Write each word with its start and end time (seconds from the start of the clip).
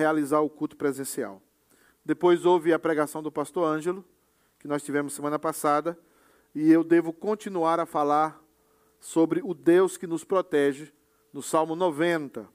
realizar 0.00 0.40
o 0.40 0.48
culto 0.48 0.76
presencial. 0.76 1.42
Depois 2.02 2.46
houve 2.46 2.72
a 2.72 2.78
pregação 2.78 3.22
do 3.22 3.30
pastor 3.30 3.66
Ângelo, 3.66 4.02
que 4.58 4.66
nós 4.66 4.82
tivemos 4.82 5.12
semana 5.12 5.38
passada, 5.38 5.98
e 6.54 6.72
eu 6.72 6.82
devo 6.82 7.12
continuar 7.12 7.78
a 7.78 7.84
falar 7.84 8.42
sobre 8.98 9.42
o 9.44 9.52
Deus 9.52 9.98
que 9.98 10.06
nos 10.06 10.24
protege, 10.24 10.90
no 11.34 11.42
Salmo 11.42 11.76
90. 11.76 12.48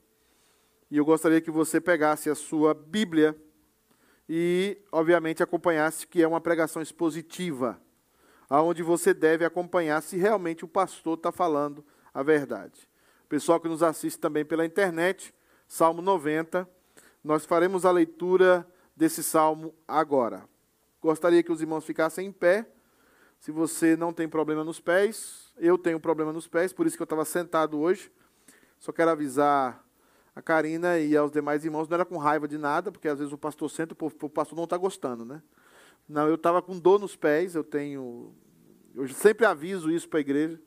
E 0.90 0.98
eu 0.98 1.06
gostaria 1.06 1.40
que 1.40 1.52
você 1.52 1.80
pegasse 1.80 2.30
a 2.30 2.36
sua 2.36 2.74
Bíblia 2.74 3.36
e, 4.28 4.78
obviamente, 4.92 5.44
acompanhasse 5.44 6.08
que 6.08 6.24
é 6.24 6.28
uma 6.28 6.42
pregação 6.42 6.82
expositiva, 6.82 7.80
aonde 8.50 8.82
você 8.82 9.14
deve 9.14 9.46
acompanhar 9.46 10.02
se 10.02 10.18
realmente 10.18 10.66
o 10.66 10.68
pastor 10.68 11.16
está 11.16 11.32
falando 11.32 11.86
a 12.12 12.24
verdade. 12.24 12.90
Pessoal 13.30 13.60
que 13.60 13.68
nos 13.68 13.84
assiste 13.84 14.20
também 14.20 14.44
pela 14.44 14.66
internet, 14.66 15.34
Salmo 15.68 16.02
90, 16.02 16.68
nós 17.26 17.44
faremos 17.44 17.86
a 17.86 17.92
leitura 17.92 18.68
desse 18.96 19.24
salmo 19.24 19.74
agora. 19.88 20.48
Gostaria 21.02 21.42
que 21.42 21.52
os 21.52 21.60
irmãos 21.60 21.84
ficassem 21.84 22.28
em 22.28 22.32
pé. 22.32 22.70
Se 23.40 23.52
você 23.52 23.98
não 23.98 24.14
tem 24.14 24.30
problema 24.30 24.64
nos 24.64 24.80
pés, 24.80 25.52
eu 25.58 25.76
tenho 25.76 26.00
problema 26.00 26.32
nos 26.32 26.48
pés, 26.48 26.72
por 26.72 26.86
isso 26.86 26.96
que 26.96 27.02
eu 27.02 27.06
estava 27.06 27.26
sentado 27.26 27.80
hoje. 27.80 28.12
Só 28.78 28.92
quero 28.92 29.10
avisar 29.10 29.84
a 30.36 30.42
Karina 30.42 31.00
e 31.00 31.18
aos 31.18 31.32
demais 31.32 31.66
irmãos, 31.66 31.90
não 31.90 31.96
era 31.96 32.06
com 32.06 32.18
raiva 32.18 32.48
de 32.48 32.60
nada, 32.60 32.92
porque 32.92 33.08
às 33.08 33.18
vezes 33.18 33.34
o 33.34 33.38
pastor 33.40 33.72
senta 33.72 33.96
e 34.00 34.06
o 34.06 34.30
pastor 34.30 34.56
não 34.56 34.66
está 34.66 34.78
gostando, 34.78 35.26
né? 35.26 35.42
Não, 36.08 36.28
eu 36.28 36.36
estava 36.36 36.62
com 36.62 36.78
dor 36.78 37.00
nos 37.00 37.16
pés, 37.16 37.56
eu 37.56 37.64
tenho. 37.64 38.36
Eu 38.94 39.08
sempre 39.10 39.48
aviso 39.48 39.90
isso 39.90 40.08
para 40.08 40.20
a 40.20 40.22
igreja, 40.22 40.62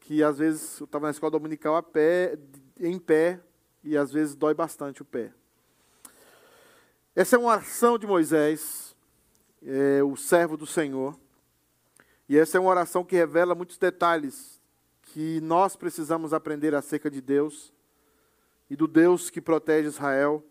que 0.00 0.24
às 0.24 0.38
vezes 0.38 0.80
eu 0.80 0.86
estava 0.86 1.06
na 1.06 1.12
escola 1.12 1.30
dominical 1.30 1.76
a 1.76 1.82
pé, 1.84 2.36
em 2.80 2.98
pé, 2.98 3.40
e 3.84 3.96
às 3.96 4.10
vezes 4.10 4.34
dói 4.34 4.54
bastante 4.54 5.02
o 5.02 5.04
pé. 5.04 5.32
Essa 7.18 7.34
é 7.34 7.38
uma 7.40 7.50
oração 7.50 7.98
de 7.98 8.06
Moisés, 8.06 8.94
é, 9.60 10.00
o 10.04 10.14
servo 10.14 10.56
do 10.56 10.64
Senhor. 10.64 11.18
E 12.28 12.38
essa 12.38 12.56
é 12.56 12.60
uma 12.60 12.70
oração 12.70 13.04
que 13.04 13.16
revela 13.16 13.56
muitos 13.56 13.76
detalhes 13.76 14.62
que 15.02 15.40
nós 15.40 15.74
precisamos 15.74 16.32
aprender 16.32 16.76
acerca 16.76 17.10
de 17.10 17.20
Deus 17.20 17.74
e 18.70 18.76
do 18.76 18.86
Deus 18.86 19.30
que 19.30 19.40
protege 19.40 19.88
Israel, 19.88 20.44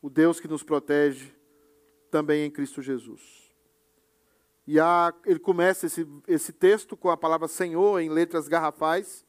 o 0.00 0.08
Deus 0.08 0.40
que 0.40 0.48
nos 0.48 0.62
protege 0.62 1.34
também 2.10 2.46
em 2.46 2.50
Cristo 2.50 2.80
Jesus. 2.80 3.52
E 4.66 4.76
ele 5.26 5.38
começa 5.38 5.84
esse, 5.84 6.08
esse 6.26 6.50
texto 6.50 6.96
com 6.96 7.10
a 7.10 7.16
palavra 7.18 7.46
Senhor 7.46 8.00
em 8.00 8.08
letras 8.08 8.48
garrafais, 8.48 9.22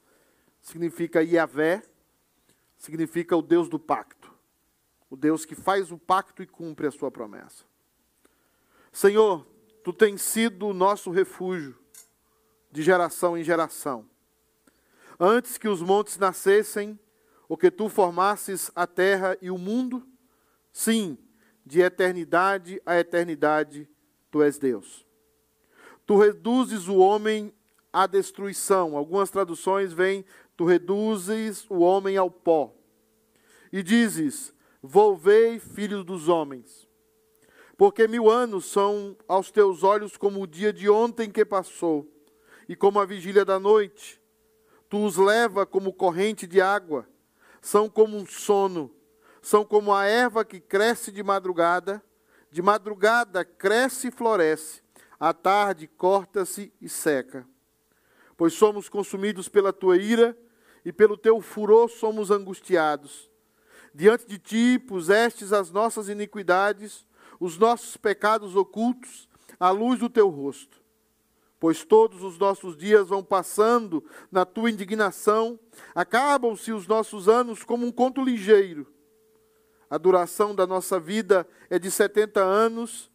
significa 0.61 1.21
Yahvé, 1.21 1.83
significa 2.77 3.35
o 3.35 3.41
Deus 3.41 3.67
do 3.67 3.77
pacto, 3.77 4.24
o 5.09 5.16
Deus 5.16 5.45
que 5.45 5.56
faz 5.56 5.92
o 5.92 5.98
pacto 5.98 6.42
e 6.42 6.48
cumpre 6.48 6.88
a 6.88 6.92
sua 6.92 7.11
promessa. 7.11 7.64
Senhor, 8.92 9.45
tu 9.84 9.94
tens 9.94 10.22
sido 10.22 10.67
o 10.67 10.73
nosso 10.73 11.11
refúgio 11.11 11.78
de 12.72 12.81
geração 12.81 13.38
em 13.38 13.44
geração. 13.44 14.09
Antes 15.20 15.58
que 15.58 15.67
os 15.67 15.81
montes 15.81 16.17
nascessem, 16.17 17.00
ou 17.48 17.56
que 17.56 17.70
tu 17.70 17.89
formasses 17.89 18.72
a 18.76 18.88
terra 18.88 19.38
e 19.42 19.52
o 19.52 19.58
mundo? 19.58 20.06
Sim, 20.73 21.17
de 21.66 21.81
eternidade 21.81 22.81
a 22.86 22.98
eternidade 23.00 23.88
tu 24.31 24.42
és 24.42 24.58
Deus. 24.58 25.06
Tu 26.06 26.17
reduzes 26.17 26.88
o 26.88 26.98
homem 26.98 27.53
à 27.92 28.06
destruição. 28.06 28.98
Algumas 28.98 29.30
traduções 29.30 29.94
vêm, 29.94 30.26
tu 30.56 30.66
reduzes 30.66 31.66
o 31.70 31.80
homem 31.80 32.17
ao 32.17 32.30
pó. 32.30 32.73
E 33.72 33.81
dizes: 33.81 34.53
Volvei, 34.88 35.59
filhos 35.59 36.05
dos 36.05 36.30
homens. 36.30 36.88
Porque 37.75 38.08
mil 38.08 38.30
anos 38.30 38.66
são 38.66 39.17
aos 39.27 39.50
teus 39.50 39.83
olhos 39.83 40.16
como 40.16 40.42
o 40.42 40.47
dia 40.47 40.72
de 40.72 40.89
ontem 40.89 41.30
que 41.30 41.44
passou, 41.44 42.08
e 42.70 42.76
como 42.76 42.99
a 42.99 43.05
vigília 43.05 43.43
da 43.43 43.59
noite. 43.59 44.21
Tu 44.87 45.04
os 45.04 45.17
leva 45.17 45.65
como 45.65 45.92
corrente 45.92 46.45
de 46.45 46.61
água 46.61 47.08
são 47.61 47.89
como 47.89 48.15
um 48.15 48.27
sono, 48.27 48.93
são 49.42 49.65
como 49.65 49.92
a 49.92 50.05
erva 50.05 50.45
que 50.45 50.59
cresce 50.59 51.11
de 51.11 51.23
madrugada, 51.23 52.04
de 52.52 52.61
madrugada 52.61 53.43
cresce 53.43 54.09
e 54.09 54.11
floresce, 54.11 54.83
à 55.20 55.33
tarde 55.33 55.88
corta-se 55.88 56.71
e 56.80 56.88
seca. 56.88 57.48
Pois 58.38 58.54
somos 58.54 58.88
consumidos 58.88 59.49
pela 59.49 59.73
tua 59.73 59.98
ira, 59.98 60.38
e 60.86 60.93
pelo 60.93 61.17
teu 61.17 61.42
furor 61.42 61.89
somos 61.89 62.30
angustiados. 62.30 63.32
Diante 63.95 64.28
de 64.28 64.38
ti 64.38 64.78
pusestes 64.78 65.54
as 65.54 65.72
nossas 65.72 66.10
iniquidades, 66.10 67.08
os 67.39 67.58
nossos 67.58 67.98
pecados 67.98 68.56
ocultos, 68.56 69.28
à 69.58 69.70
luz 69.72 70.00
do 70.00 70.10
teu 70.10 70.30
rosto 70.30 70.86
pois 71.66 71.83
todos 71.83 72.22
os 72.22 72.38
nossos 72.38 72.78
dias 72.78 73.08
vão 73.08 73.23
passando 73.23 74.04
na 74.32 74.45
tua 74.45 74.70
indignação, 74.70 75.60
acabam-se 75.95 76.72
os 76.72 76.86
nossos 76.86 77.28
anos 77.28 77.64
como 77.64 77.88
um 77.88 77.92
conto 77.92 78.23
ligeiro. 78.23 78.86
A 79.89 79.98
duração 79.98 80.54
da 80.54 80.67
nossa 80.67 81.00
vida 81.00 81.48
é 81.67 81.80
de 81.80 81.89
70 81.89 82.39
anos, 82.39 83.12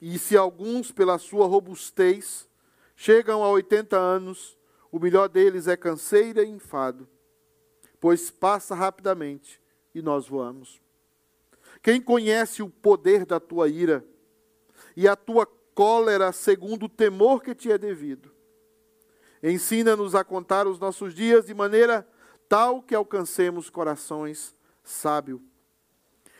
e 0.00 0.18
se 0.18 0.36
alguns, 0.36 0.90
pela 0.90 1.16
sua 1.16 1.46
robustez, 1.46 2.48
chegam 2.96 3.44
a 3.44 3.50
80 3.50 3.96
anos, 3.96 4.58
o 4.90 4.98
melhor 4.98 5.28
deles 5.28 5.68
é 5.68 5.76
canseira 5.76 6.42
e 6.42 6.48
enfado, 6.48 7.08
pois 8.06 8.30
passa 8.30 8.72
rapidamente 8.72 9.60
e 9.92 10.00
nós 10.00 10.28
voamos. 10.28 10.80
Quem 11.82 12.00
conhece 12.00 12.62
o 12.62 12.70
poder 12.70 13.26
da 13.26 13.40
tua 13.40 13.68
ira 13.68 14.06
e 14.96 15.08
a 15.08 15.16
tua 15.16 15.44
cólera 15.74 16.30
segundo 16.30 16.86
o 16.86 16.88
temor 16.88 17.42
que 17.42 17.52
te 17.52 17.72
é 17.72 17.76
devido. 17.76 18.30
Ensina-nos 19.42 20.14
a 20.14 20.22
contar 20.22 20.68
os 20.68 20.78
nossos 20.78 21.12
dias 21.16 21.46
de 21.46 21.52
maneira 21.52 22.08
tal 22.48 22.80
que 22.80 22.94
alcancemos 22.94 23.68
corações 23.68 24.54
sábios. 24.84 25.40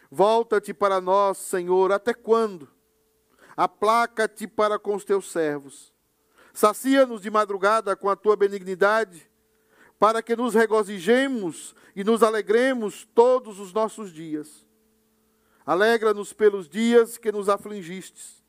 Volta-te 0.08 0.72
para 0.72 1.00
nós, 1.00 1.36
Senhor, 1.36 1.90
até 1.90 2.14
quando? 2.14 2.68
Aplaca-te 3.56 4.46
para 4.46 4.78
com 4.78 4.94
os 4.94 5.04
teus 5.04 5.32
servos. 5.32 5.92
Sacia-nos 6.54 7.20
de 7.20 7.28
madrugada 7.28 7.96
com 7.96 8.08
a 8.08 8.14
tua 8.14 8.36
benignidade, 8.36 9.28
para 9.98 10.22
que 10.22 10.36
nos 10.36 10.54
regozijemos 10.54 11.74
e 11.94 12.04
nos 12.04 12.22
alegremos 12.22 13.06
todos 13.14 13.58
os 13.58 13.72
nossos 13.72 14.12
dias. 14.12 14.66
Alegra-nos 15.64 16.32
pelos 16.32 16.68
dias 16.68 17.18
que 17.18 17.32
nos 17.32 17.48
afligistes 17.48 18.44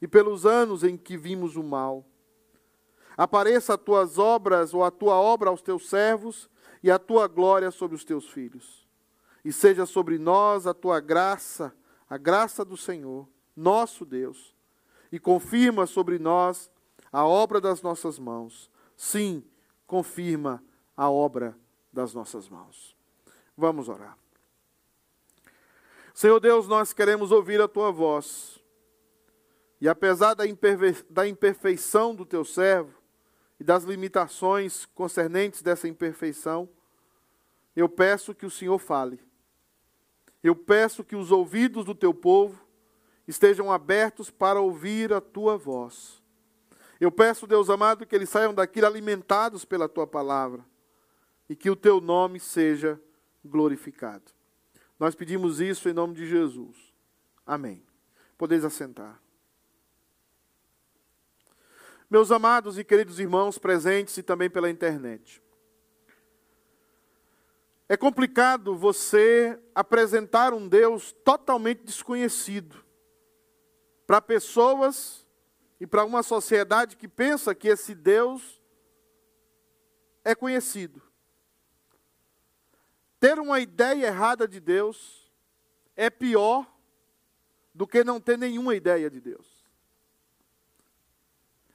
e 0.00 0.08
pelos 0.08 0.44
anos 0.44 0.82
em 0.82 0.96
que 0.96 1.16
vimos 1.16 1.56
o 1.56 1.62
mal. 1.62 2.04
Apareça 3.16 3.74
as 3.74 3.80
tuas 3.80 4.18
obras 4.18 4.74
ou 4.74 4.84
a 4.84 4.90
tua 4.90 5.14
obra 5.14 5.48
aos 5.48 5.62
teus 5.62 5.88
servos 5.88 6.50
e 6.82 6.90
a 6.90 6.98
tua 6.98 7.26
glória 7.26 7.70
sobre 7.70 7.96
os 7.96 8.04
teus 8.04 8.28
filhos. 8.28 8.86
E 9.44 9.52
seja 9.52 9.86
sobre 9.86 10.18
nós 10.18 10.66
a 10.66 10.74
tua 10.74 10.98
graça, 10.98 11.74
a 12.10 12.18
graça 12.18 12.64
do 12.64 12.76
Senhor, 12.76 13.28
nosso 13.54 14.04
Deus. 14.04 14.54
E 15.10 15.18
confirma 15.18 15.86
sobre 15.86 16.18
nós 16.18 16.70
a 17.12 17.24
obra 17.24 17.60
das 17.60 17.80
nossas 17.80 18.18
mãos. 18.18 18.70
Sim, 18.96 19.44
confirma 19.86 20.62
a 20.96 21.10
obra 21.10 21.56
das 21.92 22.14
nossas 22.14 22.48
mãos. 22.48 22.96
Vamos 23.56 23.88
orar. 23.88 24.16
Senhor 26.14 26.40
Deus, 26.40 26.66
nós 26.66 26.92
queremos 26.92 27.30
ouvir 27.30 27.60
a 27.60 27.68
tua 27.68 27.90
voz. 27.92 28.58
E 29.80 29.88
apesar 29.88 30.34
da, 30.34 30.46
imperfeição 31.26 32.14
do 32.14 32.24
teu 32.24 32.44
servo 32.44 32.94
e 33.60 33.64
das 33.64 33.84
limitações 33.84 34.86
concernentes 34.86 35.60
dessa 35.60 35.86
imperfeição, 35.86 36.68
eu 37.74 37.88
peço 37.88 38.34
que 38.34 38.46
o 38.46 38.50
Senhor 38.50 38.78
fale. 38.78 39.20
Eu 40.42 40.56
peço 40.56 41.04
que 41.04 41.14
os 41.14 41.30
ouvidos 41.30 41.84
do 41.84 41.94
teu 41.94 42.14
povo 42.14 42.58
estejam 43.28 43.70
abertos 43.70 44.30
para 44.30 44.60
ouvir 44.60 45.12
a 45.12 45.20
tua 45.20 45.58
voz. 45.58 46.22
Eu 46.98 47.12
peço, 47.12 47.46
Deus 47.46 47.68
amado, 47.68 48.06
que 48.06 48.14
eles 48.14 48.30
saiam 48.30 48.54
daqui 48.54 48.82
alimentados 48.82 49.66
pela 49.66 49.86
tua 49.86 50.06
palavra 50.06 50.64
e 51.48 51.56
que 51.56 51.70
o 51.70 51.76
teu 51.76 52.00
nome 52.00 52.40
seja 52.40 53.00
glorificado. 53.44 54.24
Nós 54.98 55.14
pedimos 55.14 55.60
isso 55.60 55.88
em 55.88 55.92
nome 55.92 56.14
de 56.14 56.26
Jesus. 56.26 56.76
Amém. 57.46 57.84
Podeis 58.36 58.64
assentar. 58.64 59.20
Meus 62.08 62.30
amados 62.30 62.78
e 62.78 62.84
queridos 62.84 63.18
irmãos 63.18 63.58
presentes 63.58 64.16
e 64.16 64.22
também 64.22 64.48
pela 64.48 64.70
internet. 64.70 65.42
É 67.88 67.96
complicado 67.96 68.76
você 68.76 69.58
apresentar 69.74 70.52
um 70.52 70.66
Deus 70.68 71.12
totalmente 71.24 71.84
desconhecido 71.84 72.84
para 74.06 74.20
pessoas 74.20 75.26
e 75.80 75.86
para 75.86 76.04
uma 76.04 76.22
sociedade 76.22 76.96
que 76.96 77.06
pensa 77.06 77.54
que 77.54 77.68
esse 77.68 77.94
Deus 77.94 78.60
é 80.24 80.34
conhecido. 80.34 81.05
Ter 83.18 83.38
uma 83.38 83.60
ideia 83.60 84.06
errada 84.06 84.46
de 84.46 84.60
Deus 84.60 85.30
é 85.94 86.10
pior 86.10 86.66
do 87.74 87.86
que 87.86 88.04
não 88.04 88.20
ter 88.20 88.38
nenhuma 88.38 88.74
ideia 88.74 89.10
de 89.10 89.20
Deus. 89.20 89.46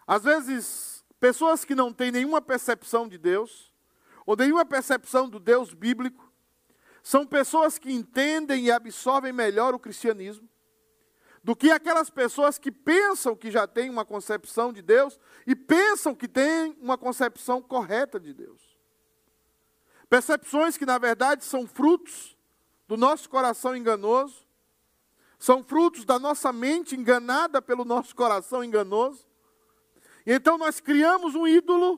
Às 0.05 0.23
vezes, 0.23 1.05
pessoas 1.19 1.63
que 1.63 1.75
não 1.75 1.93
têm 1.93 2.11
nenhuma 2.11 2.41
percepção 2.41 3.07
de 3.07 3.17
Deus, 3.17 3.71
ou 4.25 4.35
nenhuma 4.35 4.65
percepção 4.65 5.29
do 5.29 5.39
Deus 5.39 5.73
bíblico, 5.73 6.31
são 7.03 7.25
pessoas 7.25 7.77
que 7.77 7.91
entendem 7.91 8.65
e 8.65 8.71
absorvem 8.71 9.33
melhor 9.33 9.73
o 9.73 9.79
cristianismo 9.79 10.47
do 11.43 11.55
que 11.55 11.71
aquelas 11.71 12.09
pessoas 12.09 12.59
que 12.59 12.71
pensam 12.71 13.35
que 13.35 13.49
já 13.49 13.65
têm 13.65 13.89
uma 13.89 14.05
concepção 14.05 14.71
de 14.71 14.81
Deus 14.81 15.19
e 15.47 15.55
pensam 15.55 16.13
que 16.13 16.27
têm 16.27 16.77
uma 16.79 16.97
concepção 16.97 17.61
correta 17.61 18.19
de 18.19 18.33
Deus. 18.33 18.70
Percepções 20.11 20.75
que, 20.75 20.85
na 20.85 20.97
verdade, 20.97 21.45
são 21.45 21.65
frutos 21.65 22.37
do 22.85 22.97
nosso 22.97 23.29
coração 23.29 23.73
enganoso, 23.73 24.45
são 25.39 25.63
frutos 25.63 26.03
da 26.03 26.19
nossa 26.19 26.51
mente 26.51 26.97
enganada 26.97 27.61
pelo 27.61 27.85
nosso 27.85 28.13
coração 28.13 28.61
enganoso. 28.61 29.25
E 30.25 30.33
então 30.33 30.57
nós 30.57 30.81
criamos 30.81 31.33
um 31.33 31.47
ídolo 31.47 31.97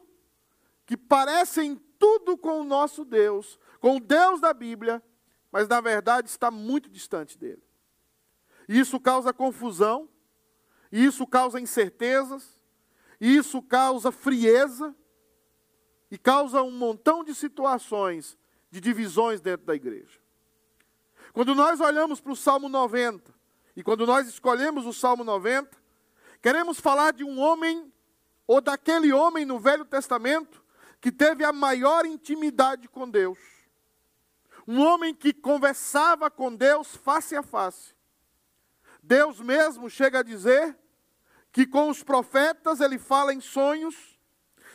que 0.86 0.96
parece 0.96 1.64
em 1.64 1.76
tudo 1.98 2.38
com 2.38 2.62
o 2.62 2.64
nosso 2.64 3.04
Deus, 3.04 3.60
com 3.80 3.98
o 3.98 4.00
Deus 4.00 4.40
da 4.40 4.54
Bíblia, 4.54 5.02
mas 5.52 5.68
na 5.68 5.82
verdade 5.82 6.30
está 6.30 6.52
muito 6.52 6.92
distante 6.92 7.36
dele. 7.36 7.64
E 8.70 8.80
isso 8.80 9.00
causa 9.00 9.34
confusão, 9.34 10.08
e 10.92 11.04
isso 11.04 11.26
causa 11.26 11.60
incertezas, 11.60 12.62
e 13.20 13.38
isso 13.38 13.60
causa 13.60 14.12
frieza, 14.12 14.96
e 16.14 16.18
causa 16.20 16.62
um 16.62 16.70
montão 16.70 17.24
de 17.24 17.34
situações 17.34 18.38
de 18.70 18.80
divisões 18.80 19.42
dentro 19.42 19.66
da 19.66 19.74
igreja. 19.74 20.20
Quando 21.34 21.56
nós 21.56 21.80
olhamos 21.80 22.22
para 22.22 22.32
o 22.32 22.36
Salmo 22.36 22.70
90, 22.70 23.34
e 23.76 23.82
quando 23.82 24.06
nós 24.06 24.28
escolhemos 24.28 24.86
o 24.86 24.94
Salmo 24.94 25.24
90, 25.24 25.76
queremos 26.40 26.80
falar 26.80 27.14
de 27.14 27.24
um 27.24 27.40
homem, 27.40 27.92
ou 28.46 28.62
daquele 28.62 29.12
homem 29.12 29.44
no 29.44 29.58
Velho 29.58 29.86
Testamento, 29.86 30.64
que 31.02 31.12
teve 31.12 31.44
a 31.44 31.52
maior 31.52 32.06
intimidade 32.06 32.88
com 32.88 33.10
Deus. 33.10 33.40
Um 34.68 34.82
homem 34.82 35.16
que 35.16 35.34
conversava 35.34 36.30
com 36.30 36.56
Deus 36.56 36.96
face 36.96 37.36
a 37.36 37.42
face. 37.42 37.96
Deus 39.02 39.40
mesmo 39.40 39.90
chega 39.90 40.20
a 40.20 40.24
dizer 40.24 40.78
que 41.52 41.66
com 41.66 41.90
os 41.90 42.04
profetas 42.04 42.82
ele 42.82 43.00
fala 43.00 43.34
em 43.34 43.42
sonhos, 43.42 44.13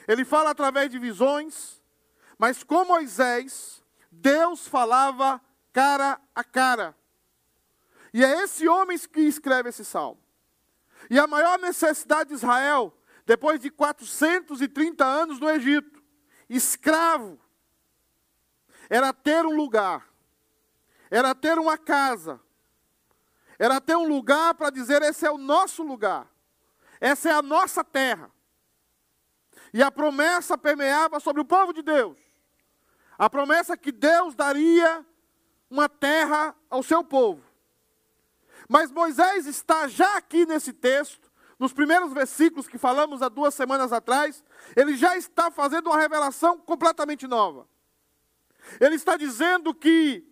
ele 0.09 0.25
fala 0.25 0.51
através 0.51 0.91
de 0.91 0.99
visões, 0.99 1.83
mas 2.39 2.65
com 2.65 2.87
Moisés, 2.87 3.85
Deus 4.11 4.67
falava 4.67 5.39
cara 5.71 6.19
a 6.35 6.43
cara. 6.43 6.97
E 8.15 8.25
é 8.25 8.43
esse 8.43 8.67
homem 8.67 8.99
que 8.99 9.21
escreve 9.21 9.69
esse 9.69 9.85
salmo. 9.85 10.19
E 11.11 11.19
a 11.19 11.27
maior 11.27 11.59
necessidade 11.59 12.31
de 12.31 12.37
Israel, 12.37 12.97
depois 13.27 13.61
de 13.61 13.71
430 13.71 15.05
anos 15.05 15.39
no 15.39 15.51
Egito, 15.51 16.03
escravo, 16.49 17.39
era 18.89 19.13
ter 19.13 19.45
um 19.45 19.55
lugar, 19.55 20.09
era 21.11 21.35
ter 21.35 21.59
uma 21.59 21.77
casa, 21.77 22.41
era 23.59 23.79
ter 23.79 23.97
um 23.97 24.09
lugar 24.09 24.55
para 24.55 24.71
dizer: 24.71 25.03
esse 25.03 25.27
é 25.27 25.31
o 25.31 25.37
nosso 25.37 25.83
lugar, 25.83 26.27
essa 26.99 27.29
é 27.29 27.33
a 27.33 27.43
nossa 27.43 27.85
terra. 27.85 28.33
E 29.73 29.83
a 29.83 29.91
promessa 29.91 30.57
permeava 30.57 31.21
sobre 31.21 31.43
o 31.43 31.45
povo 31.45 31.73
de 31.73 31.83
Deus. 31.83 32.17
A 33.19 33.29
promessa 33.29 33.77
que 33.77 33.93
Deus 33.93 34.35
daria 34.35 35.05
uma 35.71 35.89
terra 35.89 36.55
ao 36.71 36.83
seu 36.83 37.05
povo. 37.05 37.43
Mas 38.69 38.91
Moisés 38.91 39.47
está 39.47 39.89
já 39.89 40.17
aqui 40.17 40.47
nesse 40.47 40.73
texto, 40.73 41.31
nos 41.59 41.73
primeiros 41.73 42.13
versículos 42.13 42.69
que 42.69 42.79
falamos 42.79 43.23
há 43.23 43.29
duas 43.29 43.55
semanas 43.55 43.93
atrás, 43.93 44.45
ele 44.77 44.97
já 44.97 45.17
está 45.17 45.51
fazendo 45.51 45.89
uma 45.89 45.99
revelação 45.99 46.59
completamente 46.59 47.27
nova. 47.27 47.69
Ele 48.81 48.95
está 48.95 49.17
dizendo 49.17 49.75
que, 49.75 50.25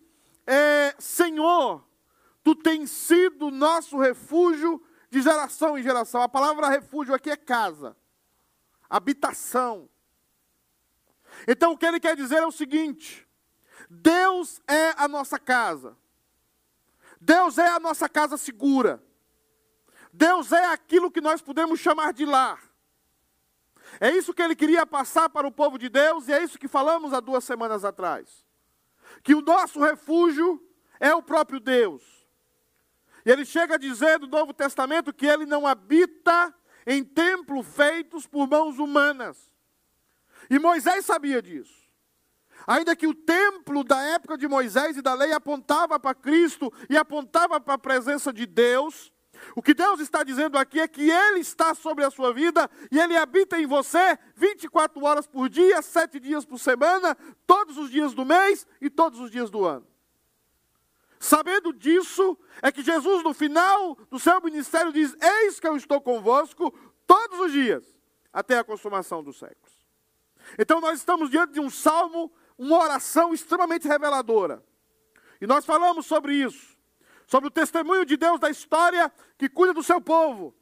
é, 0.45 0.95
Senhor, 0.97 1.87
Tu 2.47 2.55
tens 2.55 2.89
sido 2.91 3.51
nosso 3.51 3.99
refúgio 3.99 4.81
de 5.09 5.21
geração 5.21 5.77
em 5.77 5.83
geração. 5.83 6.21
A 6.21 6.29
palavra 6.29 6.69
refúgio 6.69 7.13
aqui 7.13 7.29
é 7.29 7.35
casa, 7.35 7.93
habitação. 8.89 9.89
Então 11.47 11.73
o 11.73 11.77
que 11.77 11.85
ele 11.85 11.99
quer 11.99 12.15
dizer 12.15 12.37
é 12.37 12.45
o 12.45 12.51
seguinte: 12.51 13.27
Deus 13.89 14.61
é 14.67 14.93
a 14.97 15.07
nossa 15.07 15.37
casa. 15.39 15.97
Deus 17.19 17.57
é 17.57 17.67
a 17.67 17.79
nossa 17.79 18.07
casa 18.07 18.37
segura. 18.37 19.03
Deus 20.13 20.51
é 20.51 20.65
aquilo 20.65 21.11
que 21.11 21.21
nós 21.21 21.41
podemos 21.41 21.79
chamar 21.79 22.13
de 22.13 22.25
lar. 22.25 22.61
É 23.99 24.11
isso 24.11 24.33
que 24.33 24.41
ele 24.41 24.55
queria 24.55 24.85
passar 24.85 25.29
para 25.29 25.47
o 25.47 25.51
povo 25.51 25.77
de 25.77 25.89
Deus 25.89 26.27
e 26.27 26.33
é 26.33 26.43
isso 26.43 26.59
que 26.59 26.67
falamos 26.67 27.13
há 27.13 27.19
duas 27.19 27.43
semanas 27.43 27.85
atrás. 27.85 28.45
Que 29.23 29.33
o 29.33 29.41
nosso 29.41 29.79
refúgio 29.79 30.61
é 30.99 31.13
o 31.15 31.21
próprio 31.21 31.59
Deus. 31.59 32.03
E 33.25 33.31
ele 33.31 33.45
chega 33.45 33.75
a 33.75 33.77
dizer 33.77 34.19
no 34.19 34.27
Novo 34.27 34.53
Testamento 34.53 35.13
que 35.13 35.25
ele 35.25 35.45
não 35.45 35.65
habita 35.65 36.53
em 36.87 37.03
templos 37.03 37.67
feitos 37.67 38.25
por 38.25 38.47
mãos 38.47 38.79
humanas. 38.79 39.51
E 40.49 40.57
Moisés 40.57 41.05
sabia 41.05 41.41
disso. 41.41 41.75
Ainda 42.65 42.95
que 42.95 43.05
o 43.05 43.13
templo 43.13 43.83
da 43.83 44.01
época 44.01 44.37
de 44.37 44.47
Moisés 44.47 44.95
e 44.95 45.01
da 45.01 45.13
lei 45.13 45.33
apontava 45.33 45.99
para 45.99 46.15
Cristo 46.15 46.73
e 46.89 46.97
apontava 46.97 47.59
para 47.59 47.73
a 47.73 47.77
presença 47.77 48.31
de 48.31 48.45
Deus, 48.45 49.11
o 49.55 49.61
que 49.61 49.73
Deus 49.73 49.99
está 49.99 50.23
dizendo 50.23 50.57
aqui 50.57 50.79
é 50.79 50.87
que 50.87 51.11
Ele 51.11 51.39
está 51.39 51.75
sobre 51.75 52.05
a 52.05 52.09
sua 52.09 52.33
vida 52.33 52.69
e 52.89 52.97
Ele 52.97 53.17
habita 53.17 53.59
em 53.59 53.67
você 53.67 54.17
24 54.35 55.03
horas 55.03 55.27
por 55.27 55.49
dia, 55.49 55.81
7 55.81 56.19
dias 56.19 56.45
por 56.45 56.57
semana, 56.57 57.15
todos 57.45 57.77
os 57.77 57.91
dias 57.91 58.13
do 58.13 58.25
mês 58.25 58.65
e 58.81 58.89
todos 58.89 59.19
os 59.19 59.29
dias 59.29 59.51
do 59.51 59.65
ano. 59.65 59.85
Sabendo 61.19 61.73
disso, 61.73 62.37
é 62.61 62.71
que 62.71 62.83
Jesus, 62.83 63.23
no 63.23 63.33
final 63.33 63.95
do 64.09 64.19
seu 64.19 64.39
ministério, 64.41 64.91
diz: 64.91 65.15
Eis 65.21 65.59
que 65.59 65.67
eu 65.67 65.75
estou 65.75 65.99
convosco 65.99 66.71
todos 67.05 67.39
os 67.39 67.51
dias, 67.51 67.85
até 68.31 68.57
a 68.57 68.63
consumação 68.63 69.23
dos 69.23 69.39
séculos. 69.39 69.75
Então, 70.57 70.79
nós 70.79 70.99
estamos 70.99 71.29
diante 71.29 71.53
de 71.53 71.59
um 71.59 71.69
salmo, 71.69 72.31
uma 72.57 72.77
oração 72.77 73.33
extremamente 73.33 73.87
reveladora. 73.87 74.63
E 75.41 75.47
nós 75.47 75.65
falamos 75.65 76.05
sobre 76.05 76.33
isso, 76.35 76.77
sobre 77.25 77.47
o 77.47 77.51
testemunho 77.51 78.05
de 78.05 78.17
Deus 78.17 78.39
da 78.39 78.49
história 78.49 79.11
que 79.37 79.49
cuida 79.49 79.73
do 79.73 79.83
seu 79.83 79.99
povo, 79.99 80.55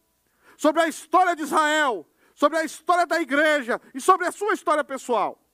sobre 0.57 0.81
a 0.81 0.87
história 0.87 1.35
de 1.35 1.43
Israel, 1.43 2.07
sobre 2.33 2.57
a 2.57 2.63
história 2.63 3.05
da 3.05 3.21
igreja 3.21 3.79
e 3.93 4.01
sobre 4.01 4.27
a 4.27 4.31
sua 4.31 4.53
história 4.53 4.83
pessoal. 4.83 5.44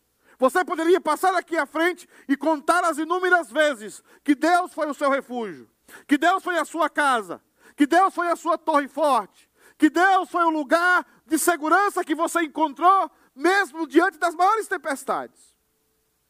Você 0.42 0.66
poderia 0.66 1.00
passar 1.00 1.36
aqui 1.36 1.56
à 1.56 1.68
frente 1.68 2.10
e 2.28 2.36
contar 2.36 2.84
as 2.84 2.98
inúmeras 2.98 3.52
vezes 3.52 4.04
que 4.24 4.34
Deus 4.34 4.74
foi 4.74 4.90
o 4.90 4.94
seu 4.94 5.08
refúgio, 5.08 5.70
que 6.08 6.18
Deus 6.18 6.44
foi 6.44 6.58
a 6.58 6.66
sua 6.66 6.90
casa, 6.90 7.40
que 7.78 7.86
Deus 7.86 8.12
foi 8.12 8.28
a 8.28 8.36
sua 8.36 8.58
torre 8.58 8.88
forte, 8.88 9.48
que 9.78 9.88
Deus 9.88 10.32
foi 10.32 10.44
o 10.44 10.50
lugar 10.50 11.06
de 11.28 11.38
segurança 11.38 12.04
que 12.04 12.16
você 12.16 12.42
encontrou, 12.42 13.12
mesmo 13.36 13.86
diante 13.86 14.18
das 14.18 14.34
maiores 14.34 14.68
tempestades. 14.68 15.56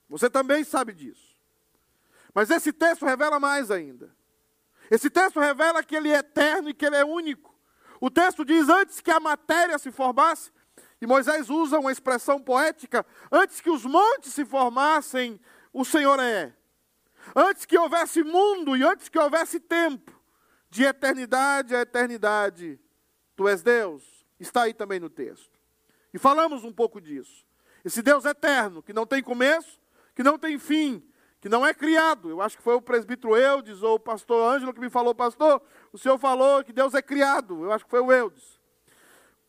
Você 0.10 0.30
também 0.30 0.66
sabe 0.66 0.92
disso. 0.92 1.34
Mas 2.34 2.50
esse 2.50 2.74
texto 2.74 3.06
revela 3.06 3.40
mais 3.40 3.72
ainda. 3.72 4.14
Esse 4.90 5.10
texto 5.10 5.40
revela 5.40 5.82
que 5.86 5.96
ele 5.96 6.12
é 6.12 6.18
eterno 6.18 6.68
e 6.68 6.74
que 6.74 6.86
ele 6.86 6.98
é 6.98 7.06
único. 7.06 7.56
O 8.02 8.12
texto 8.12 8.44
diz: 8.44 8.68
antes 8.68 9.00
que 9.00 9.10
a 9.10 9.22
matéria 9.22 9.80
se 9.80 9.90
formasse, 9.90 10.52
e 11.02 11.08
Moisés 11.08 11.50
usa 11.50 11.80
uma 11.80 11.92
expressão 11.92 12.40
poética: 12.40 13.04
antes 13.32 13.60
que 13.60 13.72
os 13.72 13.84
montes 13.84 14.32
se 14.34 14.46
formassem, 14.46 15.40
o 15.74 15.84
Senhor 15.84 16.20
é. 16.20 16.54
Antes 17.36 17.66
que 17.66 17.78
houvesse 17.78 18.24
mundo 18.24 18.78
e 18.78 18.84
antes 18.84 19.10
que 19.10 19.18
houvesse 19.18 19.60
tempo, 19.60 20.12
de 20.70 20.84
eternidade 20.84 21.76
a 21.76 21.82
eternidade, 21.82 22.80
tu 23.36 23.48
és 23.48 23.64
Deus. 23.64 24.04
Está 24.40 24.64
aí 24.64 24.74
também 24.74 25.00
no 25.00 25.10
texto. 25.10 25.60
E 26.14 26.18
falamos 26.18 26.64
um 26.64 26.72
pouco 26.72 27.00
disso. 27.00 27.46
Esse 27.86 28.02
Deus 28.02 28.26
eterno, 28.26 28.82
que 28.82 28.94
não 28.94 29.06
tem 29.06 29.22
começo, 29.22 29.80
que 30.16 30.24
não 30.24 30.38
tem 30.38 30.58
fim, 30.58 31.04
que 31.40 31.48
não 31.48 31.66
é 31.66 31.74
criado. 31.74 32.30
Eu 32.30 32.42
acho 32.42 32.58
que 32.58 32.64
foi 32.64 32.76
o 32.76 32.82
presbítero 32.82 33.36
Eudes 33.36 33.84
ou 33.84 33.96
o 33.96 34.00
pastor 34.00 34.52
Ângelo 34.52 34.74
que 34.74 34.80
me 34.80 34.90
falou, 34.90 35.14
pastor, 35.14 35.62
o 35.92 35.98
senhor 35.98 36.18
falou 36.18 36.64
que 36.64 36.74
Deus 36.74 36.96
é 36.96 37.02
criado. 37.02 37.64
Eu 37.64 37.72
acho 37.72 37.86
que 37.86 37.92
foi 37.92 38.02
o 38.02 38.12
Eudes 38.12 38.61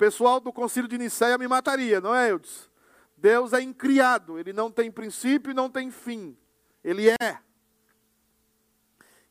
pessoal 0.03 0.41
do 0.41 0.53
concílio 0.53 0.89
de 0.89 0.99
Nicéia 0.99 1.39
me 1.39 1.47
mataria, 1.47 2.01
não 2.01 2.13
é, 2.13 2.33
Eudes? 2.33 2.69
Deus 3.17 3.53
é 3.53 3.61
incriado, 3.61 4.37
ele 4.37 4.53
não 4.53 4.69
tem 4.69 4.91
princípio 4.91 5.53
e 5.53 5.55
não 5.55 5.71
tem 5.71 5.93
fim. 5.93 6.37
Ele 6.83 7.09
é. 7.09 7.39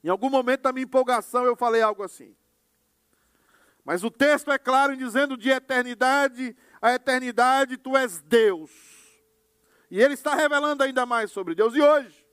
Em 0.01 0.07
algum 0.07 0.29
momento 0.29 0.61
da 0.61 0.71
minha 0.71 0.85
empolgação 0.85 1.43
eu 1.43 1.57
falei 1.57 1.81
algo 1.81 2.01
assim. 2.03 2.33
Mas 3.83 4.01
o 4.01 4.09
texto 4.09 4.49
é 4.49 4.57
claro 4.57 4.93
em 4.93 4.97
dizendo 4.97 5.35
de 5.35 5.49
eternidade 5.49 6.55
a 6.81 6.93
eternidade 6.93 7.75
tu 7.75 7.97
és 7.97 8.21
Deus. 8.21 8.71
E 9.89 10.01
ele 10.01 10.13
está 10.13 10.35
revelando 10.35 10.83
ainda 10.83 11.05
mais 11.05 11.31
sobre 11.31 11.53
Deus. 11.53 11.75
E 11.75 11.81
hoje, 11.81 12.25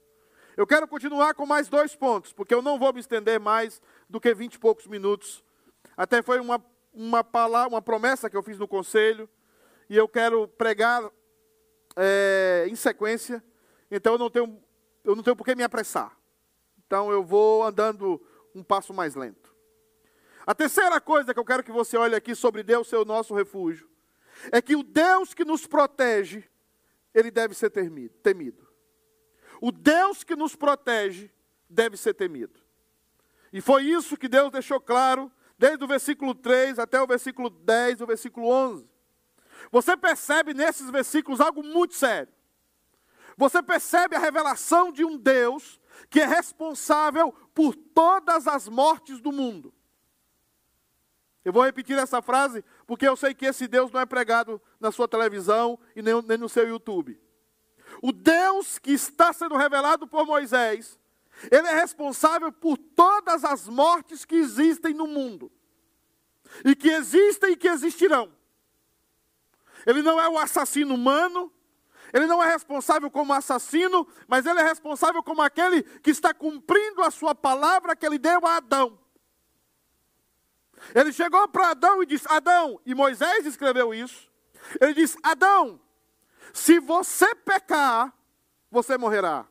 Eu 0.55 0.67
quero 0.67 0.87
continuar 0.87 1.33
com 1.33 1.45
mais 1.45 1.69
dois 1.69 1.95
pontos, 1.95 2.33
porque 2.33 2.53
eu 2.53 2.61
não 2.61 2.77
vou 2.77 2.91
me 2.93 2.99
estender 2.99 3.39
mais 3.39 3.81
do 4.09 4.19
que 4.19 4.33
vinte 4.33 4.55
e 4.55 4.59
poucos 4.59 4.87
minutos. 4.87 5.41
Até 5.95 6.21
foi 6.21 6.37
uma, 6.41 6.61
uma, 6.93 7.23
palavra, 7.23 7.69
uma 7.69 7.81
promessa 7.81 8.29
que 8.29 8.37
eu 8.37 8.43
fiz 8.43 8.57
no 8.57 8.67
conselho, 8.67 9.29
e 9.89 9.97
eu 9.97 10.07
quero 10.07 10.47
pregar 10.47 11.09
é, 11.95 12.65
em 12.69 12.75
sequência, 12.75 13.43
então 13.89 14.13
eu 14.13 14.19
não 14.19 14.29
tenho, 14.29 14.61
eu 15.03 15.15
não 15.15 15.23
tenho 15.23 15.35
por 15.35 15.43
que 15.43 15.55
me 15.55 15.63
apressar. 15.63 16.15
Então 16.85 17.11
eu 17.11 17.23
vou 17.23 17.63
andando 17.63 18.21
um 18.53 18.63
passo 18.63 18.93
mais 18.93 19.15
lento. 19.15 19.55
A 20.45 20.55
terceira 20.55 20.99
coisa 21.01 21.33
que 21.33 21.39
eu 21.39 21.45
quero 21.45 21.63
que 21.63 21.71
você 21.71 21.97
olhe 21.97 22.15
aqui 22.15 22.33
sobre 22.35 22.63
Deus 22.63 22.87
ser 22.87 22.97
o 22.97 23.05
nosso 23.05 23.33
refúgio, 23.33 23.89
é 24.51 24.61
que 24.61 24.75
o 24.75 24.83
Deus 24.83 25.33
que 25.33 25.43
nos 25.43 25.67
protege, 25.67 26.43
ele 27.13 27.29
deve 27.29 27.53
ser 27.53 27.69
temido. 27.69 28.67
O 29.61 29.71
Deus 29.71 30.23
que 30.23 30.35
nos 30.35 30.55
protege 30.55 31.29
deve 31.69 31.97
ser 31.97 32.13
temido. 32.13 32.59
E 33.51 33.61
foi 33.61 33.83
isso 33.83 34.17
que 34.17 34.27
Deus 34.27 34.51
deixou 34.51 34.79
claro, 34.79 35.31
desde 35.59 35.83
o 35.83 35.87
versículo 35.87 36.33
3 36.33 36.79
até 36.79 37.01
o 37.01 37.05
versículo 37.05 37.49
10, 37.49 38.01
o 38.01 38.07
versículo 38.07 38.47
11. 38.47 38.89
Você 39.71 39.97
percebe 39.97 40.53
nesses 40.53 40.89
versículos 40.89 41.41
algo 41.41 41.61
muito 41.61 41.93
sério. 41.93 42.33
Você 43.35 43.61
percebe 43.61 44.15
a 44.15 44.19
revelação 44.19 44.91
de 44.91 45.03
um 45.03 45.17
Deus 45.17 45.79
que 46.09 46.21
é 46.21 46.25
responsável 46.25 47.33
por 47.53 47.75
todas 47.75 48.47
as 48.47 48.67
mortes 48.67 49.19
do 49.19 49.31
mundo. 49.31 49.73
Eu 51.43 51.53
vou 51.53 51.63
repetir 51.63 51.97
essa 51.97 52.21
frase 52.21 52.63
porque 52.85 53.07
eu 53.07 53.15
sei 53.15 53.33
que 53.33 53.45
esse 53.45 53.67
Deus 53.67 53.91
não 53.91 53.99
é 53.99 54.05
pregado 54.05 54.61
na 54.79 54.91
sua 54.91 55.07
televisão 55.07 55.79
e 55.95 56.01
nem, 56.01 56.21
nem 56.21 56.37
no 56.37 56.49
seu 56.49 56.67
YouTube. 56.67 57.19
O 58.01 58.11
Deus 58.11 58.77
que 58.77 58.91
está 58.91 59.33
sendo 59.33 59.55
revelado 59.55 60.07
por 60.07 60.25
Moisés, 60.25 60.98
ele 61.51 61.67
é 61.67 61.73
responsável 61.73 62.51
por 62.51 62.77
todas 62.77 63.43
as 63.43 63.67
mortes 63.67 64.25
que 64.25 64.35
existem 64.35 64.93
no 64.93 65.07
mundo. 65.07 65.51
E 66.65 66.75
que 66.75 66.89
existem 66.89 67.51
e 67.51 67.57
que 67.57 67.67
existirão. 67.67 68.33
Ele 69.85 70.01
não 70.01 70.19
é 70.19 70.27
o 70.27 70.37
assassino 70.37 70.95
humano, 70.95 71.51
ele 72.11 72.25
não 72.25 72.41
é 72.43 72.51
responsável 72.51 73.09
como 73.09 73.33
assassino, 73.33 74.07
mas 74.27 74.45
ele 74.45 74.59
é 74.59 74.63
responsável 74.63 75.21
como 75.23 75.41
aquele 75.41 75.83
que 75.83 76.09
está 76.09 76.33
cumprindo 76.33 77.01
a 77.03 77.11
sua 77.11 77.35
palavra 77.35 77.95
que 77.95 78.05
ele 78.05 78.17
deu 78.17 78.45
a 78.45 78.57
Adão. 78.57 78.99
Ele 80.95 81.13
chegou 81.13 81.47
para 81.47 81.69
Adão 81.69 82.01
e 82.01 82.05
disse: 82.05 82.25
Adão, 82.29 82.79
e 82.85 82.95
Moisés 82.95 83.45
escreveu 83.45 83.93
isso. 83.93 84.29
Ele 84.81 84.93
disse: 84.93 85.17
Adão, 85.21 85.79
se 86.53 86.79
você 86.79 87.33
pecar, 87.35 88.13
você 88.71 88.97
morrerá. 88.97 89.45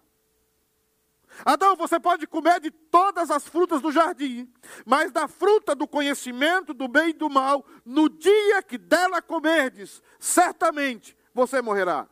Adão, 1.44 1.76
você 1.76 2.00
pode 2.00 2.26
comer 2.26 2.60
de 2.60 2.70
todas 2.70 3.30
as 3.30 3.46
frutas 3.46 3.80
do 3.80 3.92
jardim, 3.92 4.52
mas 4.84 5.12
da 5.12 5.28
fruta 5.28 5.74
do 5.74 5.86
conhecimento 5.86 6.74
do 6.74 6.88
bem 6.88 7.10
e 7.10 7.12
do 7.12 7.30
mal, 7.30 7.64
no 7.84 8.08
dia 8.08 8.62
que 8.62 8.76
dela 8.76 9.22
comerdes, 9.22 10.02
certamente 10.18 11.16
você 11.32 11.62
morrerá. 11.62 12.08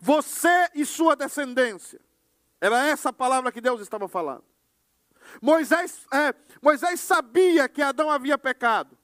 Você 0.00 0.70
e 0.74 0.84
sua 0.84 1.16
descendência. 1.16 2.00
Era 2.60 2.86
essa 2.86 3.10
a 3.10 3.12
palavra 3.12 3.52
que 3.52 3.60
Deus 3.60 3.80
estava 3.80 4.08
falando. 4.08 4.44
Moisés, 5.40 6.06
é, 6.12 6.34
Moisés 6.62 7.00
sabia 7.00 7.68
que 7.68 7.82
Adão 7.82 8.10
havia 8.10 8.38
pecado. 8.38 8.96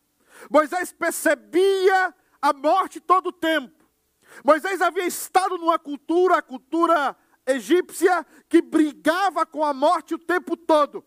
Moisés 0.50 0.92
percebia 0.92 2.14
a 2.40 2.52
morte 2.52 3.00
todo 3.00 3.28
o 3.28 3.33
tempo. 3.33 3.85
Moisés 4.45 4.80
havia 4.80 5.07
estado 5.07 5.59
numa 5.59 5.78
cultura, 5.78 6.38
a 6.38 6.42
cultura 6.42 7.16
egípcia, 7.50 8.26
que 8.49 8.62
brigava 8.62 9.45
com 9.45 9.64
a 9.64 9.73
morte 9.73 10.14
o 10.14 10.19
tempo 10.19 10.57
todo. 10.57 11.04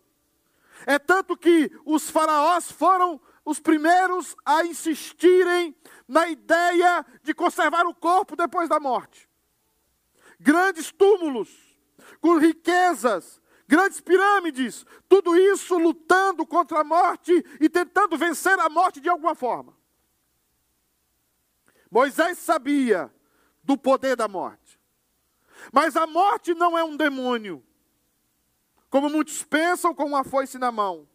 É 0.85 1.00
tanto 1.00 1.38
que 1.38 1.71
os 1.85 2.09
faraós 2.09 2.71
foram 2.71 3.19
os 3.45 3.59
primeiros 3.59 4.35
a 4.45 4.63
insistirem 4.65 5.75
na 6.07 6.27
ideia 6.27 7.05
de 7.21 7.33
conservar 7.33 7.85
o 7.85 7.95
corpo 7.95 8.35
depois 8.35 8.69
da 8.69 8.79
morte. 8.79 9.29
Grandes 10.39 10.91
túmulos, 10.91 11.50
com 12.19 12.38
riquezas, 12.38 13.41
grandes 13.67 14.01
pirâmides, 14.01 14.85
tudo 15.07 15.35
isso 15.35 15.77
lutando 15.77 16.45
contra 16.45 16.81
a 16.81 16.83
morte 16.83 17.31
e 17.59 17.69
tentando 17.69 18.17
vencer 18.17 18.57
a 18.59 18.69
morte 18.69 19.00
de 19.00 19.09
alguma 19.09 19.35
forma. 19.35 19.75
Moisés 21.89 22.39
sabia 22.39 23.13
do 23.63 23.77
poder 23.77 24.15
da 24.15 24.27
morte. 24.27 24.62
Mas 25.72 25.96
a 25.96 26.05
morte 26.05 26.53
não 26.53 26.77
é 26.77 26.84
um 26.84 26.96
demônio, 26.96 27.63
como 28.89 29.10
muitos 29.10 29.43
pensam 29.43 29.93
com 29.93 30.05
uma 30.05 30.24
foice 30.24 30.58
na 30.58 30.72
mão. 30.72 31.08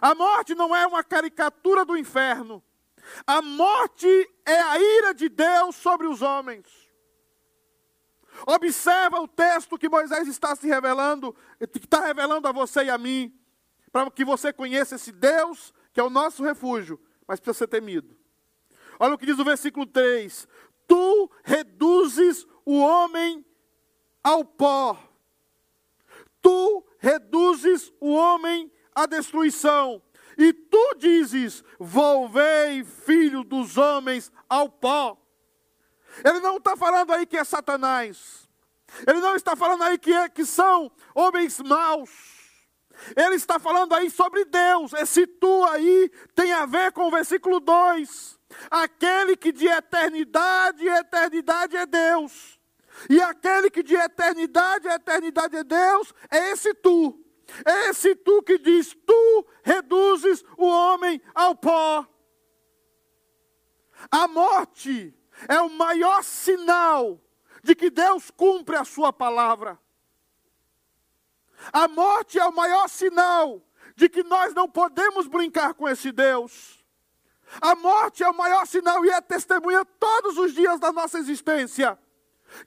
A 0.00 0.14
morte 0.14 0.54
não 0.54 0.74
é 0.74 0.86
uma 0.86 1.02
caricatura 1.02 1.84
do 1.84 1.96
inferno. 1.96 2.62
A 3.26 3.40
morte 3.40 4.06
é 4.44 4.60
a 4.60 4.78
ira 4.78 5.14
de 5.14 5.28
Deus 5.28 5.74
sobre 5.76 6.06
os 6.06 6.22
homens. 6.22 6.66
Observa 8.46 9.20
o 9.20 9.28
texto 9.28 9.78
que 9.78 9.88
Moisés 9.88 10.28
está 10.28 10.54
se 10.54 10.66
revelando, 10.66 11.34
que 11.72 11.78
está 11.78 12.04
revelando 12.04 12.46
a 12.46 12.52
você 12.52 12.84
e 12.84 12.90
a 12.90 12.98
mim, 12.98 13.34
para 13.90 14.10
que 14.10 14.24
você 14.24 14.52
conheça 14.52 14.94
esse 14.94 15.12
Deus 15.12 15.72
que 15.92 16.00
é 16.00 16.02
o 16.02 16.10
nosso 16.10 16.42
refúgio, 16.42 17.00
mas 17.26 17.40
precisa 17.40 17.58
ser 17.58 17.68
temido. 17.68 18.16
Olha 18.98 19.14
o 19.14 19.18
que 19.18 19.26
diz 19.26 19.38
o 19.38 19.44
versículo 19.44 19.86
3: 19.86 20.46
Tu 20.86 21.30
reduzes 21.42 22.46
o 22.70 22.78
homem 22.78 23.44
ao 24.22 24.44
pó, 24.44 24.96
tu 26.40 26.86
reduzes 27.00 27.92
o 27.98 28.12
homem 28.12 28.70
à 28.94 29.06
destruição, 29.06 30.00
e 30.38 30.52
tu 30.52 30.94
dizes: 30.96 31.64
Volvei, 31.80 32.84
filho 32.84 33.42
dos 33.42 33.76
homens, 33.76 34.30
ao 34.48 34.68
pó. 34.68 35.20
Ele 36.24 36.38
não 36.38 36.58
está 36.58 36.76
falando 36.76 37.12
aí 37.12 37.26
que 37.26 37.36
é 37.36 37.42
Satanás. 37.42 38.48
Ele 39.04 39.18
não 39.20 39.34
está 39.34 39.56
falando 39.56 39.82
aí 39.82 39.98
que, 39.98 40.12
é, 40.12 40.28
que 40.28 40.44
são 40.44 40.90
homens 41.12 41.58
maus. 41.58 42.10
Ele 43.16 43.34
está 43.34 43.58
falando 43.58 43.94
aí 43.94 44.10
sobre 44.10 44.44
Deus. 44.44 44.92
Esse 44.92 45.26
tu 45.26 45.64
aí 45.64 46.08
tem 46.34 46.52
a 46.52 46.66
ver 46.66 46.92
com 46.92 47.08
o 47.08 47.10
versículo 47.10 47.58
2. 47.58 48.38
Aquele 48.70 49.36
que 49.36 49.52
de 49.52 49.66
eternidade 49.66 50.86
eternidade 50.86 51.76
é 51.76 51.86
Deus. 51.86 52.59
E 53.08 53.20
aquele 53.20 53.70
que 53.70 53.82
de 53.82 53.94
eternidade 53.94 54.86
e 54.86 54.90
eternidade 54.90 55.56
é 55.56 55.64
Deus, 55.64 56.12
é 56.30 56.50
esse 56.50 56.74
tu. 56.74 57.18
É 57.64 57.90
esse 57.90 58.14
tu 58.14 58.42
que 58.42 58.58
diz: 58.58 58.96
Tu 59.06 59.46
reduzes 59.62 60.44
o 60.56 60.66
homem 60.66 61.20
ao 61.34 61.54
pó. 61.54 62.06
A 64.10 64.28
morte 64.28 65.14
é 65.48 65.60
o 65.60 65.70
maior 65.70 66.22
sinal 66.22 67.20
de 67.62 67.74
que 67.74 67.90
Deus 67.90 68.30
cumpre 68.30 68.76
a 68.76 68.84
sua 68.84 69.12
palavra. 69.12 69.78
A 71.72 71.86
morte 71.88 72.38
é 72.38 72.46
o 72.46 72.54
maior 72.54 72.88
sinal 72.88 73.62
de 73.94 74.08
que 74.08 74.22
nós 74.22 74.54
não 74.54 74.68
podemos 74.68 75.26
brincar 75.26 75.74
com 75.74 75.88
esse 75.88 76.10
Deus. 76.10 76.82
A 77.60 77.74
morte 77.74 78.22
é 78.22 78.30
o 78.30 78.36
maior 78.36 78.66
sinal 78.66 79.04
e 79.04 79.10
é 79.10 79.20
testemunha 79.20 79.84
todos 79.84 80.38
os 80.38 80.54
dias 80.54 80.78
da 80.78 80.92
nossa 80.92 81.18
existência. 81.18 81.98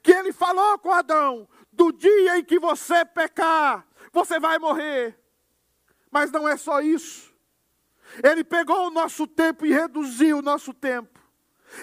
Que 0.02 0.12
ele 0.12 0.32
falou 0.32 0.78
com 0.78 0.92
Adão: 0.92 1.48
do 1.72 1.92
dia 1.92 2.38
em 2.38 2.44
que 2.44 2.58
você 2.58 3.04
pecar, 3.04 3.86
você 4.12 4.38
vai 4.38 4.58
morrer. 4.58 5.18
Mas 6.10 6.30
não 6.30 6.48
é 6.48 6.56
só 6.56 6.80
isso. 6.80 7.34
Ele 8.22 8.44
pegou 8.44 8.86
o 8.86 8.90
nosso 8.90 9.26
tempo 9.26 9.66
e 9.66 9.72
reduziu 9.72 10.38
o 10.38 10.42
nosso 10.42 10.72
tempo. 10.72 11.20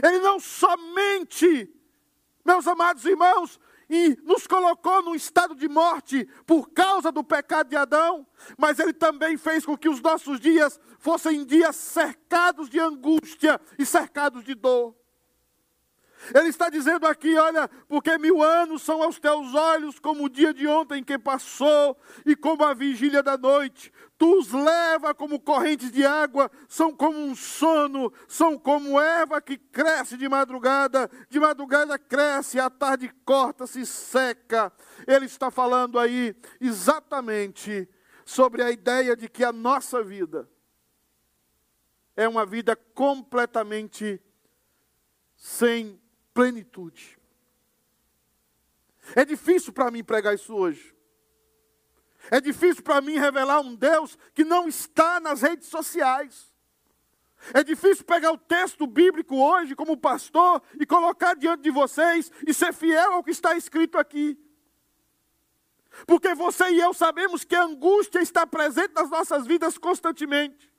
Ele 0.01 0.20
não 0.20 0.39
somente, 0.39 1.70
meus 2.46 2.65
amados 2.67 3.03
irmãos, 3.05 3.60
e 3.89 4.17
nos 4.24 4.48
colocou 4.48 5.03
num 5.03 5.13
estado 5.13 5.53
de 5.53 5.67
morte 5.67 6.25
por 6.46 6.70
causa 6.70 7.12
do 7.12 7.25
pecado 7.25 7.67
de 7.67 7.75
Adão, 7.75 8.25
mas 8.58 8.79
ele 8.79 8.93
também 8.93 9.36
fez 9.36 9.65
com 9.65 9.77
que 9.77 9.89
os 9.89 10.00
nossos 10.00 10.39
dias 10.39 10.79
fossem 10.98 11.43
dias 11.43 11.75
cercados 11.75 12.70
de 12.70 12.79
angústia 12.79 13.60
e 13.77 13.86
cercados 13.86 14.46
de 14.46 14.55
dor. 14.55 14.96
Ele 16.33 16.49
está 16.49 16.69
dizendo 16.69 17.07
aqui: 17.07 17.35
olha, 17.37 17.67
porque 17.87 18.17
mil 18.17 18.41
anos 18.43 18.81
são 18.81 19.01
aos 19.01 19.19
teus 19.19 19.53
olhos 19.53 19.99
como 19.99 20.25
o 20.25 20.29
dia 20.29 20.53
de 20.53 20.67
ontem 20.67 21.03
que 21.03 21.17
passou 21.17 21.97
e 22.25 22.35
como 22.35 22.63
a 22.63 22.73
vigília 22.73 23.23
da 23.23 23.37
noite. 23.37 23.91
Tu 24.17 24.37
os 24.37 24.51
leva 24.51 25.15
como 25.15 25.39
correntes 25.39 25.91
de 25.91 26.05
água, 26.05 26.51
são 26.69 26.93
como 26.93 27.17
um 27.17 27.35
sono, 27.35 28.13
são 28.27 28.57
como 28.57 28.99
erva 28.99 29.41
que 29.41 29.57
cresce 29.57 30.15
de 30.15 30.29
madrugada, 30.29 31.09
de 31.27 31.39
madrugada 31.39 31.97
cresce, 31.97 32.59
à 32.59 32.69
tarde 32.69 33.11
corta-se, 33.25 33.85
seca. 33.85 34.71
Ele 35.07 35.25
está 35.25 35.49
falando 35.49 35.97
aí 35.97 36.35
exatamente 36.59 37.89
sobre 38.23 38.61
a 38.61 38.71
ideia 38.71 39.15
de 39.15 39.27
que 39.27 39.43
a 39.43 39.51
nossa 39.51 40.03
vida 40.03 40.47
é 42.15 42.27
uma 42.27 42.45
vida 42.45 42.75
completamente 42.75 44.21
sem 45.35 46.00
plenitude. 46.33 47.19
É 49.15 49.25
difícil 49.25 49.73
para 49.73 49.91
mim 49.91 50.03
pregar 50.03 50.33
isso 50.33 50.53
hoje. 50.53 50.95
É 52.29 52.39
difícil 52.39 52.83
para 52.83 53.01
mim 53.01 53.17
revelar 53.17 53.61
um 53.61 53.75
Deus 53.75 54.17
que 54.33 54.43
não 54.43 54.67
está 54.67 55.19
nas 55.19 55.41
redes 55.41 55.67
sociais. 55.67 56.51
É 57.53 57.63
difícil 57.63 58.05
pegar 58.05 58.31
o 58.31 58.38
texto 58.38 58.85
bíblico 58.85 59.35
hoje, 59.35 59.75
como 59.75 59.97
pastor, 59.97 60.61
e 60.79 60.85
colocar 60.85 61.35
diante 61.35 61.63
de 61.63 61.71
vocês 61.71 62.31
e 62.47 62.53
ser 62.53 62.71
fiel 62.73 63.13
ao 63.13 63.23
que 63.23 63.31
está 63.31 63.55
escrito 63.55 63.97
aqui. 63.97 64.38
Porque 66.05 66.33
você 66.35 66.69
e 66.69 66.79
eu 66.79 66.93
sabemos 66.93 67.43
que 67.43 67.55
a 67.55 67.63
angústia 67.63 68.21
está 68.21 68.45
presente 68.45 68.93
nas 68.93 69.09
nossas 69.09 69.47
vidas 69.47 69.77
constantemente. 69.77 70.70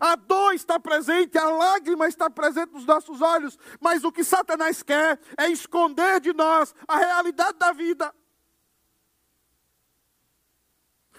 A 0.00 0.16
dor 0.16 0.54
está 0.54 0.80
presente, 0.80 1.36
a 1.38 1.48
lágrima 1.48 2.08
está 2.08 2.30
presente 2.30 2.72
nos 2.72 2.86
nossos 2.86 3.20
olhos, 3.20 3.58
mas 3.80 4.02
o 4.02 4.10
que 4.10 4.24
Satanás 4.24 4.82
quer 4.82 5.20
é 5.38 5.48
esconder 5.48 6.20
de 6.20 6.32
nós 6.32 6.74
a 6.88 6.96
realidade 6.96 7.58
da 7.58 7.72
vida. 7.72 8.14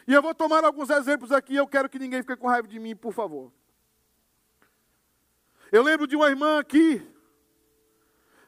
E 0.07 0.13
eu 0.13 0.21
vou 0.21 0.35
tomar 0.35 0.63
alguns 0.63 0.89
exemplos 0.89 1.31
aqui, 1.31 1.55
eu 1.55 1.67
quero 1.67 1.89
que 1.89 1.99
ninguém 1.99 2.21
fique 2.21 2.37
com 2.37 2.47
raiva 2.47 2.67
de 2.67 2.79
mim, 2.79 2.95
por 2.95 3.13
favor. 3.13 3.51
Eu 5.71 5.81
lembro 5.81 6.05
de 6.05 6.15
uma 6.15 6.27
irmã 6.27 6.59
aqui, 6.59 7.05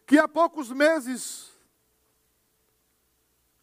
que 0.05 0.19
há 0.19 0.27
poucos 0.27 0.71
meses, 0.71 1.51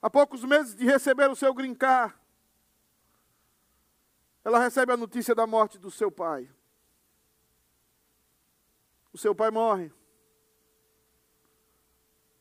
há 0.03 0.11
poucos 0.11 0.45
meses 0.45 0.75
de 0.75 0.85
receber 0.85 1.31
o 1.31 1.37
seu 1.37 1.55
grincar, 1.55 2.21
ela 4.45 4.59
recebe 4.59 4.93
a 4.93 4.97
notícia 4.97 5.35
da 5.35 5.47
morte 5.47 5.79
do 5.79 5.91
seu 5.91 6.13
pai. 6.13 6.51
O 9.11 9.17
seu 9.17 9.35
pai 9.35 9.51
morre. 9.51 9.91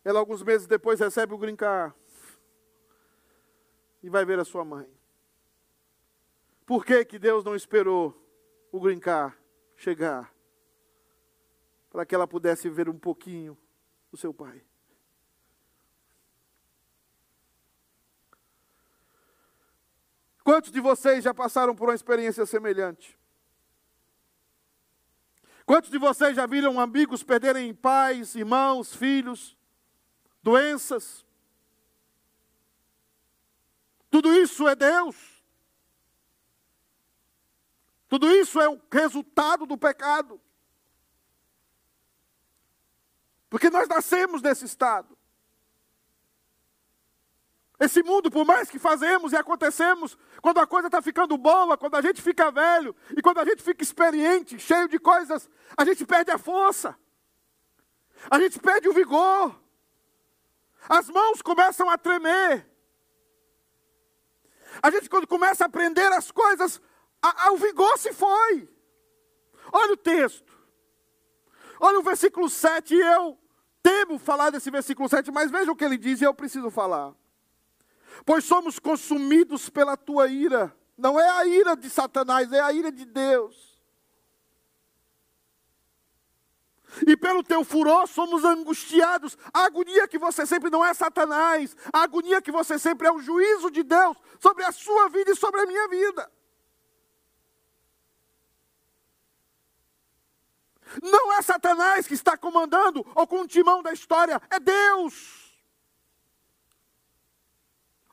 Ela, 0.03 0.19
alguns 0.19 0.43
meses 0.43 0.67
depois, 0.67 0.99
recebe 0.99 1.33
o 1.33 1.37
grincar. 1.37 1.95
E 4.01 4.09
vai 4.09 4.25
ver 4.25 4.37
a 4.37 4.43
sua 4.43 4.65
mãe. 4.65 4.91
Por 6.65 6.85
que, 6.85 7.05
que 7.05 7.17
Deus 7.17 7.43
não 7.43 7.55
esperou 7.55 8.13
o 8.69 8.81
grincar 8.81 9.37
chegar? 9.77 10.33
Para 11.89 12.05
que 12.05 12.13
ela 12.13 12.27
pudesse 12.27 12.69
ver 12.69 12.89
um 12.89 12.99
pouquinho 12.99 13.57
o 14.11 14.17
seu 14.17 14.33
pai. 14.33 14.61
Quantos 20.43 20.71
de 20.71 20.81
vocês 20.81 21.23
já 21.23 21.33
passaram 21.33 21.75
por 21.75 21.87
uma 21.87 21.95
experiência 21.95 22.45
semelhante? 22.45 23.17
Quantos 25.65 25.89
de 25.89 25.97
vocês 25.97 26.35
já 26.35 26.45
viram 26.45 26.79
amigos 26.79 27.23
perderem 27.23 27.73
pais, 27.73 28.35
irmãos, 28.35 28.93
filhos, 28.93 29.57
doenças? 30.41 31.25
Tudo 34.11 34.33
isso 34.33 34.67
é 34.67 34.75
Deus. 34.75 35.15
Tudo 38.09 38.29
isso 38.29 38.59
é 38.59 38.69
o 38.69 38.79
resultado 38.91 39.65
do 39.65 39.77
pecado. 39.77 40.39
Porque 43.49 43.69
nós 43.69 43.87
nascemos 43.87 44.41
nesse 44.41 44.65
estado. 44.65 45.17
Esse 47.83 48.01
mundo, 48.01 48.31
por 48.31 48.45
mais 48.45 48.69
que 48.69 48.79
fazemos 48.79 49.33
e 49.33 49.35
acontecemos, 49.35 50.17
quando 50.41 50.57
a 50.61 50.65
coisa 50.65 50.87
está 50.87 51.01
ficando 51.01 51.37
boa, 51.37 51.77
quando 51.77 51.95
a 51.95 52.01
gente 52.01 52.21
fica 52.21 52.49
velho 52.49 52.95
e 53.17 53.21
quando 53.21 53.39
a 53.39 53.43
gente 53.43 53.61
fica 53.61 53.83
experiente, 53.83 54.57
cheio 54.57 54.87
de 54.87 54.97
coisas, 54.97 55.49
a 55.75 55.83
gente 55.83 56.05
perde 56.05 56.31
a 56.31 56.37
força, 56.37 56.97
a 58.31 58.39
gente 58.39 58.57
perde 58.57 58.87
o 58.87 58.93
vigor, 58.93 59.53
as 60.87 61.09
mãos 61.09 61.41
começam 61.41 61.89
a 61.89 61.97
tremer. 61.97 62.65
A 64.81 64.89
gente, 64.89 65.09
quando 65.09 65.27
começa 65.27 65.65
a 65.65 65.67
aprender 65.67 66.09
as 66.13 66.31
coisas, 66.31 66.81
a, 67.21 67.47
a, 67.47 67.51
o 67.51 67.57
vigor 67.57 67.97
se 67.97 68.13
foi. 68.13 68.69
Olha 69.73 69.91
o 69.91 69.97
texto, 69.97 70.57
olha 71.81 71.99
o 71.99 72.03
versículo 72.03 72.49
7, 72.49 72.95
e 72.95 73.01
eu 73.01 73.37
temo 73.81 74.17
falar 74.17 74.51
desse 74.51 74.71
versículo 74.71 75.09
7, 75.09 75.29
mas 75.31 75.51
veja 75.51 75.69
o 75.69 75.75
que 75.75 75.83
ele 75.83 75.97
diz 75.97 76.21
e 76.21 76.23
eu 76.23 76.33
preciso 76.33 76.71
falar 76.71 77.13
pois 78.25 78.43
somos 78.45 78.79
consumidos 78.79 79.69
pela 79.69 79.97
tua 79.97 80.27
ira. 80.27 80.75
Não 80.97 81.19
é 81.19 81.27
a 81.29 81.45
ira 81.45 81.75
de 81.75 81.89
Satanás, 81.89 82.51
é 82.51 82.59
a 82.59 82.71
ira 82.71 82.91
de 82.91 83.05
Deus. 83.05 83.73
E 87.07 87.17
pelo 87.17 87.43
teu 87.43 87.63
furor 87.63 88.07
somos 88.07 88.43
angustiados. 88.43 89.37
A 89.51 89.63
agonia 89.63 90.07
que 90.07 90.19
você 90.19 90.45
sempre 90.45 90.69
não 90.69 90.85
é 90.85 90.93
Satanás, 90.93 91.75
a 91.91 92.03
agonia 92.03 92.41
que 92.41 92.51
você 92.51 92.77
sempre 92.77 93.07
é 93.07 93.11
o 93.11 93.19
juízo 93.19 93.71
de 93.71 93.81
Deus 93.81 94.15
sobre 94.39 94.63
a 94.63 94.71
sua 94.71 95.09
vida 95.09 95.31
e 95.31 95.35
sobre 95.35 95.61
a 95.61 95.65
minha 95.65 95.87
vida. 95.87 96.31
Não 101.01 101.33
é 101.33 101.41
Satanás 101.41 102.05
que 102.05 102.13
está 102.13 102.37
comandando 102.37 103.05
ou 103.15 103.25
com 103.25 103.41
o 103.41 103.47
timão 103.47 103.81
da 103.81 103.91
história, 103.91 104.39
é 104.49 104.59
Deus. 104.59 105.42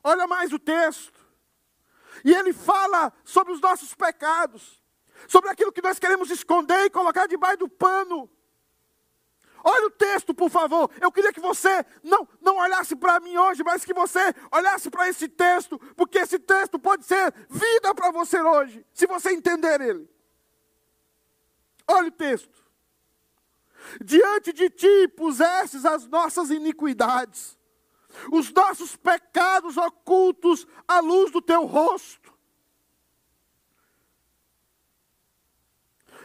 Olha 0.02 0.26
mais 0.26 0.52
o 0.52 0.58
texto. 0.58 1.20
E 2.24 2.34
ele 2.34 2.52
fala 2.52 3.12
sobre 3.24 3.52
os 3.52 3.60
nossos 3.60 3.94
pecados, 3.94 4.82
sobre 5.28 5.50
aquilo 5.50 5.72
que 5.72 5.82
nós 5.82 5.98
queremos 5.98 6.30
esconder 6.30 6.86
e 6.86 6.90
colocar 6.90 7.26
debaixo 7.26 7.58
do 7.58 7.68
pano. 7.68 8.30
Olha 9.62 9.86
o 9.86 9.90
texto, 9.90 10.32
por 10.32 10.50
favor. 10.50 10.90
Eu 11.00 11.12
queria 11.12 11.32
que 11.32 11.40
você 11.40 11.84
não, 12.02 12.26
não 12.40 12.56
olhasse 12.56 12.96
para 12.96 13.20
mim 13.20 13.36
hoje, 13.36 13.62
mas 13.62 13.84
que 13.84 13.92
você 13.92 14.34
olhasse 14.50 14.90
para 14.90 15.08
esse 15.08 15.28
texto, 15.28 15.78
porque 15.94 16.18
esse 16.18 16.38
texto 16.38 16.78
pode 16.78 17.04
ser 17.04 17.32
vida 17.48 17.94
para 17.94 18.10
você 18.10 18.40
hoje, 18.40 18.84
se 18.92 19.06
você 19.06 19.32
entender 19.32 19.80
ele. 19.80 20.08
Olha 21.86 22.08
o 22.08 22.12
texto. 22.12 22.58
Diante 24.02 24.52
de 24.52 24.70
ti 24.70 25.08
pusestes 25.08 25.84
as 25.84 26.06
nossas 26.06 26.50
iniquidades 26.50 27.59
os 28.32 28.52
nossos 28.52 28.96
pecados 28.96 29.76
ocultos 29.76 30.66
à 30.86 31.00
luz 31.00 31.30
do 31.30 31.40
teu 31.40 31.64
rosto. 31.64 32.32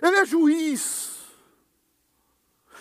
Ele 0.02 0.18
é 0.18 0.26
juiz. 0.26 1.16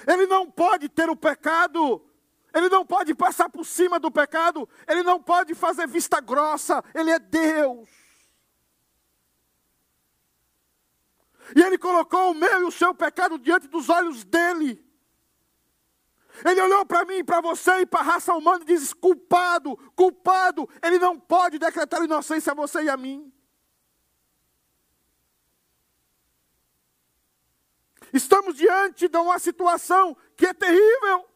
Ele 0.07 0.27
não 0.27 0.51
pode 0.51 0.88
ter 0.88 1.09
o 1.09 1.17
pecado, 1.17 2.05
ele 2.53 2.69
não 2.69 2.85
pode 2.85 3.14
passar 3.14 3.49
por 3.49 3.64
cima 3.64 3.99
do 3.99 4.11
pecado, 4.11 4.69
ele 4.87 5.03
não 5.03 5.23
pode 5.23 5.55
fazer 5.55 5.87
vista 5.87 6.21
grossa, 6.21 6.85
ele 6.95 7.11
é 7.11 7.19
Deus. 7.19 7.88
E 11.57 11.62
ele 11.62 11.79
colocou 11.79 12.31
o 12.31 12.35
meu 12.35 12.62
e 12.62 12.64
o 12.64 12.71
seu 12.71 12.95
pecado 12.95 13.38
diante 13.38 13.69
dos 13.69 13.88
olhos 13.88 14.25
dele. 14.25 14.83
Ele 16.42 16.61
olhou 16.61 16.85
para 16.85 17.05
mim, 17.05 17.23
para 17.23 17.40
você 17.40 17.81
e 17.81 17.87
para 17.87 18.01
a 18.01 18.03
raça 18.03 18.35
humana 18.35 18.62
e 18.62 18.66
diz: 18.66 18.92
culpado, 18.92 19.77
culpado. 19.94 20.68
Ele 20.83 20.99
não 20.99 21.18
pode 21.18 21.59
decretar 21.59 22.03
inocência 22.03 22.53
a 22.53 22.55
você 22.55 22.83
e 22.83 22.88
a 22.88 22.97
mim. 22.97 23.33
Estamos 28.12 28.57
diante 28.57 29.09
de 29.09 29.18
uma 29.18 29.38
situação 29.38 30.16
que 30.37 30.47
é 30.47 30.55
terrível. 30.55 31.29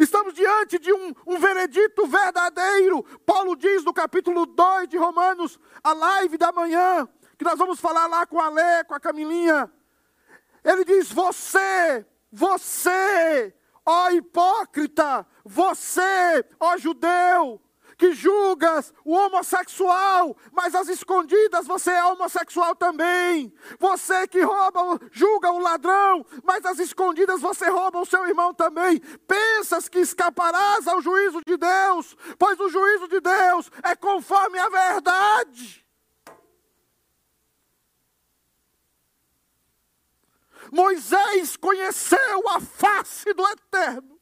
Estamos 0.00 0.32
diante 0.32 0.78
de 0.78 0.92
um, 0.92 1.14
um, 1.26 1.38
veredito 1.38 2.06
verdadeiro. 2.06 3.02
Paulo 3.24 3.54
diz 3.54 3.84
no 3.84 3.92
capítulo 3.92 4.46
2 4.46 4.88
de 4.88 4.96
Romanos, 4.96 5.58
a 5.82 5.92
live 5.92 6.38
da 6.38 6.50
manhã, 6.50 7.06
que 7.38 7.44
nós 7.44 7.58
vamos 7.58 7.78
falar 7.78 8.06
lá 8.06 8.26
com 8.26 8.40
a 8.40 8.48
Lé, 8.48 8.84
com 8.84 8.94
a 8.94 9.00
Camilinha. 9.00 9.70
Ele 10.64 10.84
diz: 10.84 11.12
Você 11.12 12.04
você, 12.34 13.54
ó 13.86 14.10
hipócrita, 14.10 15.24
você, 15.44 16.44
ó 16.58 16.76
judeu, 16.76 17.62
que 17.96 18.12
julgas 18.12 18.92
o 19.04 19.12
homossexual, 19.12 20.36
mas 20.52 20.74
às 20.74 20.88
escondidas 20.88 21.64
você 21.64 21.92
é 21.92 22.04
homossexual 22.04 22.74
também. 22.74 23.54
Você 23.78 24.26
que 24.26 24.40
rouba, 24.40 25.00
julga 25.12 25.52
o 25.52 25.60
ladrão, 25.60 26.26
mas 26.42 26.64
às 26.66 26.80
escondidas 26.80 27.40
você 27.40 27.68
rouba 27.68 28.00
o 28.00 28.06
seu 28.06 28.26
irmão 28.26 28.52
também. 28.52 28.98
Pensas 29.28 29.88
que 29.88 30.00
escaparás 30.00 30.88
ao 30.88 31.00
juízo 31.00 31.40
de 31.46 31.56
Deus, 31.56 32.16
pois 32.36 32.58
o 32.58 32.68
juízo 32.68 33.06
de 33.06 33.20
Deus 33.20 33.70
é 33.84 33.94
conforme 33.94 34.58
a 34.58 34.68
verdade. 34.68 35.83
Moisés 40.72 41.56
conheceu 41.56 42.48
a 42.48 42.60
face 42.60 43.32
do 43.32 43.46
Eterno. 43.48 44.20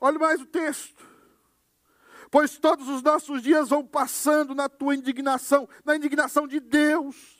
Olhe 0.00 0.18
mais 0.18 0.40
o 0.40 0.46
texto. 0.46 1.04
Pois 2.30 2.58
todos 2.58 2.88
os 2.88 3.02
nossos 3.02 3.42
dias 3.42 3.68
vão 3.68 3.86
passando 3.86 4.54
na 4.54 4.68
tua 4.68 4.94
indignação, 4.94 5.68
na 5.84 5.96
indignação 5.96 6.46
de 6.46 6.60
Deus. 6.60 7.35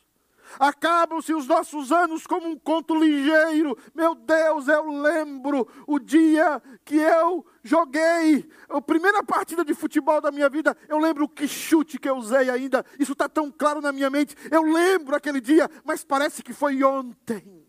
Acabam-se 0.58 1.34
os 1.34 1.46
nossos 1.46 1.92
anos 1.92 2.26
como 2.26 2.48
um 2.48 2.58
conto 2.58 2.94
ligeiro. 2.94 3.76
Meu 3.94 4.14
Deus, 4.14 4.68
eu 4.68 4.88
lembro 4.90 5.68
o 5.86 5.98
dia 5.98 6.62
que 6.84 6.96
eu 6.96 7.44
joguei 7.62 8.48
a 8.68 8.80
primeira 8.80 9.22
partida 9.22 9.64
de 9.64 9.74
futebol 9.74 10.20
da 10.20 10.30
minha 10.30 10.48
vida. 10.48 10.76
Eu 10.88 10.98
lembro 10.98 11.28
que 11.28 11.46
chute 11.46 11.98
que 11.98 12.08
eu 12.08 12.16
usei 12.16 12.50
ainda. 12.50 12.84
Isso 12.98 13.12
está 13.12 13.28
tão 13.28 13.50
claro 13.50 13.80
na 13.80 13.92
minha 13.92 14.10
mente. 14.10 14.34
Eu 14.50 14.62
lembro 14.62 15.14
aquele 15.14 15.40
dia, 15.40 15.70
mas 15.84 16.04
parece 16.04 16.42
que 16.42 16.52
foi 16.52 16.82
ontem. 16.82 17.66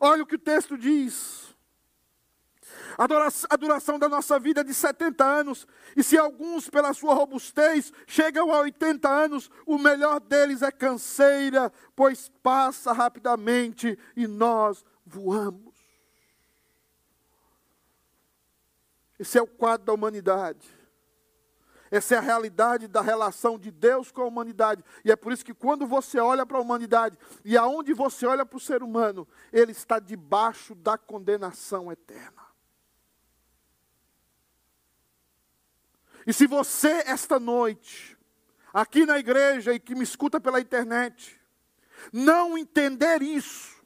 Olha 0.00 0.22
o 0.22 0.26
que 0.26 0.36
o 0.36 0.38
texto 0.38 0.78
diz. 0.78 1.49
A 3.00 3.56
duração 3.56 3.98
da 3.98 4.10
nossa 4.10 4.38
vida 4.38 4.60
é 4.60 4.64
de 4.64 4.74
70 4.74 5.24
anos, 5.24 5.66
e 5.96 6.02
se 6.02 6.18
alguns, 6.18 6.68
pela 6.68 6.92
sua 6.92 7.14
robustez, 7.14 7.90
chegam 8.06 8.52
a 8.52 8.58
80 8.58 9.08
anos, 9.08 9.50
o 9.64 9.78
melhor 9.78 10.20
deles 10.20 10.60
é 10.60 10.70
canseira, 10.70 11.72
pois 11.96 12.30
passa 12.42 12.92
rapidamente 12.92 13.98
e 14.14 14.26
nós 14.26 14.84
voamos. 15.06 15.74
Esse 19.18 19.38
é 19.38 19.42
o 19.42 19.46
quadro 19.46 19.86
da 19.86 19.94
humanidade. 19.94 20.68
Essa 21.90 22.16
é 22.16 22.18
a 22.18 22.20
realidade 22.20 22.86
da 22.86 23.00
relação 23.00 23.58
de 23.58 23.70
Deus 23.70 24.12
com 24.12 24.20
a 24.20 24.26
humanidade. 24.26 24.84
E 25.02 25.10
é 25.10 25.16
por 25.16 25.32
isso 25.32 25.42
que 25.42 25.54
quando 25.54 25.86
você 25.86 26.20
olha 26.20 26.44
para 26.44 26.58
a 26.58 26.60
humanidade 26.60 27.18
e 27.46 27.56
aonde 27.56 27.94
você 27.94 28.26
olha 28.26 28.44
para 28.44 28.58
o 28.58 28.60
ser 28.60 28.82
humano, 28.82 29.26
ele 29.50 29.72
está 29.72 29.98
debaixo 29.98 30.74
da 30.74 30.98
condenação 30.98 31.90
eterna. 31.90 32.49
E 36.26 36.32
se 36.32 36.46
você, 36.46 37.02
esta 37.06 37.40
noite, 37.40 38.16
aqui 38.72 39.06
na 39.06 39.18
igreja 39.18 39.72
e 39.72 39.80
que 39.80 39.94
me 39.94 40.04
escuta 40.04 40.40
pela 40.40 40.60
internet, 40.60 41.40
não 42.12 42.56
entender 42.56 43.22
isso, 43.22 43.80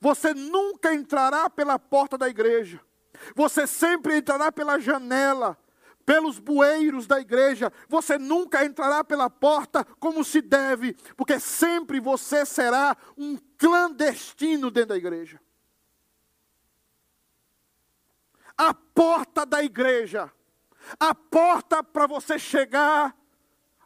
você 0.00 0.34
nunca 0.34 0.92
entrará 0.92 1.48
pela 1.48 1.78
porta 1.78 2.16
da 2.18 2.28
igreja, 2.28 2.80
você 3.34 3.66
sempre 3.66 4.16
entrará 4.16 4.52
pela 4.52 4.78
janela, 4.78 5.58
pelos 6.04 6.38
bueiros 6.38 7.06
da 7.06 7.18
igreja, 7.20 7.72
você 7.88 8.18
nunca 8.18 8.64
entrará 8.64 9.02
pela 9.02 9.30
porta 9.30 9.84
como 9.98 10.22
se 10.22 10.42
deve, 10.42 10.94
porque 11.16 11.40
sempre 11.40 11.98
você 11.98 12.44
será 12.44 12.96
um 13.16 13.38
clandestino 13.56 14.70
dentro 14.70 14.90
da 14.90 14.96
igreja. 14.96 15.40
A 18.56 18.72
porta 18.72 19.44
da 19.44 19.64
igreja 19.64 20.30
a 20.98 21.14
porta 21.14 21.82
para 21.82 22.06
você 22.06 22.38
chegar 22.38 23.16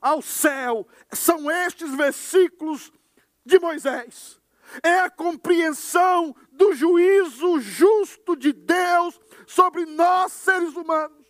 ao 0.00 0.22
céu 0.22 0.87
são 1.12 1.50
estes 1.50 1.94
versículos 1.94 2.92
de 3.44 3.58
Moisés. 3.58 4.40
É 4.82 5.00
a 5.00 5.11
compreensão 5.11 6.37
do 6.52 6.74
juízo 6.74 7.61
justo 7.61 8.37
de 8.37 8.52
Deus 8.52 9.18
sobre 9.46 9.87
nós, 9.87 10.32
seres 10.32 10.74
humanos. 10.74 11.26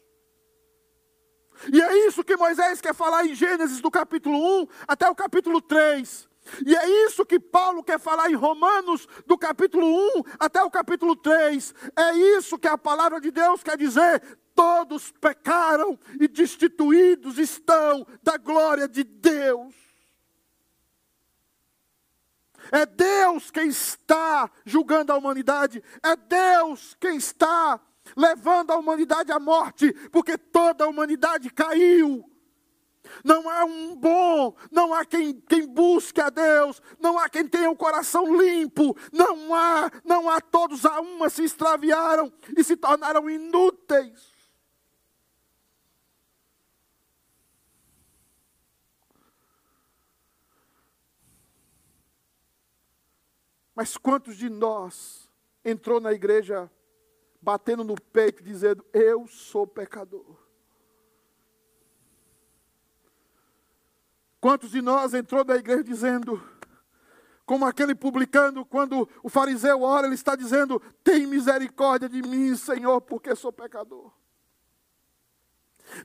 E 1.73 1.81
é 1.81 2.07
isso 2.07 2.25
que 2.25 2.37
Moisés 2.37 2.81
quer 2.81 2.95
falar 2.95 3.25
em 3.27 3.35
Gênesis, 3.35 3.81
do 3.81 3.91
capítulo 3.91 4.63
1 4.63 4.67
até 4.87 5.09
o 5.09 5.15
capítulo 5.15 5.61
3. 5.61 6.28
E 6.67 6.75
é 6.75 7.07
isso 7.07 7.25
que 7.25 7.39
Paulo 7.39 7.83
quer 7.83 7.99
falar 7.99 8.31
em 8.31 8.35
Romanos, 8.35 9.07
do 9.27 9.37
capítulo 9.37 9.87
1 9.87 10.23
até 10.39 10.63
o 10.63 10.71
capítulo 10.71 11.17
3. 11.17 11.75
É 11.97 12.13
isso 12.37 12.59
que 12.59 12.69
a 12.69 12.79
palavra 12.79 13.21
de 13.21 13.31
Deus 13.31 13.63
quer 13.63 13.77
dizer 13.77 14.23
todos 14.59 15.13
pecaram 15.13 15.97
e 16.21 16.27
destituídos 16.27 17.39
estão 17.39 18.05
da 18.21 18.37
glória 18.37 18.89
de 18.89 19.05
Deus. 19.05 19.73
É 22.73 22.85
Deus 22.85 23.53
quem 23.53 23.69
está 23.69 24.51
julgando 24.65 25.13
a 25.13 25.17
humanidade, 25.17 25.81
é 26.03 26.17
Deus 26.17 26.97
quem 26.99 27.17
está 27.17 27.81
levando 28.17 28.73
a 28.73 28.77
humanidade 28.77 29.31
à 29.31 29.39
morte, 29.39 29.93
porque 30.11 30.37
toda 30.37 30.85
a 30.85 30.89
humanidade 30.89 31.51
caiu. 31.51 32.29
Não 33.25 33.49
há 33.49 33.65
um 33.65 33.95
bom, 33.97 34.55
não 34.71 34.95
há 34.95 35.05
quem, 35.05 35.35
quem 35.41 35.67
busque 35.67 36.21
a 36.21 36.31
Deus, 36.31 36.81
não 36.99 37.19
há 37.19 37.29
quem 37.29 37.47
tenha 37.47 37.71
o 37.71 37.77
coração 37.77 38.37
limpo, 38.41 38.97
não 39.13 39.55
há, 39.55 39.91
não 40.05 40.31
há 40.31 40.41
todos 40.41 40.85
a 40.85 41.01
uma 41.01 41.29
se 41.29 41.45
extraviaram 41.45 42.33
e 42.57 42.63
se 42.63 42.77
tornaram 42.77 43.29
inúteis. 43.29 44.39
Mas 53.75 53.97
quantos 53.97 54.37
de 54.37 54.49
nós 54.49 55.31
entrou 55.65 56.01
na 56.01 56.13
igreja 56.13 56.69
batendo 57.41 57.85
no 57.85 57.95
peito, 57.95 58.43
dizendo: 58.43 58.85
Eu 58.93 59.27
sou 59.27 59.67
pecador? 59.67 60.38
Quantos 64.41 64.71
de 64.71 64.81
nós 64.81 65.15
entrou 65.15 65.45
na 65.45 65.57
igreja 65.57 65.83
dizendo, 65.83 66.41
como 67.45 67.65
aquele 67.65 67.95
publicano, 67.95 68.65
quando 68.65 69.09
o 69.23 69.29
fariseu 69.29 69.83
ora, 69.83 70.07
ele 70.07 70.15
está 70.15 70.37
dizendo: 70.37 70.81
Tem 71.03 71.27
misericórdia 71.27 72.09
de 72.09 72.23
mim, 72.23 72.55
Senhor, 72.55 73.01
porque 73.01 73.35
sou 73.35 73.53
pecador. 73.53 74.13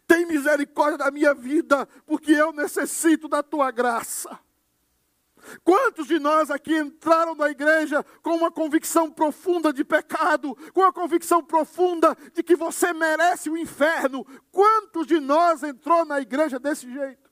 Tem 0.07 0.25
misericórdia 0.25 0.97
da 0.97 1.11
minha 1.11 1.33
vida, 1.33 1.85
porque 2.05 2.31
eu 2.31 2.53
necessito 2.53 3.27
da 3.27 3.43
tua 3.43 3.69
graça. 3.71 4.39
Quantos 5.63 6.07
de 6.07 6.19
nós 6.19 6.49
aqui 6.49 6.77
entraram 6.77 7.35
na 7.35 7.49
igreja 7.49 8.03
com 8.21 8.31
uma 8.31 8.49
convicção 8.49 9.11
profunda 9.11 9.73
de 9.73 9.83
pecado, 9.83 10.55
com 10.73 10.83
a 10.83 10.93
convicção 10.93 11.43
profunda 11.43 12.15
de 12.33 12.41
que 12.41 12.55
você 12.55 12.93
merece 12.93 13.49
o 13.49 13.57
inferno? 13.57 14.25
Quantos 14.51 15.05
de 15.05 15.19
nós 15.19 15.61
entrou 15.61 16.05
na 16.05 16.21
igreja 16.21 16.57
desse 16.59 16.89
jeito? 16.91 17.22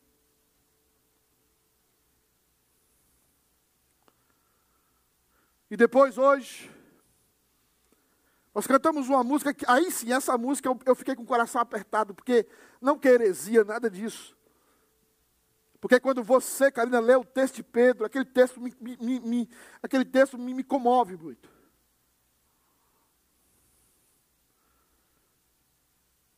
E 5.72 5.78
depois 5.78 6.18
hoje, 6.18 6.70
nós 8.54 8.68
cantamos 8.68 9.08
uma 9.08 9.24
música 9.24 9.54
que, 9.54 9.64
aí 9.70 9.90
sim, 9.90 10.12
essa 10.12 10.38
música 10.38 10.68
eu, 10.68 10.78
eu 10.86 10.94
fiquei 10.94 11.16
com 11.16 11.24
o 11.24 11.26
coração 11.26 11.62
apertado, 11.62 12.14
porque 12.14 12.46
não 12.82 13.00
que 13.00 13.08
heresia, 13.08 13.64
nada 13.64 13.90
disso. 13.90 14.38
Porque 15.80 15.98
quando 15.98 16.22
você, 16.22 16.70
Karina, 16.70 17.00
lê 17.00 17.16
o 17.16 17.24
texto 17.24 17.56
de 17.56 17.64
Pedro, 17.64 18.06
aquele 18.06 18.26
texto 18.26 18.60
me, 18.60 18.76
me, 18.82 19.20
me 19.22 19.50
aquele 19.82 20.04
texto 20.04 20.38
me, 20.38 20.54
me 20.54 20.64
comove 20.64 21.16
muito. 21.16 21.50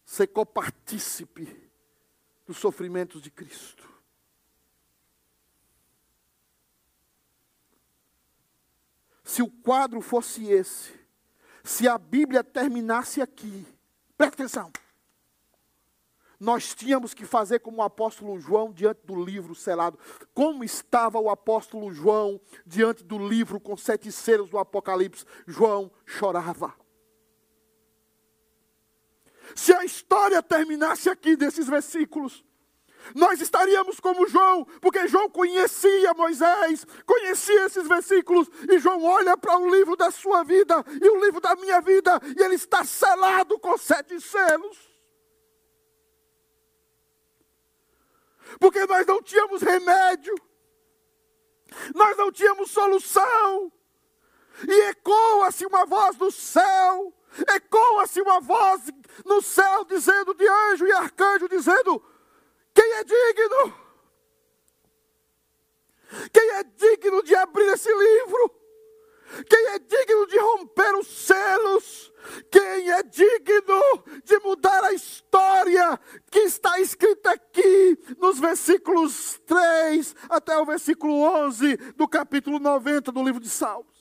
Ser 0.06 0.28
copartícipe 0.28 1.72
dos 2.46 2.58
sofrimentos 2.58 3.20
de 3.20 3.32
Cristo. 3.32 3.93
Se 9.34 9.42
o 9.42 9.50
quadro 9.50 10.00
fosse 10.00 10.46
esse, 10.52 10.94
se 11.64 11.88
a 11.88 11.98
Bíblia 11.98 12.44
terminasse 12.44 13.20
aqui, 13.20 13.66
presta 14.16 14.44
atenção 14.44 14.72
nós 16.40 16.76
tínhamos 16.76 17.14
que 17.14 17.26
fazer 17.26 17.60
como 17.60 17.78
o 17.78 17.82
apóstolo 17.82 18.38
João 18.38 18.74
diante 18.74 19.00
do 19.06 19.24
livro 19.24 19.56
selado. 19.56 19.98
Como 20.34 20.62
estava 20.62 21.18
o 21.18 21.30
apóstolo 21.30 21.94
João 21.94 22.40
diante 22.66 23.02
do 23.02 23.18
livro 23.18 23.62
com 23.62 23.78
sete 23.78 24.12
selos 24.12 24.50
do 24.50 24.58
Apocalipse? 24.58 25.24
João 25.48 25.90
chorava. 26.06 26.76
Se 29.56 29.74
a 29.74 29.86
história 29.86 30.44
terminasse 30.44 31.10
aqui 31.10 31.38
desses 31.38 31.66
versículos, 31.66 32.44
nós 33.16 33.42
estaríamos 33.42 34.00
como 34.00 34.28
João, 34.28 34.66
porque 34.82 35.08
João 35.08 35.30
conhecia 35.30 36.14
Moisés, 36.14 36.86
conhecia 37.06 37.66
esses 37.66 37.88
versículos, 37.88 38.50
e 38.70 38.80
João 38.80 39.04
olha 39.04 39.36
para 39.38 39.58
o 39.58 39.70
livro 39.70 39.96
da 39.96 40.12
sua 40.12 40.44
vida 40.44 40.84
e 41.02 41.10
o 41.10 41.24
livro 41.24 41.40
da 41.40 41.56
minha 41.56 41.82
vida, 41.82 42.20
e 42.38 42.44
ele 42.44 42.56
está 42.56 42.84
selado 42.84 43.60
com 43.60 43.78
sete 43.78 44.20
selos. 44.20 44.94
porque 48.60 48.86
nós 48.86 49.06
não 49.06 49.22
tínhamos 49.22 49.62
remédio, 49.62 50.36
nós 51.96 52.18
não 52.18 52.32
tínhamos 52.32 52.72
solução, 52.72 53.72
e 54.68 54.82
ecoa-se 54.90 55.66
uma 55.66 55.86
voz 55.86 56.16
do 56.16 56.32
céu, 56.32 57.14
ecoa-se 57.48 58.22
uma 58.22 58.40
voz 58.40 58.84
no 59.26 59.42
céu 59.42 59.84
dizendo 59.86 60.34
de 60.34 60.48
anjo 60.48 60.86
e 60.86 60.92
arcanjo 60.92 61.50
dizendo: 61.50 62.04
quem 62.74 62.94
é 62.94 63.04
digno? 63.04 63.84
Quem 66.32 66.50
é 66.52 66.64
digno 66.64 67.24
de 67.24 67.36
abrir 67.36 67.68
esse 67.74 67.90
livro? 67.90 68.64
Quem 69.50 69.66
é 69.68 69.80
digno 69.80 70.28
de 70.28 70.38
romper 70.38 70.96
os 70.96 71.08
selos? 71.08 72.14
Quem 72.52 72.92
é 72.92 73.04
digno 73.04 73.82
de 74.24 74.40
mudar 74.40 74.84
a 74.84 74.94
história 74.94 76.00
que 76.30 76.40
está 76.40 76.80
escrita 76.80 77.32
aqui 77.32 77.98
nos 78.18 78.40
versículos 78.40 79.40
3 79.46 80.16
até 80.30 80.58
o 80.58 80.66
versículo 80.66 81.22
11 81.46 81.78
do 81.94 82.08
capítulo 82.08 82.60
90 82.60 83.12
do 83.12 83.24
livro 83.24 83.40
de 83.40 83.50
Salmos? 83.50 83.94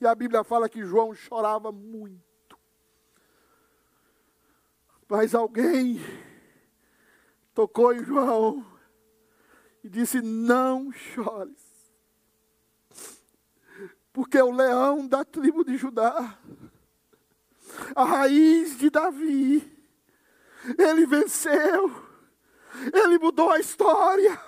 E 0.00 0.06
a 0.06 0.14
Bíblia 0.14 0.44
fala 0.44 0.68
que 0.68 0.84
João 0.84 1.14
chorava 1.14 1.72
muito. 1.72 2.25
Mas 5.08 5.34
alguém 5.34 6.00
tocou 7.54 7.94
em 7.94 8.04
João 8.04 8.66
e 9.84 9.88
disse: 9.88 10.20
Não 10.20 10.90
chores, 10.90 11.62
porque 14.12 14.40
o 14.40 14.50
leão 14.50 15.06
da 15.06 15.24
tribo 15.24 15.64
de 15.64 15.76
Judá, 15.76 16.38
a 17.94 18.04
raiz 18.04 18.76
de 18.78 18.90
Davi, 18.90 19.76
ele 20.76 21.06
venceu, 21.06 21.90
ele 22.92 23.18
mudou 23.18 23.50
a 23.52 23.60
história, 23.60 24.40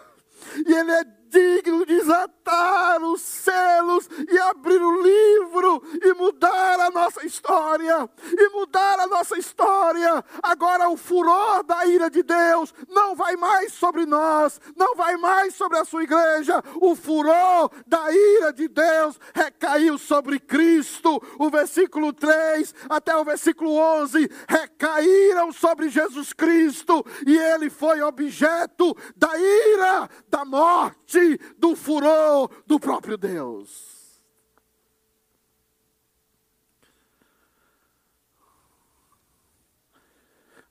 e 0.67 0.75
ele 0.75 0.91
é 0.91 1.18
digno 1.29 1.85
de 1.85 1.99
desatar 1.99 3.03
os 3.03 3.21
selos 3.21 4.09
e 4.31 4.39
abrir 4.39 4.81
o 4.81 5.03
livro 5.03 5.83
e 6.03 6.15
mudar 6.15 6.81
a 6.81 6.91
nossa 6.91 7.27
história. 7.27 8.09
E 8.23 8.49
mudar 8.51 9.01
a 9.01 9.07
nossa 9.07 9.39
história. 9.39 10.25
Agora 10.43 10.89
o 10.89 10.97
furor 10.97 11.63
da 11.65 11.85
ira 11.87 12.09
de 12.09 12.23
Deus 12.23 12.73
não 12.89 13.15
vai 13.15 13.37
mais 13.37 13.73
sobre 13.73 14.07
nós, 14.07 14.61
não 14.77 14.95
vai 14.95 15.17
mais 15.17 15.55
sobre 15.55 15.79
a 15.79 15.85
sua 15.85 16.05
igreja. 16.05 16.63
O 16.81 16.95
furor 16.95 17.71
da 17.87 18.11
ira 18.13 18.53
de 18.53 18.69
Deus 18.69 19.19
recaiu 19.35 19.99
sobre 19.99 20.39
Cristo. 20.39 21.21
O 21.39 21.51
versículo 21.51 22.13
3 22.13 22.75
até 22.89 23.17
o 23.17 23.25
versículo 23.25 23.77
11 23.77 24.31
recaíram 24.49 25.53
sobre 25.53 25.89
Jesus 25.89 26.33
Cristo 26.33 27.05
e 27.27 27.37
ele 27.37 27.69
foi 27.69 28.01
objeto 28.03 28.97
da 29.17 29.37
ira, 29.39 30.09
da 30.29 30.45
morte 30.45 31.18
do 31.57 31.75
furor 31.75 32.51
do 32.67 32.79
próprio 32.79 33.17
Deus. 33.17 33.99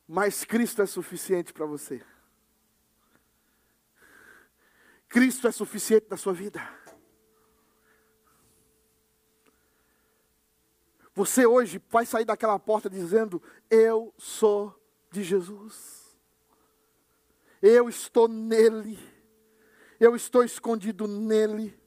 Mas 0.08 0.46
Cristo 0.46 0.82
é 0.82 0.86
suficiente 0.86 1.52
para 1.52 1.66
você. 1.66 2.02
Cristo 5.10 5.48
é 5.48 5.52
suficiente 5.52 6.08
na 6.10 6.18
sua 6.18 6.34
vida. 6.34 6.62
Você 11.14 11.46
hoje 11.46 11.82
vai 11.90 12.06
sair 12.06 12.26
daquela 12.26 12.60
porta 12.60 12.90
dizendo: 12.90 13.42
Eu 13.70 14.14
sou 14.18 14.80
de 15.12 15.24
Jesus. 15.24 16.16
Eu 17.62 17.90
estou 17.90 18.28
nele 18.28 19.17
eu 20.00 20.16
estou 20.16 20.44
escondido 20.44 21.08
nele, 21.08 21.78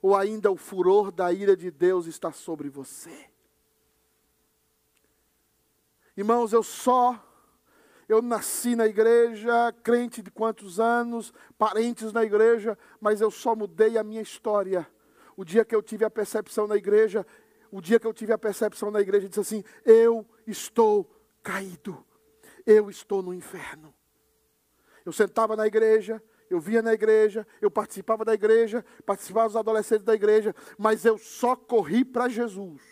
ou 0.00 0.16
ainda 0.16 0.50
o 0.50 0.56
furor 0.56 1.12
da 1.12 1.32
ira 1.32 1.56
de 1.56 1.70
Deus 1.70 2.06
está 2.06 2.32
sobre 2.32 2.68
você. 2.68 3.30
Irmãos, 6.16 6.52
eu 6.52 6.62
só, 6.62 7.18
eu 8.08 8.20
nasci 8.20 8.76
na 8.76 8.86
igreja, 8.86 9.72
crente 9.82 10.20
de 10.20 10.30
quantos 10.30 10.78
anos, 10.78 11.32
parentes 11.56 12.12
na 12.12 12.24
igreja, 12.24 12.76
mas 13.00 13.20
eu 13.20 13.30
só 13.30 13.54
mudei 13.54 13.96
a 13.96 14.04
minha 14.04 14.20
história. 14.20 14.86
O 15.36 15.44
dia 15.44 15.64
que 15.64 15.74
eu 15.74 15.82
tive 15.82 16.04
a 16.04 16.10
percepção 16.10 16.66
na 16.66 16.76
igreja, 16.76 17.26
o 17.70 17.80
dia 17.80 17.98
que 17.98 18.06
eu 18.06 18.12
tive 18.12 18.32
a 18.32 18.38
percepção 18.38 18.90
na 18.90 19.00
igreja, 19.00 19.28
disse 19.28 19.40
assim: 19.40 19.64
Eu 19.84 20.26
estou 20.46 21.10
caído, 21.42 22.04
eu 22.66 22.90
estou 22.90 23.22
no 23.22 23.32
inferno. 23.32 23.94
Eu 25.04 25.12
sentava 25.12 25.56
na 25.56 25.66
igreja, 25.66 26.22
eu 26.52 26.60
via 26.60 26.82
na 26.82 26.92
igreja, 26.92 27.46
eu 27.60 27.70
participava 27.70 28.24
da 28.24 28.34
igreja, 28.34 28.84
participava 29.06 29.48
dos 29.48 29.56
adolescentes 29.56 30.04
da 30.04 30.14
igreja, 30.14 30.54
mas 30.78 31.04
eu 31.04 31.16
só 31.18 31.56
corri 31.56 32.04
para 32.04 32.28
Jesus. 32.28 32.82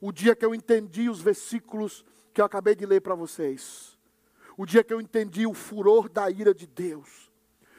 O 0.00 0.12
dia 0.12 0.34
que 0.34 0.44
eu 0.44 0.54
entendi 0.54 1.08
os 1.08 1.20
versículos 1.20 2.04
que 2.32 2.40
eu 2.40 2.44
acabei 2.44 2.74
de 2.74 2.84
ler 2.84 3.00
para 3.00 3.14
vocês. 3.14 3.96
O 4.56 4.66
dia 4.66 4.84
que 4.84 4.92
eu 4.92 5.00
entendi 5.00 5.46
o 5.46 5.54
furor 5.54 6.08
da 6.08 6.30
ira 6.30 6.52
de 6.52 6.66
Deus. 6.66 7.32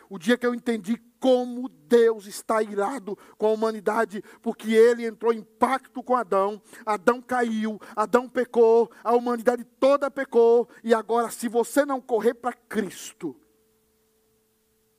O 0.09 0.17
dia 0.17 0.37
que 0.37 0.45
eu 0.45 0.53
entendi 0.53 0.97
como 1.19 1.67
Deus 1.67 2.27
está 2.27 2.61
irado 2.61 3.17
com 3.37 3.47
a 3.47 3.51
humanidade, 3.51 4.23
porque 4.41 4.71
ele 4.71 5.05
entrou 5.05 5.33
em 5.33 5.41
pacto 5.41 6.03
com 6.03 6.15
Adão, 6.15 6.61
Adão 6.85 7.21
caiu, 7.21 7.79
Adão 7.95 8.29
pecou, 8.29 8.91
a 9.03 9.13
humanidade 9.15 9.63
toda 9.79 10.11
pecou, 10.11 10.69
e 10.83 10.93
agora, 10.93 11.29
se 11.31 11.47
você 11.47 11.83
não 11.83 11.99
correr 11.99 12.35
para 12.35 12.53
Cristo, 12.53 13.35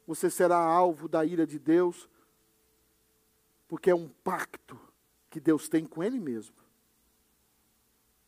você 0.06 0.30
será 0.30 0.56
alvo 0.56 1.08
da 1.08 1.24
ira 1.24 1.46
de 1.46 1.58
Deus, 1.58 2.08
porque 3.66 3.90
é 3.90 3.94
um 3.94 4.08
pacto 4.08 4.78
que 5.28 5.40
Deus 5.40 5.68
tem 5.68 5.84
com 5.84 6.02
Ele 6.02 6.20
mesmo 6.20 6.56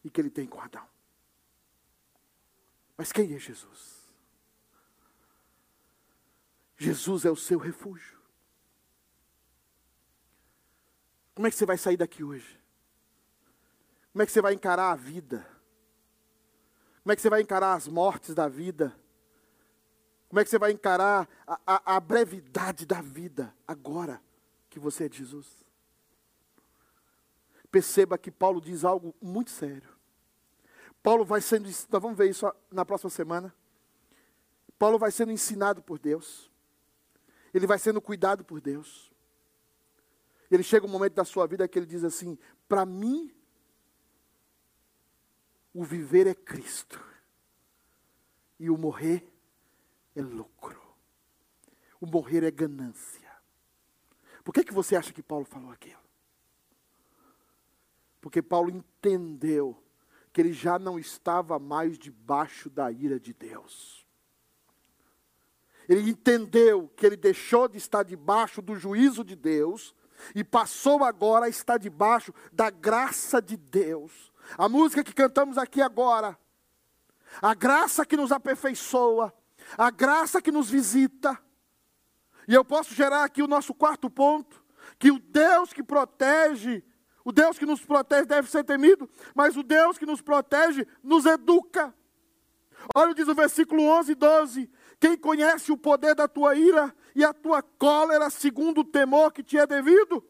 e 0.02 0.10
que 0.10 0.20
Ele 0.20 0.30
tem 0.30 0.46
com 0.46 0.60
Adão. 0.60 0.86
Mas 2.96 3.12
quem 3.12 3.32
é 3.34 3.38
Jesus? 3.38 3.98
Jesus 6.76 7.24
é 7.24 7.30
o 7.30 7.36
seu 7.36 7.58
refúgio. 7.58 8.18
Como 11.34 11.46
é 11.46 11.50
que 11.50 11.56
você 11.56 11.64
vai 11.64 11.78
sair 11.78 11.96
daqui 11.96 12.24
hoje? 12.24 12.58
Como 14.12 14.22
é 14.22 14.26
que 14.26 14.32
você 14.32 14.42
vai 14.42 14.54
encarar 14.54 14.90
a 14.90 14.96
vida? 14.96 15.48
Como 17.02 17.12
é 17.12 17.16
que 17.16 17.22
você 17.22 17.30
vai 17.30 17.40
encarar 17.40 17.74
as 17.74 17.86
mortes 17.86 18.34
da 18.34 18.48
vida? 18.48 18.98
Como 20.28 20.40
é 20.40 20.44
que 20.44 20.50
você 20.50 20.58
vai 20.58 20.72
encarar 20.72 21.28
a, 21.46 21.60
a, 21.66 21.96
a 21.96 22.00
brevidade 22.00 22.84
da 22.84 23.00
vida 23.00 23.54
agora 23.66 24.22
que 24.68 24.78
você 24.78 25.04
é 25.04 25.08
de 25.08 25.18
Jesus? 25.18 25.46
Perceba 27.70 28.18
que 28.18 28.30
Paulo 28.30 28.60
diz 28.60 28.84
algo 28.84 29.14
muito 29.20 29.50
sério. 29.50 29.88
Paulo 31.02 31.24
vai 31.24 31.40
sendo, 31.40 31.64
nós 31.64 32.02
vamos 32.02 32.16
ver 32.16 32.28
isso 32.28 32.50
na 32.70 32.84
próxima 32.84 33.10
semana. 33.10 33.54
Paulo 34.78 34.98
vai 34.98 35.10
sendo 35.10 35.32
ensinado 35.32 35.82
por 35.82 35.98
Deus. 35.98 36.50
Ele 37.52 37.66
vai 37.66 37.78
sendo 37.78 38.00
cuidado 38.00 38.44
por 38.44 38.60
Deus. 38.60 39.10
Ele 40.50 40.62
chega 40.62 40.86
um 40.86 40.90
momento 40.90 41.14
da 41.14 41.24
sua 41.24 41.46
vida 41.46 41.66
que 41.66 41.78
ele 41.78 41.86
diz 41.86 42.04
assim: 42.04 42.38
para 42.68 42.84
mim, 42.84 43.34
o 45.72 45.84
viver 45.84 46.26
é 46.26 46.34
Cristo, 46.34 47.02
e 48.58 48.70
o 48.70 48.76
morrer 48.76 49.26
é 50.18 50.22
lucro. 50.22 50.80
O 52.00 52.06
morrer 52.06 52.44
é 52.44 52.50
ganância. 52.50 53.28
Por 54.44 54.52
que, 54.52 54.64
que 54.64 54.72
você 54.72 54.96
acha 54.96 55.12
que 55.12 55.22
Paulo 55.22 55.44
falou 55.44 55.70
aquilo? 55.70 56.00
Porque 58.20 58.42
Paulo 58.42 58.70
entendeu 58.70 59.76
que 60.32 60.40
ele 60.40 60.52
já 60.52 60.78
não 60.78 60.98
estava 60.98 61.58
mais 61.58 61.98
debaixo 61.98 62.68
da 62.68 62.90
ira 62.90 63.18
de 63.18 63.32
Deus. 63.32 64.06
Ele 65.88 66.10
entendeu 66.10 66.88
que 66.96 67.06
ele 67.06 67.16
deixou 67.16 67.66
de 67.66 67.78
estar 67.78 68.02
debaixo 68.02 68.60
do 68.60 68.76
juízo 68.76 69.24
de 69.24 69.34
Deus 69.34 69.94
e 70.34 70.44
passou 70.44 71.02
agora 71.02 71.46
a 71.46 71.48
estar 71.48 71.78
debaixo 71.78 72.32
da 72.52 72.70
graça 72.70 73.40
de 73.40 73.56
Deus. 73.56 74.32
A 74.56 74.68
música 74.68 75.02
que 75.04 75.14
cantamos 75.14 75.56
aqui 75.56 75.80
agora, 75.80 76.38
a 77.40 77.54
graça 77.54 78.04
que 78.04 78.16
nos 78.16 78.32
aperfeiçoa, 78.32 79.32
a 79.76 79.90
graça 79.90 80.40
que 80.40 80.50
nos 80.50 80.70
visita. 80.70 81.38
E 82.46 82.54
eu 82.54 82.64
posso 82.64 82.94
gerar 82.94 83.24
aqui 83.24 83.42
o 83.42 83.48
nosso 83.48 83.74
quarto 83.74 84.08
ponto, 84.08 84.64
que 84.98 85.10
o 85.10 85.18
Deus 85.18 85.72
que 85.72 85.82
protege, 85.82 86.82
o 87.24 87.30
Deus 87.30 87.58
que 87.58 87.66
nos 87.66 87.84
protege 87.84 88.24
deve 88.24 88.50
ser 88.50 88.64
temido, 88.64 89.08
mas 89.34 89.56
o 89.56 89.62
Deus 89.62 89.98
que 89.98 90.06
nos 90.06 90.22
protege 90.22 90.86
nos 91.02 91.26
educa. 91.26 91.94
Olha, 92.94 93.12
diz 93.12 93.28
o 93.28 93.34
versículo 93.34 93.82
11 93.82 94.12
e 94.12 94.14
12: 94.14 94.70
Quem 94.98 95.16
conhece 95.16 95.70
o 95.70 95.76
poder 95.76 96.14
da 96.14 96.26
tua 96.26 96.54
ira 96.54 96.94
e 97.14 97.24
a 97.24 97.34
tua 97.34 97.62
cólera, 97.62 98.30
segundo 98.30 98.80
o 98.80 98.84
temor 98.84 99.32
que 99.32 99.42
te 99.42 99.58
é 99.58 99.66
devido? 99.66 100.24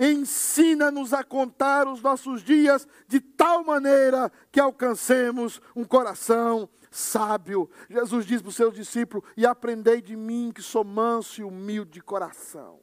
Ensina-nos 0.00 1.12
a 1.12 1.22
contar 1.22 1.86
os 1.86 2.00
nossos 2.00 2.42
dias 2.42 2.86
de 3.06 3.20
tal 3.20 3.64
maneira 3.64 4.32
que 4.50 4.60
alcancemos 4.60 5.60
um 5.76 5.84
coração 5.84 6.68
sábio. 6.92 7.68
Jesus 7.90 8.24
diz 8.26 8.40
para 8.40 8.50
os 8.50 8.56
seus 8.56 8.74
discípulos: 8.74 9.28
E 9.36 9.44
aprendei 9.44 10.00
de 10.00 10.14
mim 10.14 10.52
que 10.54 10.62
sou 10.62 10.84
manso 10.84 11.40
e 11.40 11.44
humilde 11.44 11.92
de 11.92 12.00
coração. 12.00 12.80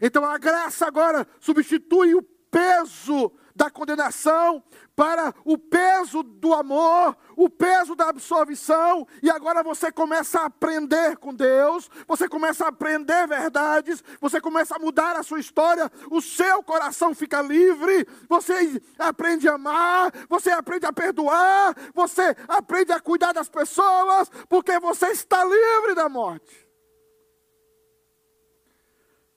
Então 0.00 0.24
a 0.24 0.38
graça 0.38 0.86
agora 0.86 1.26
substitui 1.40 2.14
o 2.14 2.22
peso 2.22 3.32
da 3.54 3.70
condenação 3.70 4.62
para 4.94 5.34
o 5.44 5.56
peso 5.56 6.22
do 6.22 6.52
amor, 6.54 7.16
o 7.36 7.48
peso 7.48 7.94
da 7.94 8.08
absolvição, 8.08 9.06
e 9.22 9.30
agora 9.30 9.62
você 9.62 9.90
começa 9.90 10.40
a 10.40 10.46
aprender 10.46 11.16
com 11.16 11.34
Deus, 11.34 11.90
você 12.06 12.28
começa 12.28 12.64
a 12.64 12.68
aprender 12.68 13.26
verdades, 13.26 14.02
você 14.20 14.40
começa 14.40 14.76
a 14.76 14.78
mudar 14.78 15.16
a 15.16 15.22
sua 15.22 15.40
história, 15.40 15.90
o 16.10 16.20
seu 16.20 16.62
coração 16.62 17.14
fica 17.14 17.40
livre, 17.40 18.06
você 18.28 18.80
aprende 18.98 19.48
a 19.48 19.54
amar, 19.54 20.12
você 20.28 20.50
aprende 20.50 20.86
a 20.86 20.92
perdoar, 20.92 21.74
você 21.94 22.36
aprende 22.48 22.92
a 22.92 23.00
cuidar 23.00 23.32
das 23.32 23.48
pessoas, 23.48 24.30
porque 24.48 24.78
você 24.78 25.08
está 25.08 25.44
livre 25.44 25.94
da 25.94 26.08
morte. 26.08 26.71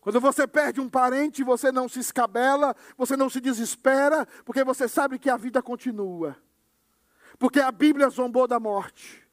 Quando 0.06 0.22
você 0.22 0.46
perde 0.46 0.80
um 0.80 0.88
parente, 0.88 1.44
você 1.44 1.72
não 1.72 1.89
se 1.89 2.00
escabela, 2.00 2.76
você 2.96 3.18
não 3.18 3.28
se 3.28 3.41
desespera, 3.41 4.28
porque 4.46 4.63
você 4.63 4.88
sabe 4.88 5.18
que 5.18 5.32
a 5.32 5.36
vida 5.36 5.63
continua. 5.63 6.38
Porque 7.39 7.60
a 7.60 7.72
Bíblia 7.72 8.08
zombou 8.10 8.48
da 8.48 8.60
morte. 8.60 9.28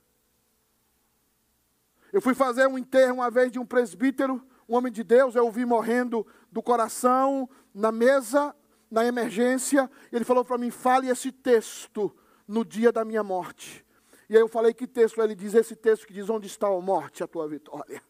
Eu 2.10 2.22
fui 2.22 2.32
fazer 2.32 2.66
um 2.66 2.78
enterro 2.78 3.16
uma 3.16 3.30
vez 3.30 3.52
de 3.52 3.58
um 3.58 3.66
presbítero, 3.66 4.42
um 4.66 4.74
homem 4.74 4.90
de 4.90 5.04
Deus, 5.04 5.34
eu 5.34 5.46
o 5.46 5.50
vi 5.50 5.66
morrendo 5.66 6.26
do 6.50 6.62
coração, 6.62 7.46
na 7.74 7.92
mesa, 7.92 8.56
na 8.90 9.04
emergência. 9.04 9.90
Ele 10.10 10.24
falou 10.24 10.42
para 10.42 10.56
mim: 10.56 10.70
fale 10.70 11.10
esse 11.10 11.30
texto 11.30 12.10
no 12.48 12.64
dia 12.64 12.90
da 12.90 13.04
minha 13.04 13.22
morte. 13.22 13.84
E 14.26 14.36
aí 14.36 14.40
eu 14.40 14.48
falei: 14.48 14.72
que 14.72 14.86
texto? 14.86 15.20
Ele 15.20 15.34
diz: 15.34 15.52
esse 15.52 15.76
texto 15.76 16.06
que 16.06 16.14
diz: 16.14 16.30
onde 16.30 16.46
está 16.46 16.66
a 16.66 16.80
morte, 16.80 17.22
a 17.22 17.26
tua 17.26 17.46
vitória? 17.46 18.02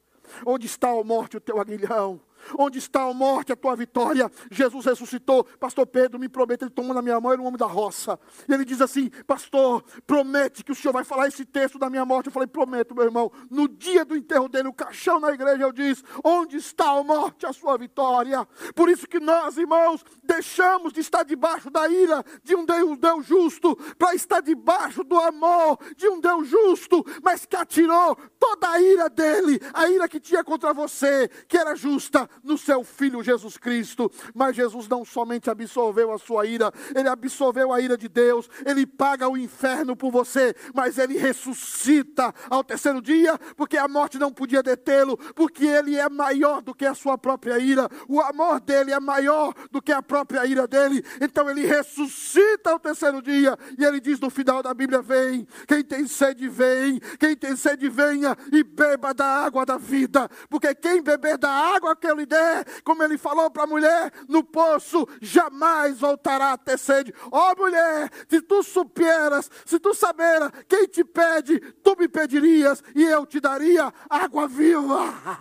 Onde 0.46 0.66
está 0.66 0.90
a 0.90 1.02
morte, 1.02 1.36
o 1.36 1.40
teu 1.40 1.60
aguilhão? 1.60 2.20
Onde 2.58 2.78
está 2.78 3.02
a 3.02 3.14
morte, 3.14 3.52
a 3.52 3.56
tua 3.56 3.76
vitória? 3.76 4.30
Jesus 4.50 4.84
ressuscitou. 4.84 5.44
Pastor 5.44 5.86
Pedro 5.86 6.18
me 6.18 6.28
promete, 6.28 6.64
ele 6.64 6.70
tomou 6.70 6.94
na 6.94 7.02
minha 7.02 7.20
mão, 7.20 7.32
é 7.32 7.36
um 7.36 7.46
homem 7.46 7.58
da 7.58 7.66
roça. 7.66 8.18
E 8.48 8.52
ele 8.52 8.64
diz 8.64 8.80
assim: 8.80 9.10
Pastor, 9.26 9.84
promete 10.06 10.64
que 10.64 10.72
o 10.72 10.74
senhor 10.74 10.92
vai 10.92 11.04
falar 11.04 11.28
esse 11.28 11.44
texto 11.44 11.78
da 11.78 11.88
minha 11.88 12.04
morte. 12.04 12.26
Eu 12.26 12.32
falei: 12.32 12.46
Prometo, 12.46 12.94
meu 12.94 13.04
irmão. 13.04 13.30
No 13.50 13.68
dia 13.68 14.04
do 14.04 14.16
enterro 14.16 14.48
dele, 14.48 14.68
o 14.68 14.72
caixão 14.72 15.20
na 15.20 15.30
igreja, 15.32 15.62
eu 15.62 15.72
disse: 15.72 16.02
Onde 16.24 16.56
está 16.56 16.90
a 16.90 17.02
morte, 17.02 17.46
a 17.46 17.52
sua 17.52 17.76
vitória? 17.76 18.46
Por 18.74 18.88
isso 18.88 19.06
que 19.06 19.20
nós, 19.20 19.56
irmãos, 19.56 20.04
deixamos 20.22 20.92
de 20.92 21.00
estar 21.00 21.22
debaixo 21.22 21.70
da 21.70 21.88
ira 21.88 22.24
de 22.42 22.54
um 22.54 22.64
Deus 22.64 23.26
justo, 23.26 23.76
para 23.98 24.14
estar 24.14 24.40
debaixo 24.40 25.04
do 25.04 25.18
amor 25.18 25.78
de 25.96 26.08
um 26.08 26.20
Deus 26.20 26.48
justo, 26.48 27.04
mas 27.22 27.46
que 27.46 27.56
atirou 27.56 28.16
toda 28.38 28.68
a 28.70 28.80
ira 28.80 29.08
dele, 29.08 29.60
a 29.72 29.88
ira 29.88 30.08
que 30.08 30.20
tinha 30.20 30.44
contra 30.44 30.72
você, 30.72 31.28
que 31.48 31.56
era 31.56 31.74
justa 31.74 32.28
no 32.42 32.56
seu 32.58 32.84
Filho 32.84 33.22
Jesus 33.22 33.56
Cristo. 33.56 34.10
Mas 34.34 34.56
Jesus 34.56 34.88
não 34.88 35.04
somente 35.04 35.50
absorveu 35.50 36.12
a 36.12 36.18
sua 36.18 36.46
ira, 36.46 36.72
ele 36.94 37.08
absorveu 37.08 37.72
a 37.72 37.80
ira 37.80 37.96
de 37.96 38.08
Deus, 38.08 38.48
ele 38.64 38.86
paga 38.86 39.28
o 39.28 39.36
inferno 39.36 39.96
por 39.96 40.10
você, 40.10 40.54
mas 40.74 40.98
ele 40.98 41.16
ressuscita 41.16 42.34
ao 42.50 42.64
terceiro 42.64 43.00
dia, 43.00 43.38
porque 43.56 43.76
a 43.76 43.88
morte 43.88 44.18
não 44.18 44.32
podia 44.32 44.62
detê-lo, 44.62 45.16
porque 45.34 45.66
ele 45.66 45.96
é 45.96 46.08
maior 46.08 46.62
do 46.62 46.74
que 46.74 46.86
a 46.86 46.94
sua 46.94 47.16
própria 47.18 47.58
ira, 47.58 47.88
o 48.08 48.20
amor 48.20 48.60
dele 48.60 48.92
é 48.92 49.00
maior 49.00 49.54
do 49.70 49.80
que 49.82 49.92
a 49.92 50.02
própria 50.02 50.44
ira 50.46 50.66
dele, 50.66 51.04
então 51.20 51.48
ele 51.48 51.66
ressuscita 51.66 52.70
ao 52.70 52.78
terceiro 52.78 53.22
dia, 53.22 53.56
e 53.78 53.84
ele 53.84 54.00
diz 54.00 54.20
no 54.20 54.30
final 54.30 54.62
da 54.62 54.74
Bíblia: 54.74 55.02
Vem, 55.02 55.46
quem 55.66 55.82
tem 55.82 56.06
sede, 56.06 56.48
vem, 56.48 57.00
quem 57.18 57.36
tem 57.36 57.56
sede, 57.56 57.88
venha 57.88 58.36
e 58.52 58.62
beba 58.62 59.12
da 59.12 59.26
água 59.26 59.64
da 59.64 59.76
vida, 59.76 60.28
porque 60.48 60.74
quem 60.74 61.02
beber 61.02 61.38
da 61.38 61.50
água 61.50 61.96
que 61.96 62.06
eu 62.06 62.20
lhe 62.22 62.26
der, 62.26 62.82
como 62.82 63.02
ele 63.02 63.18
falou 63.18 63.50
para 63.50 63.64
a 63.64 63.66
mulher 63.66 64.12
no 64.28 64.44
poço, 64.44 65.06
jamais 65.20 66.00
voltará 66.00 66.52
a 66.52 66.58
ter 66.58 66.78
sede. 66.78 67.12
Ó 67.30 67.52
oh, 67.52 67.56
mulher, 67.60 68.10
se 68.28 68.40
tu 68.40 68.62
supieras, 68.62 69.50
se 69.66 69.78
tu 69.78 69.92
saberas 69.94 70.50
quem 70.68 70.86
te 70.86 71.04
pede, 71.04 71.58
tu 71.82 71.96
me 71.98 72.08
pedirias 72.08 72.82
e 72.94 73.02
eu 73.02 73.26
te 73.26 73.40
daria 73.40 73.92
água 74.08 74.46
viva. 74.46 75.40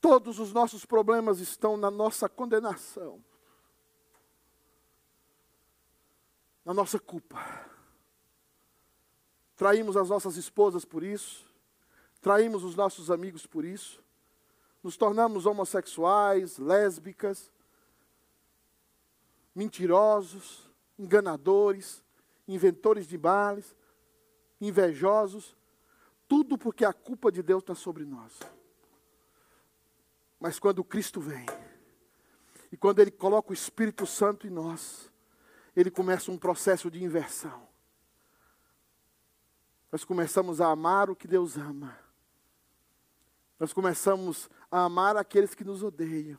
Todos 0.00 0.38
os 0.38 0.52
nossos 0.52 0.84
problemas 0.84 1.38
estão 1.38 1.76
na 1.76 1.90
nossa 1.90 2.28
condenação, 2.28 3.24
na 6.64 6.74
nossa 6.74 6.98
culpa. 6.98 7.71
Traímos 9.62 9.96
as 9.96 10.08
nossas 10.08 10.36
esposas 10.36 10.84
por 10.84 11.04
isso, 11.04 11.46
traímos 12.20 12.64
os 12.64 12.74
nossos 12.74 13.12
amigos 13.12 13.46
por 13.46 13.64
isso, 13.64 14.02
nos 14.82 14.96
tornamos 14.96 15.46
homossexuais, 15.46 16.58
lésbicas, 16.58 17.48
mentirosos, 19.54 20.68
enganadores, 20.98 22.02
inventores 22.48 23.06
de 23.06 23.16
males, 23.16 23.76
invejosos, 24.60 25.56
tudo 26.26 26.58
porque 26.58 26.84
a 26.84 26.92
culpa 26.92 27.30
de 27.30 27.40
Deus 27.40 27.62
está 27.62 27.76
sobre 27.76 28.04
nós. 28.04 28.40
Mas 30.40 30.58
quando 30.58 30.82
Cristo 30.82 31.20
vem, 31.20 31.46
e 32.72 32.76
quando 32.76 32.98
Ele 32.98 33.12
coloca 33.12 33.52
o 33.52 33.54
Espírito 33.54 34.06
Santo 34.08 34.44
em 34.44 34.50
nós, 34.50 35.08
Ele 35.76 35.88
começa 35.88 36.32
um 36.32 36.36
processo 36.36 36.90
de 36.90 37.04
inversão 37.04 37.70
nós 39.92 40.04
começamos 40.04 40.58
a 40.58 40.70
amar 40.70 41.10
o 41.10 41.14
que 41.14 41.28
Deus 41.28 41.58
ama. 41.58 41.94
Nós 43.60 43.74
começamos 43.74 44.48
a 44.70 44.84
amar 44.84 45.18
aqueles 45.18 45.54
que 45.54 45.62
nos 45.62 45.82
odeiam. 45.82 46.38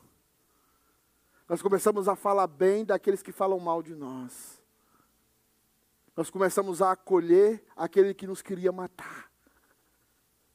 Nós 1.48 1.62
começamos 1.62 2.08
a 2.08 2.16
falar 2.16 2.48
bem 2.48 2.84
daqueles 2.84 3.22
que 3.22 3.32
falam 3.32 3.60
mal 3.60 3.84
de 3.84 3.94
nós. 3.94 4.60
Nós 6.18 6.32
começamos 6.32 6.82
a 6.82 6.94
acolher 6.94 7.64
aquele 7.76 8.16
que 8.16 8.26
nos 8.26 8.42
queria 8.42 8.72
matar. 8.72 9.32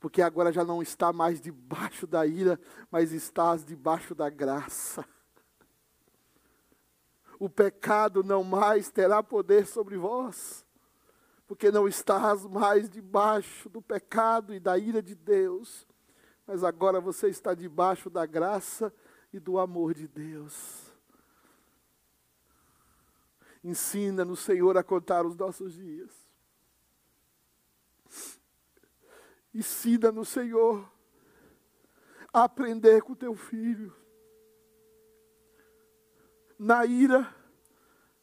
Porque 0.00 0.20
agora 0.20 0.52
já 0.52 0.64
não 0.64 0.82
está 0.82 1.12
mais 1.12 1.40
debaixo 1.40 2.04
da 2.04 2.26
ira, 2.26 2.60
mas 2.90 3.12
estás 3.12 3.64
debaixo 3.64 4.12
da 4.12 4.28
graça. 4.28 5.04
O 7.38 7.48
pecado 7.48 8.24
não 8.24 8.42
mais 8.42 8.90
terá 8.90 9.22
poder 9.22 9.66
sobre 9.66 9.96
vós 9.96 10.66
porque 11.48 11.70
não 11.70 11.88
estás 11.88 12.44
mais 12.44 12.90
debaixo 12.90 13.70
do 13.70 13.80
pecado 13.80 14.54
e 14.54 14.60
da 14.60 14.76
ira 14.76 15.02
de 15.02 15.14
Deus, 15.14 15.88
mas 16.46 16.62
agora 16.62 17.00
você 17.00 17.28
está 17.28 17.54
debaixo 17.54 18.10
da 18.10 18.26
graça 18.26 18.92
e 19.32 19.40
do 19.40 19.58
amor 19.58 19.94
de 19.94 20.06
Deus. 20.06 20.92
Ensina 23.64 24.26
no 24.26 24.36
Senhor 24.36 24.76
a 24.76 24.84
contar 24.84 25.24
os 25.24 25.34
nossos 25.36 25.72
dias. 25.72 26.10
Ensina 29.52 30.12
no 30.12 30.26
Senhor 30.26 30.86
a 32.30 32.44
aprender 32.44 33.02
com 33.02 33.14
teu 33.14 33.34
filho. 33.34 33.96
Na 36.58 36.84
ira, 36.84 37.34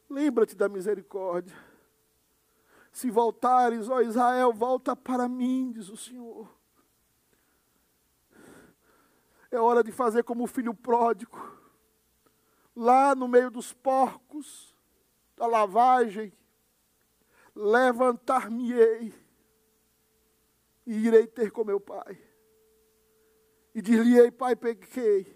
lembra-te 0.07 0.55
da 0.55 0.69
misericórdia. 0.69 1.64
Se 2.95 3.11
voltares, 3.11 3.89
ó 3.89 3.99
Israel, 3.99 4.53
volta 4.53 4.95
para 4.95 5.27
mim, 5.27 5.69
diz 5.69 5.89
o 5.89 5.97
Senhor. 5.97 6.49
É 9.51 9.59
hora 9.59 9.83
de 9.83 9.91
fazer 9.91 10.23
como 10.23 10.45
o 10.45 10.47
filho 10.47 10.73
pródigo, 10.73 11.37
lá 12.73 13.13
no 13.13 13.27
meio 13.27 13.51
dos 13.51 13.73
porcos, 13.73 14.73
da 15.35 15.45
lavagem, 15.45 16.31
levantar-me-ei 17.53 19.13
e 20.85 20.93
irei 20.93 21.27
ter 21.27 21.51
com 21.51 21.65
meu 21.65 21.81
pai. 21.81 22.17
E 23.73 23.81
dir-lhe-ei, 23.81 24.31
pai, 24.31 24.55
pequei. 24.55 25.35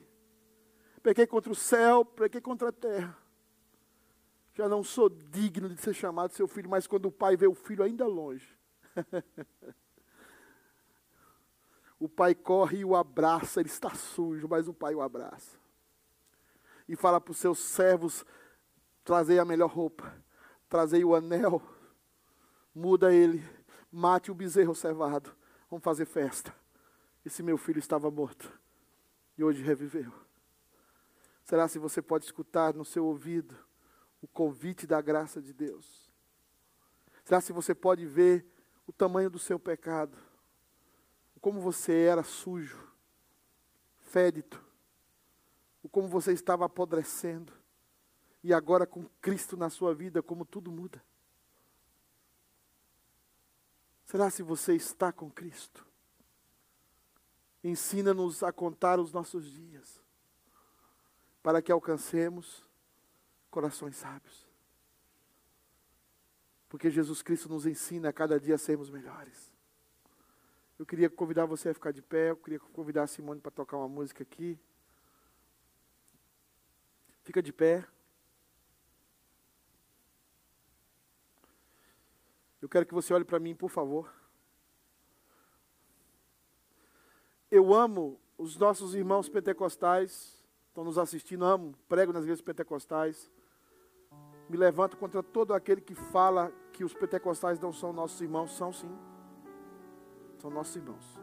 Pequei 1.04 1.28
contra 1.28 1.52
o 1.52 1.56
céu, 1.56 2.06
pequei 2.06 2.40
contra 2.40 2.70
a 2.70 2.72
terra 2.72 3.19
já 4.60 4.68
não 4.68 4.84
sou 4.84 5.08
digno 5.08 5.70
de 5.70 5.82
ser 5.82 5.94
chamado 5.94 6.34
seu 6.34 6.46
filho, 6.46 6.70
mas 6.70 6.86
quando 6.86 7.06
o 7.06 7.12
pai 7.12 7.38
vê 7.38 7.48
o 7.48 7.56
filho 7.56 7.82
ainda 7.82 8.06
longe, 8.06 8.60
o 11.98 12.10
pai 12.10 12.36
corre 12.36 12.80
e 12.80 12.84
o 12.86 12.94
abraça, 12.94 13.62
ele 13.62 13.70
está 13.70 13.92
sujo, 13.96 14.50
mas 14.50 14.68
o 14.68 14.74
pai 14.74 14.94
o 14.94 15.02
abraça. 15.02 15.58
E 16.90 16.96
fala 16.98 17.22
para 17.22 17.32
os 17.32 17.38
seus 17.38 17.58
servos: 17.60 18.26
trazei 19.02 19.40
a 19.40 19.46
melhor 19.46 19.70
roupa, 19.70 20.14
trazei 20.68 21.06
o 21.06 21.16
anel, 21.16 21.62
muda 22.76 23.14
ele, 23.14 23.42
mate 23.90 24.30
o 24.30 24.36
bezerro 24.36 24.76
cevado, 24.76 25.34
vamos 25.70 25.86
fazer 25.86 26.04
festa. 26.04 26.54
Esse 27.26 27.42
meu 27.42 27.58
filho 27.58 27.80
estava 27.80 28.12
morto 28.12 28.52
e 29.38 29.44
hoje 29.44 29.64
reviveu. 29.64 30.12
Será 31.46 31.66
se 31.70 31.80
você 31.80 32.02
pode 32.02 32.26
escutar 32.26 32.74
no 32.74 32.84
seu 32.84 33.06
ouvido 33.06 33.69
o 34.22 34.28
convite 34.28 34.86
da 34.86 35.02
graça 35.02 35.42
de 35.42 35.54
Deus? 35.54 36.10
Será 37.24 37.42
se 37.42 37.54
você 37.54 37.76
pode 37.76 38.06
ver 38.06 38.46
o 38.88 38.92
tamanho 38.92 39.30
do 39.30 39.40
seu 39.40 39.60
pecado? 39.60 40.18
Como 41.40 41.62
você 41.62 41.94
era 42.04 42.24
sujo, 42.24 42.92
fédito, 44.00 44.64
como 45.92 46.08
você 46.08 46.32
estava 46.32 46.66
apodrecendo, 46.66 47.52
e 48.44 48.54
agora 48.54 48.86
com 48.86 49.06
Cristo 49.22 49.58
na 49.58 49.70
sua 49.70 49.94
vida, 49.94 50.24
como 50.24 50.46
tudo 50.46 50.72
muda. 50.72 51.04
Será 54.06 54.30
se 54.30 54.42
você 54.42 54.76
está 54.76 55.12
com 55.12 55.30
Cristo? 55.30 55.86
Ensina-nos 57.64 58.42
a 58.42 58.52
contar 58.52 59.00
os 59.00 59.12
nossos 59.12 59.52
dias, 59.52 60.02
para 61.44 61.62
que 61.62 61.72
alcancemos 61.72 62.64
corações 63.50 63.96
sábios. 63.96 64.48
Porque 66.68 66.90
Jesus 66.90 67.22
Cristo 67.22 67.50
nos 67.50 67.66
ensina 67.66 68.10
a 68.10 68.14
cada 68.14 68.40
dia 68.40 68.56
a 68.56 68.58
sermos 68.58 68.90
melhores. 68.90 69.52
Eu 70.78 70.86
queria 70.86 71.10
convidar 71.10 71.46
você 71.46 71.70
a 71.70 71.74
ficar 71.74 71.92
de 71.92 72.02
pé, 72.02 72.30
eu 72.30 72.38
queria 72.38 72.60
convidar 72.60 73.04
a 73.04 73.08
Simone 73.08 73.42
para 73.42 73.52
tocar 73.52 73.78
uma 73.78 73.90
música 73.90 74.24
aqui. 74.24 74.58
Fica 77.24 77.42
de 77.42 77.52
pé. 77.52 77.86
Eu 82.62 82.70
quero 82.70 82.86
que 82.86 82.94
você 82.94 83.14
olhe 83.14 83.26
para 83.26 83.40
mim, 83.40 83.56
por 83.56 83.70
favor. 83.70 84.14
Eu 87.50 87.74
amo 87.74 88.20
os 88.38 88.56
nossos 88.56 88.94
irmãos 88.94 89.28
pentecostais, 89.28 90.42
estão 90.68 90.84
nos 90.84 90.98
assistindo, 90.98 91.44
amo, 91.44 91.76
prego 91.90 92.14
nas 92.14 92.24
igrejas 92.24 92.42
pentecostais. 92.42 93.30
Me 94.50 94.58
levanto 94.58 94.98
contra 94.98 95.22
todo 95.22 95.54
aquele 95.54 95.80
que 95.80 95.94
fala 95.94 96.52
que 96.74 96.84
os 96.84 96.94
pentecostais 96.94 97.60
não 97.60 97.72
são 97.72 97.94
nossos 97.94 98.20
irmãos, 98.20 98.52
são 98.58 98.74
sim. 98.74 98.92
São 100.40 100.50
nossos 100.50 100.76
irmãos. 100.76 101.22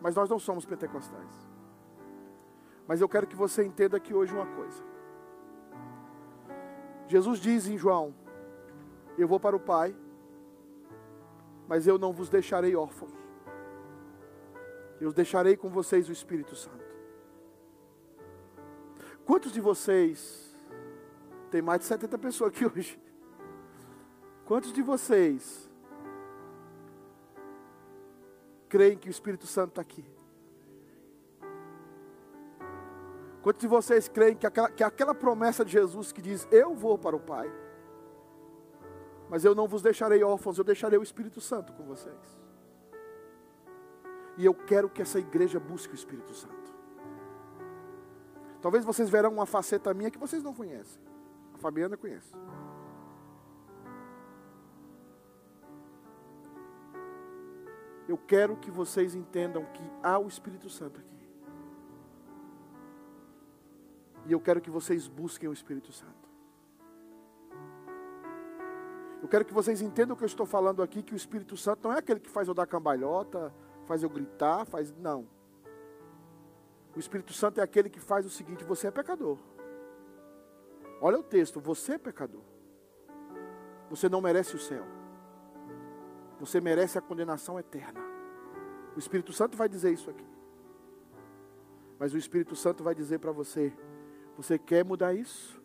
Mas 0.00 0.14
nós 0.14 0.30
não 0.30 0.38
somos 0.38 0.64
pentecostais. 0.64 1.46
Mas 2.88 3.00
eu 3.00 3.08
quero 3.08 3.26
que 3.26 3.36
você 3.36 3.64
entenda 3.64 3.96
aqui 3.96 4.14
hoje 4.14 4.32
uma 4.32 4.46
coisa. 4.46 4.82
Jesus 7.08 7.40
diz 7.40 7.66
em 7.66 7.76
João: 7.76 8.14
Eu 9.18 9.28
vou 9.28 9.38
para 9.38 9.56
o 9.56 9.60
Pai, 9.60 9.94
mas 11.68 11.86
eu 11.86 11.98
não 11.98 12.12
vos 12.12 12.28
deixarei 12.28 12.74
órfãos. 12.74 13.12
Eu 15.00 15.12
deixarei 15.12 15.56
com 15.56 15.68
vocês 15.68 16.08
o 16.08 16.12
Espírito 16.12 16.54
Santo. 16.56 16.86
Quantos 19.26 19.52
de 19.52 19.60
vocês, 19.60 20.45
tem 21.50 21.62
mais 21.62 21.80
de 21.80 21.86
70 21.86 22.18
pessoas 22.18 22.52
aqui 22.52 22.66
hoje, 22.66 23.00
quantos 24.44 24.72
de 24.72 24.82
vocês 24.82 25.70
creem 28.68 28.96
que 28.96 29.08
o 29.08 29.10
Espírito 29.10 29.46
Santo 29.46 29.70
está 29.70 29.82
aqui? 29.82 30.04
Quantos 33.42 33.60
de 33.60 33.68
vocês 33.68 34.08
creem 34.08 34.34
que 34.34 34.46
aquela, 34.46 34.68
que 34.68 34.82
aquela 34.82 35.14
promessa 35.14 35.64
de 35.64 35.70
Jesus 35.70 36.10
que 36.10 36.20
diz: 36.20 36.48
Eu 36.50 36.74
vou 36.74 36.98
para 36.98 37.14
o 37.14 37.20
Pai, 37.20 37.48
mas 39.30 39.44
eu 39.44 39.54
não 39.54 39.68
vos 39.68 39.82
deixarei 39.82 40.24
órfãos, 40.24 40.58
eu 40.58 40.64
deixarei 40.64 40.98
o 40.98 41.02
Espírito 41.02 41.40
Santo 41.40 41.72
com 41.72 41.84
vocês. 41.84 42.36
E 44.36 44.44
eu 44.44 44.52
quero 44.52 44.90
que 44.90 45.00
essa 45.00 45.18
igreja 45.18 45.58
busque 45.58 45.94
o 45.94 45.94
Espírito 45.94 46.34
Santo. 46.34 46.74
Talvez 48.60 48.84
vocês 48.84 49.08
verão 49.08 49.32
uma 49.32 49.46
faceta 49.46 49.94
minha 49.94 50.10
que 50.10 50.18
vocês 50.18 50.42
não 50.42 50.52
conhecem. 50.52 51.00
Fabiana 51.66 51.96
conhece. 51.96 52.32
Eu 58.08 58.16
quero 58.16 58.56
que 58.56 58.70
vocês 58.70 59.16
entendam 59.16 59.64
que 59.74 59.82
há 60.00 60.16
o 60.16 60.28
Espírito 60.28 60.70
Santo 60.70 61.00
aqui. 61.00 61.28
E 64.26 64.32
eu 64.32 64.40
quero 64.40 64.60
que 64.60 64.70
vocês 64.70 65.08
busquem 65.08 65.48
o 65.48 65.52
Espírito 65.52 65.90
Santo. 65.90 66.28
Eu 69.20 69.28
quero 69.28 69.44
que 69.44 69.52
vocês 69.52 69.82
entendam 69.82 70.14
o 70.14 70.16
que 70.16 70.22
eu 70.22 70.28
estou 70.28 70.46
falando 70.46 70.84
aqui, 70.84 71.02
que 71.02 71.14
o 71.14 71.16
Espírito 71.16 71.56
Santo 71.56 71.88
não 71.88 71.96
é 71.96 71.98
aquele 71.98 72.20
que 72.20 72.30
faz 72.30 72.46
eu 72.46 72.54
dar 72.54 72.68
cambalhota, 72.68 73.52
faz 73.86 74.04
eu 74.04 74.08
gritar, 74.08 74.64
faz. 74.66 74.94
Não. 74.98 75.26
O 76.94 77.00
Espírito 77.00 77.32
Santo 77.32 77.58
é 77.58 77.64
aquele 77.64 77.90
que 77.90 77.98
faz 77.98 78.24
o 78.24 78.30
seguinte: 78.30 78.62
você 78.62 78.86
é 78.86 78.90
pecador. 78.92 79.36
Olha 81.00 81.18
o 81.18 81.22
texto, 81.22 81.60
você 81.60 81.94
é 81.94 81.98
pecador. 81.98 82.42
Você 83.90 84.08
não 84.08 84.20
merece 84.20 84.56
o 84.56 84.58
céu. 84.58 84.84
Você 86.40 86.60
merece 86.60 86.98
a 86.98 87.02
condenação 87.02 87.58
eterna. 87.58 88.00
O 88.94 88.98
Espírito 88.98 89.32
Santo 89.32 89.56
vai 89.56 89.68
dizer 89.68 89.92
isso 89.92 90.10
aqui. 90.10 90.26
Mas 91.98 92.12
o 92.12 92.18
Espírito 92.18 92.54
Santo 92.56 92.82
vai 92.82 92.94
dizer 92.94 93.18
para 93.18 93.32
você: 93.32 93.72
você 94.36 94.58
quer 94.58 94.84
mudar 94.84 95.14
isso? 95.14 95.62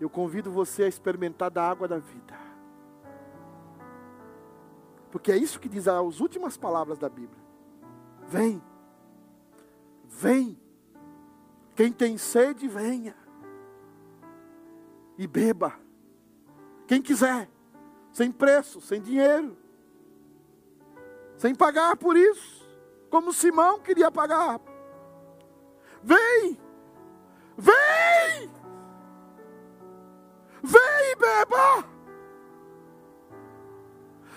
Eu 0.00 0.08
convido 0.08 0.50
você 0.50 0.84
a 0.84 0.88
experimentar 0.88 1.50
da 1.50 1.68
água 1.68 1.88
da 1.88 1.98
vida. 1.98 2.38
Porque 5.10 5.32
é 5.32 5.36
isso 5.36 5.58
que 5.58 5.68
diz 5.68 5.88
as 5.88 6.20
últimas 6.20 6.56
palavras 6.56 6.98
da 6.98 7.08
Bíblia. 7.08 7.42
Vem. 8.26 8.62
Vem. 10.04 10.67
Quem 11.78 11.92
tem 11.92 12.18
sede, 12.18 12.66
venha. 12.66 13.14
E 15.16 15.28
beba. 15.28 15.78
Quem 16.88 17.00
quiser. 17.00 17.48
Sem 18.12 18.32
preço, 18.32 18.80
sem 18.80 19.00
dinheiro. 19.00 19.56
Sem 21.36 21.54
pagar 21.54 21.96
por 21.96 22.16
isso. 22.16 22.68
Como 23.08 23.32
Simão 23.32 23.78
queria 23.78 24.10
pagar. 24.10 24.60
Vem. 26.02 26.60
Vem. 27.56 28.50
Vem 30.60 31.12
e 31.12 31.14
beba. 31.14 31.88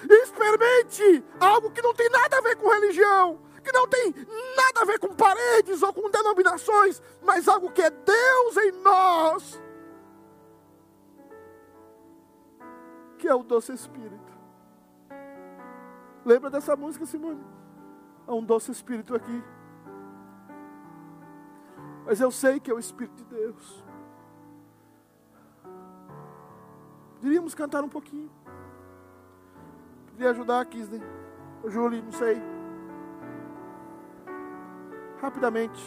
Experimente 0.07 1.23
algo 1.39 1.71
que 1.71 1.81
não 1.81 1.95
tem 1.95 2.07
nada 2.11 2.37
a 2.37 2.41
ver 2.41 2.55
com 2.57 2.69
religião, 2.69 3.39
que 3.63 3.71
não 3.71 3.87
tem 3.87 4.13
nada 4.55 4.81
a 4.81 4.85
ver 4.85 4.99
com 4.99 5.15
paredes 5.15 5.81
ou 5.81 5.93
com 5.93 6.09
denominações, 6.09 7.01
mas 7.21 7.47
algo 7.47 7.71
que 7.71 7.81
é 7.81 7.89
Deus 7.89 8.57
em 8.57 8.71
nós, 8.81 9.61
que 13.17 13.27
é 13.27 13.35
o 13.35 13.43
doce 13.43 13.73
Espírito. 13.73 14.31
Lembra 16.25 16.49
dessa 16.49 16.75
música, 16.75 17.05
Simone? 17.05 17.43
Há 18.27 18.33
um 18.33 18.43
doce 18.43 18.71
Espírito 18.71 19.15
aqui. 19.15 19.43
Mas 22.05 22.19
eu 22.19 22.31
sei 22.31 22.59
que 22.59 22.69
é 22.69 22.73
o 22.73 22.79
Espírito 22.79 23.15
de 23.15 23.25
Deus. 23.25 23.83
Diríamos 27.21 27.53
cantar 27.53 27.83
um 27.83 27.89
pouquinho. 27.89 28.31
Podia 30.07 30.31
ajudar, 30.31 30.65
Kisney. 30.65 31.01
O 31.63 31.69
Júlio, 31.69 32.03
não 32.03 32.11
sei. 32.11 32.41
Rapidamente. 35.21 35.81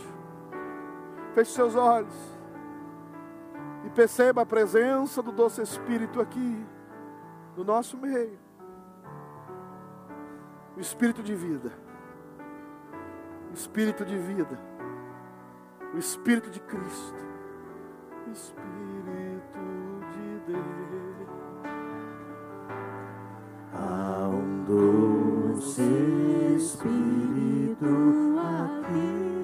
Feche 1.35 1.51
seus 1.51 1.75
olhos. 1.75 2.15
E 3.85 3.91
perceba 3.91 4.43
a 4.43 4.47
presença 4.47 5.23
do 5.23 5.33
doce 5.33 5.61
Espírito 5.61 6.21
aqui, 6.21 6.65
no 7.57 7.65
nosso 7.65 7.99
meio. 7.99 8.39
O 10.77 10.81
Espírito 10.81 11.23
de 11.23 11.35
vida. 11.35 11.73
O 13.51 13.55
Espírito 13.55 14.05
de 14.05 14.17
vida. 14.17 14.59
O 15.93 15.99
Espírito 15.99 16.51
de 16.51 16.61
Cristo. 16.61 17.25
O 18.27 18.31
Espírito 18.31 18.84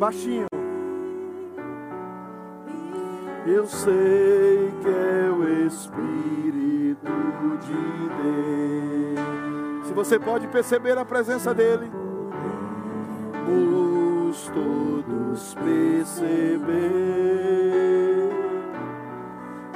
Baixinho. 0.01 0.46
Eu 3.46 3.66
sei 3.66 4.72
que 4.80 4.88
é 4.88 5.30
o 5.30 5.66
Espírito 5.66 7.12
de 7.61 8.09
Deus. 9.12 9.86
Se 9.86 9.92
você 9.92 10.18
pode 10.18 10.48
perceber 10.48 10.96
a 10.96 11.05
presença 11.05 11.53
dele, 11.53 11.90
vamos 13.44 14.51
todos 14.55 15.55
perceber 15.57 16.70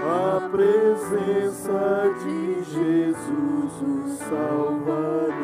a 0.01 0.49
presença 0.49 2.15
de 2.25 2.65
Jesus, 2.65 3.73
o 3.83 4.09
Salvador. 4.25 5.35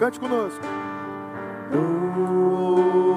Cante 0.00 0.18
conosco. 0.18 0.81
Doce 1.72 3.11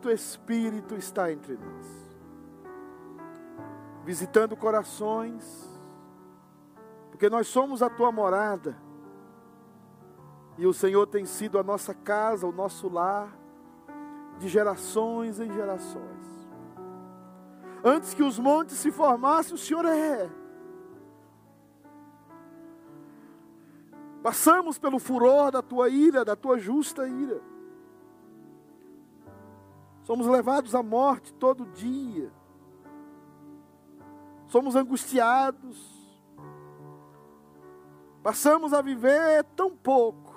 Santo 0.00 0.10
Espírito 0.12 0.94
está 0.94 1.30
entre 1.30 1.58
nós, 1.58 1.86
visitando 4.02 4.56
corações, 4.56 5.68
porque 7.10 7.28
nós 7.28 7.46
somos 7.46 7.82
a 7.82 7.90
tua 7.90 8.10
morada, 8.10 8.74
e 10.56 10.66
o 10.66 10.72
Senhor 10.72 11.06
tem 11.06 11.26
sido 11.26 11.58
a 11.58 11.62
nossa 11.62 11.92
casa, 11.92 12.46
o 12.46 12.52
nosso 12.52 12.88
lar, 12.88 13.36
de 14.38 14.48
gerações 14.48 15.38
em 15.38 15.52
gerações. 15.52 16.48
Antes 17.84 18.14
que 18.14 18.22
os 18.22 18.38
montes 18.38 18.78
se 18.78 18.90
formassem, 18.90 19.54
o 19.54 19.58
Senhor 19.58 19.84
é. 19.84 20.30
Passamos 24.22 24.78
pelo 24.78 24.98
furor 24.98 25.50
da 25.50 25.60
tua 25.60 25.90
ira, 25.90 26.24
da 26.24 26.34
tua 26.34 26.58
justa 26.58 27.06
ira. 27.06 27.49
Somos 30.02 30.26
levados 30.26 30.74
à 30.74 30.82
morte 30.82 31.32
todo 31.34 31.66
dia. 31.66 32.32
Somos 34.48 34.74
angustiados. 34.74 36.00
Passamos 38.22 38.72
a 38.72 38.82
viver 38.82 39.44
tão 39.56 39.76
pouco. 39.76 40.34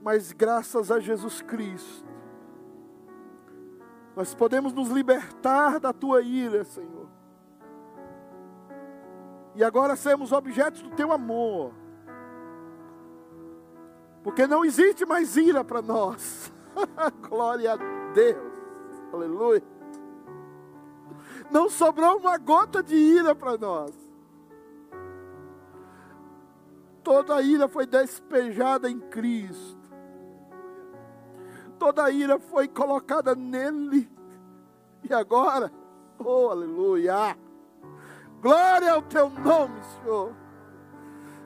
Mas 0.00 0.32
graças 0.32 0.90
a 0.90 1.00
Jesus 1.00 1.42
Cristo, 1.42 2.06
nós 4.16 4.34
podemos 4.34 4.72
nos 4.72 4.88
libertar 4.88 5.78
da 5.78 5.92
tua 5.92 6.22
ira, 6.22 6.64
Senhor. 6.64 7.08
E 9.54 9.64
agora 9.64 9.96
sermos 9.96 10.32
objetos 10.32 10.82
do 10.82 10.90
teu 10.90 11.12
amor. 11.12 11.72
Porque 14.28 14.46
não 14.46 14.62
existe 14.62 15.06
mais 15.06 15.38
ira 15.38 15.64
para 15.64 15.80
nós. 15.80 16.52
Glória 17.30 17.72
a 17.72 17.76
Deus. 18.12 18.36
Aleluia. 19.10 19.62
Não 21.50 21.70
sobrou 21.70 22.18
uma 22.18 22.36
gota 22.36 22.82
de 22.82 22.94
ira 22.94 23.34
para 23.34 23.56
nós. 23.56 23.90
Toda 27.02 27.36
a 27.36 27.40
ira 27.40 27.68
foi 27.68 27.86
despejada 27.86 28.90
em 28.90 29.00
Cristo 29.00 29.78
toda 31.78 32.04
a 32.04 32.10
ira 32.10 32.38
foi 32.38 32.68
colocada 32.68 33.34
nele. 33.34 34.10
E 35.08 35.14
agora, 35.14 35.72
oh 36.18 36.48
aleluia, 36.50 37.38
glória 38.42 38.92
ao 38.92 39.02
teu 39.02 39.30
nome, 39.30 39.80
Senhor. 39.84 40.34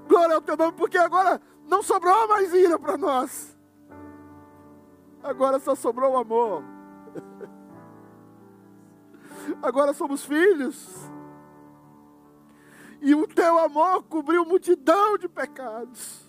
Glória 0.08 0.34
ao 0.34 0.40
teu 0.40 0.56
nome, 0.56 0.72
porque 0.72 0.98
agora 0.98 1.40
não 1.66 1.82
sobrou 1.82 2.28
mais 2.28 2.52
ira 2.52 2.78
para 2.78 2.96
nós. 2.96 3.56
Agora 5.22 5.58
só 5.58 5.74
sobrou 5.74 6.12
o 6.12 6.16
amor. 6.16 6.62
Agora 9.62 9.92
somos 9.92 10.24
filhos. 10.24 11.10
E 13.00 13.14
o 13.14 13.26
teu 13.26 13.58
amor 13.58 14.04
cobriu 14.04 14.44
multidão 14.44 15.18
de 15.18 15.28
pecados. 15.28 16.22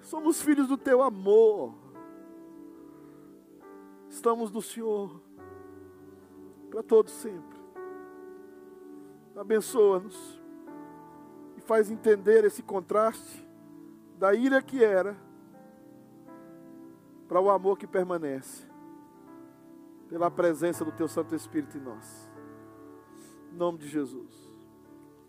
Somos 0.00 0.40
filhos 0.42 0.68
do 0.68 0.76
teu 0.76 1.02
amor 1.02 1.82
estamos 4.12 4.52
no 4.52 4.60
Senhor 4.60 5.20
para 6.70 6.82
todos 6.82 7.12
sempre. 7.12 7.58
Abençoa-nos 9.34 10.41
faz 11.62 11.90
entender 11.90 12.44
esse 12.44 12.62
contraste 12.62 13.46
da 14.18 14.34
ira 14.34 14.62
que 14.62 14.84
era 14.84 15.16
para 17.28 17.40
o 17.40 17.50
amor 17.50 17.78
que 17.78 17.86
permanece, 17.86 18.66
pela 20.08 20.30
presença 20.30 20.84
do 20.84 20.92
Teu 20.92 21.08
Santo 21.08 21.34
Espírito 21.34 21.78
em 21.78 21.80
nós. 21.80 22.30
Em 23.50 23.56
nome 23.56 23.78
de 23.78 23.88
Jesus. 23.88 24.30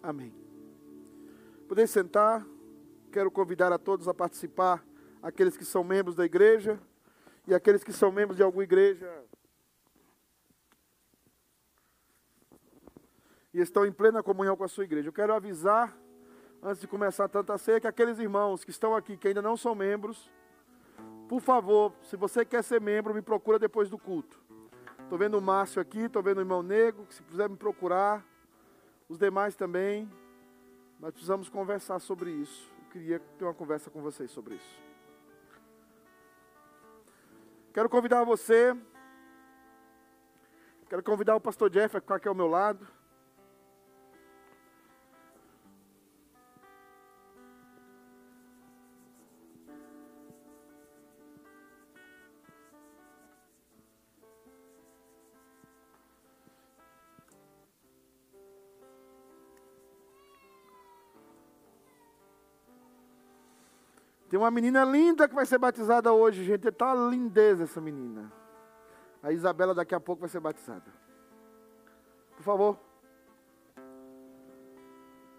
Amém. 0.01 0.33
Poder 1.67 1.87
sentar. 1.87 2.45
Quero 3.11 3.31
convidar 3.31 3.71
a 3.71 3.77
todos 3.77 4.07
a 4.07 4.13
participar, 4.13 4.83
aqueles 5.21 5.55
que 5.55 5.63
são 5.63 5.83
membros 5.83 6.15
da 6.15 6.25
igreja 6.25 6.79
e 7.47 7.53
aqueles 7.53 7.83
que 7.83 7.93
são 7.93 8.11
membros 8.11 8.35
de 8.35 8.43
alguma 8.43 8.63
igreja 8.63 9.23
e 13.53 13.61
estão 13.61 13.85
em 13.85 13.91
plena 13.91 14.23
comunhão 14.23 14.57
com 14.57 14.63
a 14.63 14.67
sua 14.67 14.83
igreja. 14.83 15.09
Eu 15.09 15.13
quero 15.13 15.33
avisar, 15.33 15.95
antes 16.63 16.79
de 16.79 16.87
começar 16.87 17.29
a 17.29 17.57
Ceia, 17.57 17.79
que 17.79 17.87
aqueles 17.87 18.17
irmãos 18.19 18.63
que 18.63 18.71
estão 18.71 18.95
aqui, 18.95 19.17
que 19.17 19.27
ainda 19.27 19.41
não 19.41 19.57
são 19.57 19.75
membros, 19.75 20.31
por 21.27 21.41
favor, 21.41 21.93
se 22.03 22.15
você 22.15 22.45
quer 22.45 22.63
ser 22.63 22.79
membro, 22.79 23.13
me 23.13 23.21
procura 23.21 23.59
depois 23.59 23.89
do 23.89 23.97
culto. 23.97 24.41
Estou 25.01 25.17
vendo 25.17 25.37
o 25.37 25.41
Márcio 25.41 25.81
aqui, 25.81 25.99
estou 25.99 26.23
vendo 26.23 26.37
o 26.37 26.41
irmão 26.41 26.63
Nego, 26.63 27.05
que 27.05 27.15
se 27.15 27.23
quiser 27.23 27.49
me 27.49 27.57
procurar, 27.57 28.25
os 29.09 29.17
demais 29.17 29.55
também. 29.55 30.09
Nós 30.99 31.11
precisamos 31.11 31.49
conversar 31.49 31.99
sobre 31.99 32.31
isso. 32.31 32.71
Eu 32.85 32.91
queria 32.91 33.19
ter 33.19 33.43
uma 33.43 33.53
conversa 33.53 33.89
com 33.89 34.01
vocês 34.01 34.31
sobre 34.31 34.55
isso. 34.55 34.81
Quero 37.73 37.89
convidar 37.89 38.23
você. 38.23 38.75
Quero 40.87 41.03
convidar 41.03 41.35
o 41.35 41.41
pastor 41.41 41.69
Jeff 41.69 41.97
a 41.97 41.99
ficar 41.99 42.15
aqui 42.15 42.27
ao 42.27 42.35
meu 42.35 42.47
lado. 42.47 42.87
Tem 64.29 64.39
uma 64.39 64.49
menina 64.49 64.83
linda 64.83 65.27
que 65.27 65.35
vai 65.35 65.45
ser 65.45 65.57
batizada 65.57 66.11
hoje, 66.11 66.43
gente. 66.43 66.67
Está 66.67 66.93
lindeza 66.93 67.63
essa 67.63 67.79
menina. 67.79 68.31
A 69.21 69.31
Isabela 69.31 69.73
daqui 69.73 69.93
a 69.93 69.99
pouco 69.99 70.21
vai 70.21 70.29
ser 70.29 70.39
batizada. 70.39 70.91
Por 72.35 72.43
favor. 72.43 72.79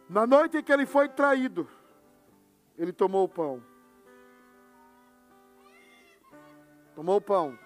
Na 0.09 0.27
noite 0.27 0.59
em 0.59 0.63
que 0.63 0.73
ele 0.73 0.87
foi 0.87 1.09
traído, 1.09 1.69
ele 2.79 2.93
tomou 2.93 3.25
o 3.25 3.29
pão. 3.29 3.63
Tomou 6.95 7.17
o 7.17 7.21
pão. 7.21 7.59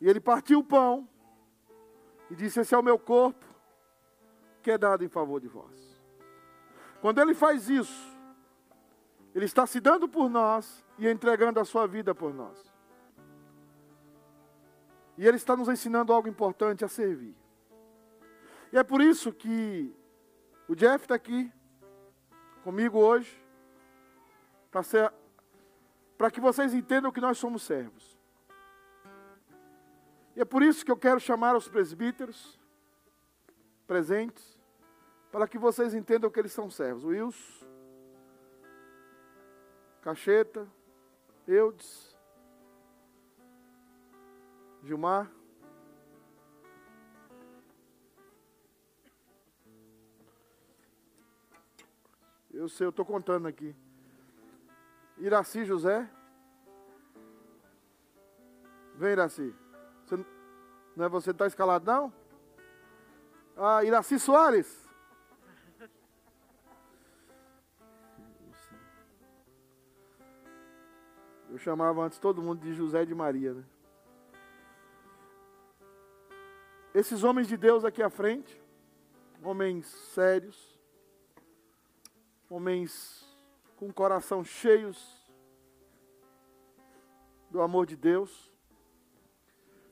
E 0.00 0.08
ele 0.08 0.20
partiu 0.20 0.60
o 0.60 0.64
pão 0.64 1.08
e 2.30 2.34
disse: 2.34 2.60
Esse 2.60 2.74
é 2.74 2.78
o 2.78 2.82
meu 2.82 2.98
corpo, 2.98 3.44
que 4.62 4.70
é 4.70 4.78
dado 4.78 5.04
em 5.04 5.08
favor 5.08 5.40
de 5.40 5.48
vós. 5.48 6.02
Quando 7.00 7.20
ele 7.20 7.34
faz 7.34 7.68
isso, 7.68 8.17
ele 9.34 9.44
está 9.44 9.66
se 9.66 9.80
dando 9.80 10.08
por 10.08 10.28
nós 10.28 10.84
e 10.98 11.06
entregando 11.06 11.60
a 11.60 11.64
sua 11.64 11.86
vida 11.86 12.14
por 12.14 12.32
nós. 12.34 12.72
E 15.16 15.26
Ele 15.26 15.36
está 15.36 15.56
nos 15.56 15.68
ensinando 15.68 16.12
algo 16.12 16.28
importante 16.28 16.84
a 16.84 16.88
servir. 16.88 17.36
E 18.72 18.78
é 18.78 18.82
por 18.84 19.00
isso 19.00 19.32
que 19.32 19.92
o 20.68 20.74
Jeff 20.74 21.04
está 21.04 21.14
aqui 21.16 21.52
comigo 22.62 22.98
hoje, 22.98 23.42
para 24.70 26.30
que 26.30 26.40
vocês 26.40 26.72
entendam 26.74 27.10
que 27.10 27.20
nós 27.20 27.38
somos 27.38 27.62
servos. 27.62 28.18
E 30.36 30.40
é 30.40 30.44
por 30.44 30.62
isso 30.62 30.84
que 30.84 30.92
eu 30.92 30.96
quero 30.96 31.18
chamar 31.18 31.56
os 31.56 31.68
presbíteros 31.68 32.58
presentes, 33.86 34.56
para 35.32 35.48
que 35.48 35.58
vocês 35.58 35.94
entendam 35.94 36.30
que 36.30 36.38
eles 36.38 36.52
são 36.52 36.70
servos. 36.70 37.04
Wilson, 37.04 37.57
Cacheta, 40.02 40.66
Eudes, 41.46 42.16
Gilmar. 44.82 45.30
Eu 52.50 52.68
sei, 52.68 52.86
eu 52.86 52.90
estou 52.90 53.04
contando 53.04 53.46
aqui. 53.46 53.74
Iraci 55.18 55.64
José. 55.64 56.08
Vem, 58.94 59.12
Iraci. 59.12 59.54
Você, 60.04 60.24
não 60.96 61.04
é 61.04 61.08
você 61.08 61.26
que 61.26 61.36
está 61.36 61.46
escalado, 61.46 61.84
não? 61.86 62.12
Ah, 63.56 63.84
Iraci 63.84 64.18
Soares. 64.18 64.87
Eu 71.58 71.62
chamava 71.62 72.04
antes 72.04 72.20
todo 72.20 72.40
mundo 72.40 72.60
de 72.60 72.72
José 72.72 73.04
de 73.04 73.12
Maria, 73.12 73.52
né? 73.52 73.64
Esses 76.94 77.24
homens 77.24 77.48
de 77.48 77.56
Deus 77.56 77.84
aqui 77.84 78.00
à 78.00 78.08
frente, 78.08 78.62
homens 79.42 79.86
sérios, 79.86 80.78
homens 82.48 83.26
com 83.74 83.92
coração 83.92 84.44
cheios 84.44 85.28
do 87.50 87.60
amor 87.60 87.86
de 87.86 87.96
Deus. 87.96 88.52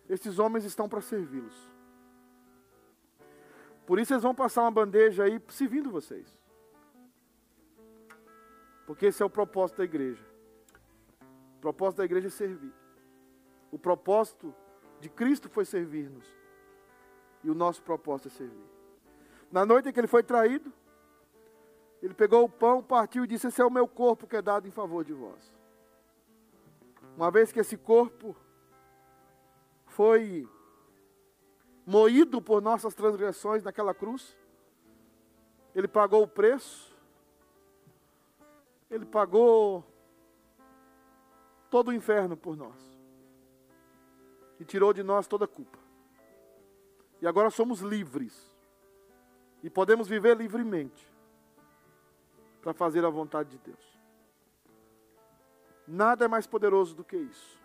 Esses 0.08 0.38
homens 0.38 0.64
estão 0.64 0.88
para 0.88 1.00
servi-los. 1.00 1.68
Por 3.84 3.98
isso 3.98 4.12
eles 4.12 4.22
vão 4.22 4.36
passar 4.36 4.62
uma 4.62 4.70
bandeja 4.70 5.24
aí 5.24 5.42
servindo 5.48 5.90
vocês. 5.90 6.28
Porque 8.86 9.06
esse 9.06 9.20
é 9.20 9.26
o 9.26 9.30
propósito 9.30 9.78
da 9.78 9.84
igreja. 9.84 10.35
Propósito 11.66 11.98
da 11.98 12.04
igreja 12.04 12.28
é 12.28 12.30
servir. 12.30 12.72
O 13.72 13.76
propósito 13.76 14.54
de 15.00 15.08
Cristo 15.08 15.48
foi 15.48 15.64
servir-nos. 15.64 16.24
E 17.42 17.50
o 17.50 17.56
nosso 17.56 17.82
propósito 17.82 18.28
é 18.28 18.30
servir. 18.30 18.70
Na 19.50 19.66
noite 19.66 19.88
em 19.88 19.92
que 19.92 19.98
ele 19.98 20.06
foi 20.06 20.22
traído, 20.22 20.72
ele 22.00 22.14
pegou 22.14 22.44
o 22.44 22.48
pão, 22.48 22.84
partiu 22.84 23.24
e 23.24 23.26
disse: 23.26 23.48
Esse 23.48 23.60
é 23.60 23.64
o 23.66 23.70
meu 23.70 23.88
corpo 23.88 24.28
que 24.28 24.36
é 24.36 24.42
dado 24.42 24.68
em 24.68 24.70
favor 24.70 25.04
de 25.04 25.12
vós. 25.12 25.52
Uma 27.16 27.32
vez 27.32 27.50
que 27.50 27.58
esse 27.58 27.76
corpo 27.76 28.36
foi 29.86 30.48
moído 31.84 32.40
por 32.40 32.62
nossas 32.62 32.94
transgressões 32.94 33.64
naquela 33.64 33.92
cruz, 33.92 34.38
ele 35.74 35.88
pagou 35.88 36.22
o 36.22 36.28
preço, 36.28 36.96
ele 38.88 39.04
pagou 39.04 39.84
todo 41.70 41.88
o 41.88 41.92
inferno 41.92 42.36
por 42.36 42.56
nós 42.56 42.96
e 44.58 44.64
tirou 44.64 44.92
de 44.92 45.02
nós 45.02 45.26
toda 45.26 45.44
a 45.44 45.48
culpa. 45.48 45.78
E 47.20 47.26
agora 47.26 47.50
somos 47.50 47.80
livres 47.80 48.54
e 49.62 49.70
podemos 49.70 50.08
viver 50.08 50.36
livremente 50.36 51.06
para 52.60 52.72
fazer 52.72 53.04
a 53.04 53.10
vontade 53.10 53.50
de 53.50 53.58
Deus. 53.58 53.98
Nada 55.86 56.24
é 56.24 56.28
mais 56.28 56.46
poderoso 56.46 56.94
do 56.94 57.04
que 57.04 57.16
isso. 57.16 57.58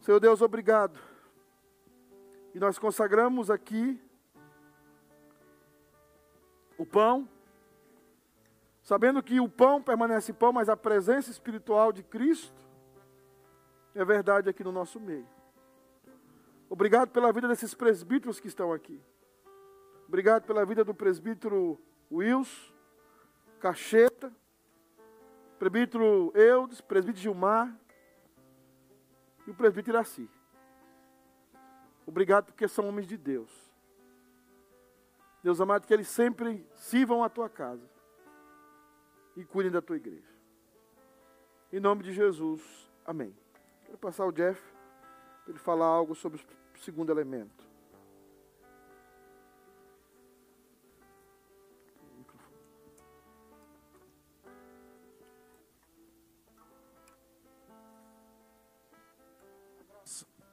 Senhor 0.00 0.20
Deus, 0.20 0.42
obrigado. 0.42 1.00
E 2.54 2.60
nós 2.60 2.78
consagramos 2.78 3.50
aqui 3.50 3.98
o 6.76 6.84
pão, 6.84 7.26
sabendo 8.84 9.22
que 9.22 9.40
o 9.40 9.48
pão 9.48 9.82
permanece 9.82 10.32
pão, 10.32 10.52
mas 10.52 10.68
a 10.68 10.76
presença 10.76 11.30
espiritual 11.30 11.90
de 11.90 12.02
Cristo 12.02 12.62
é 13.94 14.04
verdade 14.04 14.50
aqui 14.50 14.62
no 14.62 14.70
nosso 14.70 15.00
meio. 15.00 15.26
Obrigado 16.68 17.10
pela 17.10 17.32
vida 17.32 17.48
desses 17.48 17.74
presbíteros 17.74 18.38
que 18.38 18.46
estão 18.46 18.72
aqui. 18.72 19.00
Obrigado 20.06 20.44
pela 20.44 20.66
vida 20.66 20.84
do 20.84 20.94
presbítero 20.94 21.80
Wilson, 22.12 22.74
Cacheta, 23.58 24.30
presbítero 25.58 26.30
Eudes, 26.34 26.82
presbítero 26.82 27.22
Gilmar 27.22 27.74
e 29.46 29.50
o 29.50 29.54
presbítero 29.54 29.96
Iraci. 29.96 30.28
Obrigado 32.06 32.46
porque 32.46 32.68
são 32.68 32.86
homens 32.86 33.06
de 33.06 33.16
Deus. 33.16 33.50
Deus 35.42 35.58
amado, 35.58 35.86
que 35.86 35.94
eles 35.94 36.08
sempre 36.08 36.66
sirvam 36.74 37.24
a 37.24 37.30
tua 37.30 37.48
casa 37.48 37.93
e 39.36 39.44
cuidem 39.44 39.72
da 39.72 39.82
tua 39.82 39.96
igreja. 39.96 40.32
Em 41.72 41.80
nome 41.80 42.02
de 42.02 42.12
Jesus, 42.12 42.62
amém. 43.04 43.34
Quero 43.84 43.98
passar 43.98 44.26
o 44.26 44.32
Jeff 44.32 44.62
para 45.42 45.50
ele 45.50 45.58
falar 45.58 45.86
algo 45.86 46.14
sobre 46.14 46.40
o 46.40 46.78
segundo 46.78 47.10
elemento. 47.10 47.64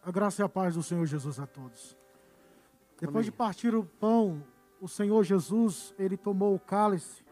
A 0.03 0.11
graça 0.11 0.41
e 0.41 0.45
a 0.45 0.49
paz 0.49 0.73
do 0.73 0.81
Senhor 0.81 1.05
Jesus 1.05 1.39
a 1.39 1.45
todos. 1.45 1.95
Depois 2.99 3.17
Amém. 3.17 3.25
de 3.25 3.31
partir 3.31 3.75
o 3.75 3.83
pão, 3.83 4.43
o 4.81 4.87
Senhor 4.87 5.23
Jesus, 5.23 5.93
ele 5.97 6.17
tomou 6.17 6.55
o 6.55 6.59
cálice, 6.59 7.23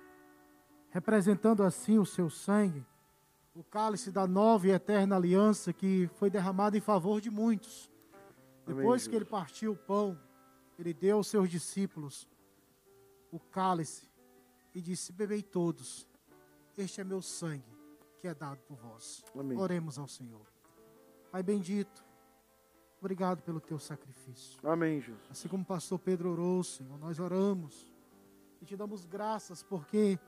representando 0.89 1.63
assim 1.63 1.97
o 1.97 2.05
seu 2.05 2.29
sangue, 2.29 2.85
o 3.55 3.63
cálice 3.63 4.11
da 4.11 4.27
nova 4.27 4.67
e 4.67 4.71
eterna 4.71 5.15
aliança 5.15 5.73
que 5.73 6.09
foi 6.15 6.29
derramado 6.29 6.77
em 6.77 6.81
favor 6.81 7.19
de 7.19 7.29
muitos. 7.29 7.89
Depois 8.65 9.03
Amém, 9.03 9.09
que 9.09 9.15
ele 9.15 9.25
partiu 9.25 9.73
o 9.73 9.77
pão, 9.77 10.19
ele 10.77 10.93
deu 10.93 11.17
aos 11.17 11.27
seus 11.27 11.49
discípulos 11.49 12.27
o 13.31 13.39
cálice 13.39 14.09
e 14.73 14.81
disse: 14.81 15.11
Bebei 15.11 15.41
todos, 15.41 16.07
este 16.77 17.01
é 17.01 17.03
meu 17.03 17.21
sangue 17.21 17.77
que 18.21 18.27
é 18.27 18.33
dado 18.33 18.59
por 18.67 18.77
vós. 18.77 19.23
Amém. 19.37 19.57
Oremos 19.57 19.97
ao 19.97 20.07
Senhor. 20.07 20.45
Pai 21.31 21.41
bendito, 21.41 22.03
Obrigado 23.01 23.41
pelo 23.41 23.61
teu 23.61 23.79
sacrifício. 23.79 24.59
Amém, 24.61 24.99
Jesus. 24.99 25.23
Assim 25.29 25.47
como 25.47 25.63
o 25.63 25.65
pastor 25.65 25.97
Pedro 25.99 26.31
orou, 26.31 26.61
Senhor, 26.63 26.97
nós 26.99 27.17
oramos 27.17 27.89
e 28.61 28.65
te 28.65 28.75
damos 28.75 29.05
graças 29.05 29.63
porque 29.63 30.19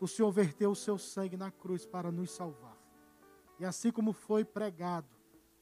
o 0.00 0.08
Senhor 0.08 0.30
verteu 0.32 0.70
o 0.70 0.76
seu 0.76 0.96
sangue 0.96 1.36
na 1.36 1.50
cruz 1.50 1.84
para 1.84 2.10
nos 2.10 2.30
salvar. 2.30 2.76
E 3.58 3.64
assim 3.64 3.92
como 3.92 4.12
foi 4.12 4.44
pregado, 4.44 5.08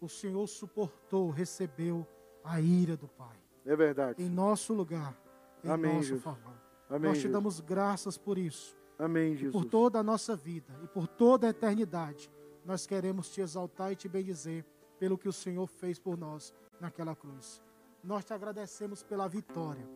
o 0.00 0.08
Senhor 0.08 0.46
suportou, 0.46 1.30
recebeu 1.30 2.06
a 2.44 2.60
ira 2.60 2.96
do 2.96 3.08
Pai. 3.08 3.36
É 3.66 3.74
verdade. 3.74 4.22
Em 4.22 4.28
nosso 4.28 4.72
lugar, 4.72 5.20
em 5.64 5.68
Amém, 5.68 5.94
nosso 5.94 6.04
Jesus. 6.04 6.22
favor. 6.22 6.54
Amém, 6.88 7.08
nós 7.08 7.18
te 7.18 7.22
Jesus. 7.22 7.32
damos 7.32 7.60
graças 7.60 8.16
por 8.16 8.38
isso. 8.38 8.76
Amém, 8.98 9.36
Jesus. 9.36 9.52
por 9.52 9.64
toda 9.64 9.98
a 9.98 10.02
nossa 10.02 10.34
vida 10.34 10.72
e 10.82 10.86
por 10.86 11.06
toda 11.06 11.48
a 11.48 11.50
eternidade, 11.50 12.30
nós 12.64 12.86
queremos 12.86 13.28
te 13.30 13.40
exaltar 13.40 13.92
e 13.92 13.96
te 13.96 14.08
bendizer 14.08 14.64
pelo 14.98 15.18
que 15.18 15.28
o 15.28 15.32
Senhor 15.32 15.66
fez 15.66 15.98
por 15.98 16.16
nós 16.16 16.54
naquela 16.80 17.14
cruz. 17.14 17.62
Nós 18.02 18.24
te 18.24 18.32
agradecemos 18.32 19.02
pela 19.02 19.28
vitória. 19.28 19.86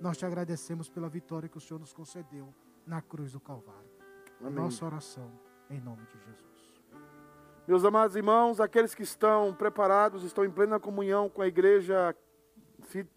Nós 0.00 0.16
te 0.16 0.24
agradecemos 0.24 0.88
pela 0.88 1.08
vitória 1.08 1.48
que 1.48 1.58
o 1.58 1.60
Senhor 1.60 1.80
nos 1.80 1.92
concedeu 1.92 2.54
na 2.86 3.02
cruz 3.02 3.32
do 3.32 3.40
Calvário. 3.40 3.87
Amém. 4.40 4.54
Nossa 4.54 4.86
oração 4.86 5.30
em 5.70 5.80
nome 5.80 6.02
de 6.06 6.18
Jesus. 6.18 6.48
Meus 7.66 7.84
amados 7.84 8.16
irmãos, 8.16 8.60
aqueles 8.60 8.94
que 8.94 9.02
estão 9.02 9.52
preparados, 9.52 10.22
estão 10.22 10.44
em 10.44 10.50
plena 10.50 10.80
comunhão 10.80 11.28
com 11.28 11.42
a 11.42 11.46
igreja 11.46 12.14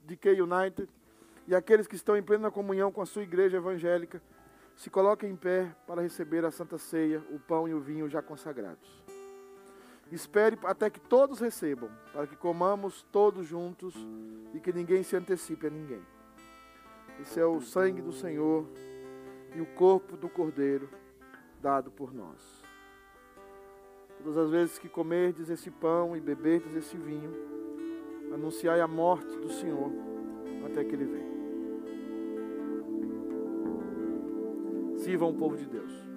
de 0.04 0.18
K 0.18 0.42
United 0.42 0.90
e 1.48 1.56
aqueles 1.56 1.88
que 1.88 1.96
estão 1.96 2.18
em 2.18 2.24
plena 2.24 2.52
comunhão 2.52 2.92
com 2.92 3.02
a 3.02 3.06
sua 3.06 3.24
igreja 3.24 3.58
evangélica, 3.58 4.22
se 4.76 4.90
coloquem 4.90 5.30
em 5.30 5.36
pé 5.36 5.74
para 5.86 6.02
receber 6.02 6.44
a 6.44 6.52
Santa 6.52 6.78
Ceia, 6.78 7.24
o 7.30 7.40
pão 7.40 7.68
e 7.68 7.74
o 7.74 7.80
vinho 7.80 8.10
já 8.10 8.22
consagrados. 8.22 9.02
Espere 10.12 10.58
até 10.64 10.90
que 10.90 11.00
todos 11.00 11.40
recebam, 11.40 11.90
para 12.12 12.28
que 12.28 12.36
comamos 12.36 13.04
todos 13.12 13.46
juntos 13.46 13.96
e 14.54 14.60
que 14.60 14.74
ninguém 14.74 15.04
se 15.04 15.16
antecipe 15.16 15.68
a 15.68 15.70
ninguém. 15.70 16.02
Esse 17.22 17.40
é 17.40 17.46
o 17.46 17.62
sangue 17.62 18.02
do 18.02 18.12
Senhor 18.12 18.68
e 19.56 19.62
o 19.62 19.66
corpo 19.68 20.18
do 20.18 20.28
Cordeiro 20.28 20.90
dado 21.62 21.92
por 21.92 22.14
nós. 22.14 22.64
Todas 24.18 24.38
as 24.38 24.50
vezes 24.50 24.78
que 24.78 24.90
comerdes 24.90 25.50
esse 25.50 25.70
pão 25.72 26.16
e 26.16 26.20
beberdes 26.20 26.76
esse 26.76 26.98
vinho, 26.98 27.34
anunciai 28.34 28.82
a 28.82 28.88
morte 28.88 29.38
do 29.38 29.50
Senhor 29.50 29.92
até 30.66 30.84
que 30.84 30.96
Ele 30.96 31.06
venha. 31.06 31.32
Sirvam 34.98 35.30
o 35.30 35.36
povo 35.36 35.56
de 35.58 35.66
Deus. 35.66 36.12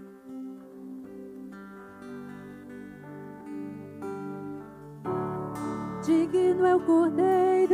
digno 6.04 6.66
é 6.66 6.76
o 6.76 6.80
Cordeiro 6.80 7.73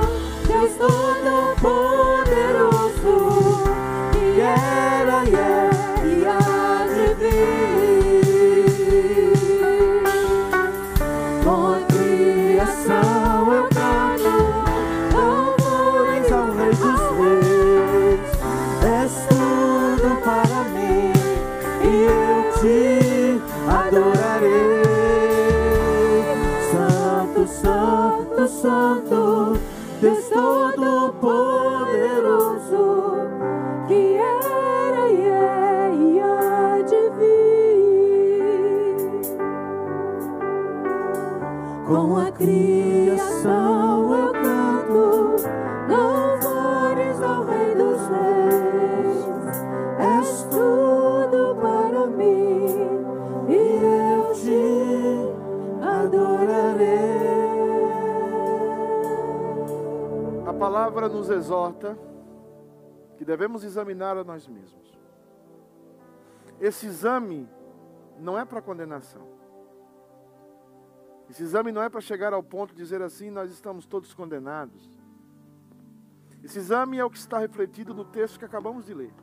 nos 61.21 61.29
exorta 61.29 61.95
que 63.15 63.23
devemos 63.23 63.63
examinar 63.63 64.17
a 64.17 64.23
nós 64.23 64.47
mesmos. 64.47 64.99
Esse 66.59 66.87
exame 66.87 67.47
não 68.17 68.39
é 68.39 68.43
para 68.43 68.59
condenação. 68.59 69.27
Esse 71.29 71.43
exame 71.43 71.71
não 71.71 71.83
é 71.83 71.89
para 71.89 72.01
chegar 72.01 72.33
ao 72.33 72.41
ponto 72.41 72.71
de 72.73 72.81
dizer 72.81 73.03
assim, 73.03 73.29
nós 73.29 73.51
estamos 73.51 73.85
todos 73.85 74.15
condenados. 74.15 74.99
Esse 76.43 76.57
exame 76.57 76.97
é 76.97 77.05
o 77.05 77.09
que 77.09 77.19
está 77.19 77.37
refletido 77.37 77.93
no 77.93 78.03
texto 78.03 78.39
que 78.39 78.45
acabamos 78.45 78.87
de 78.87 78.93
ler. 78.95 79.13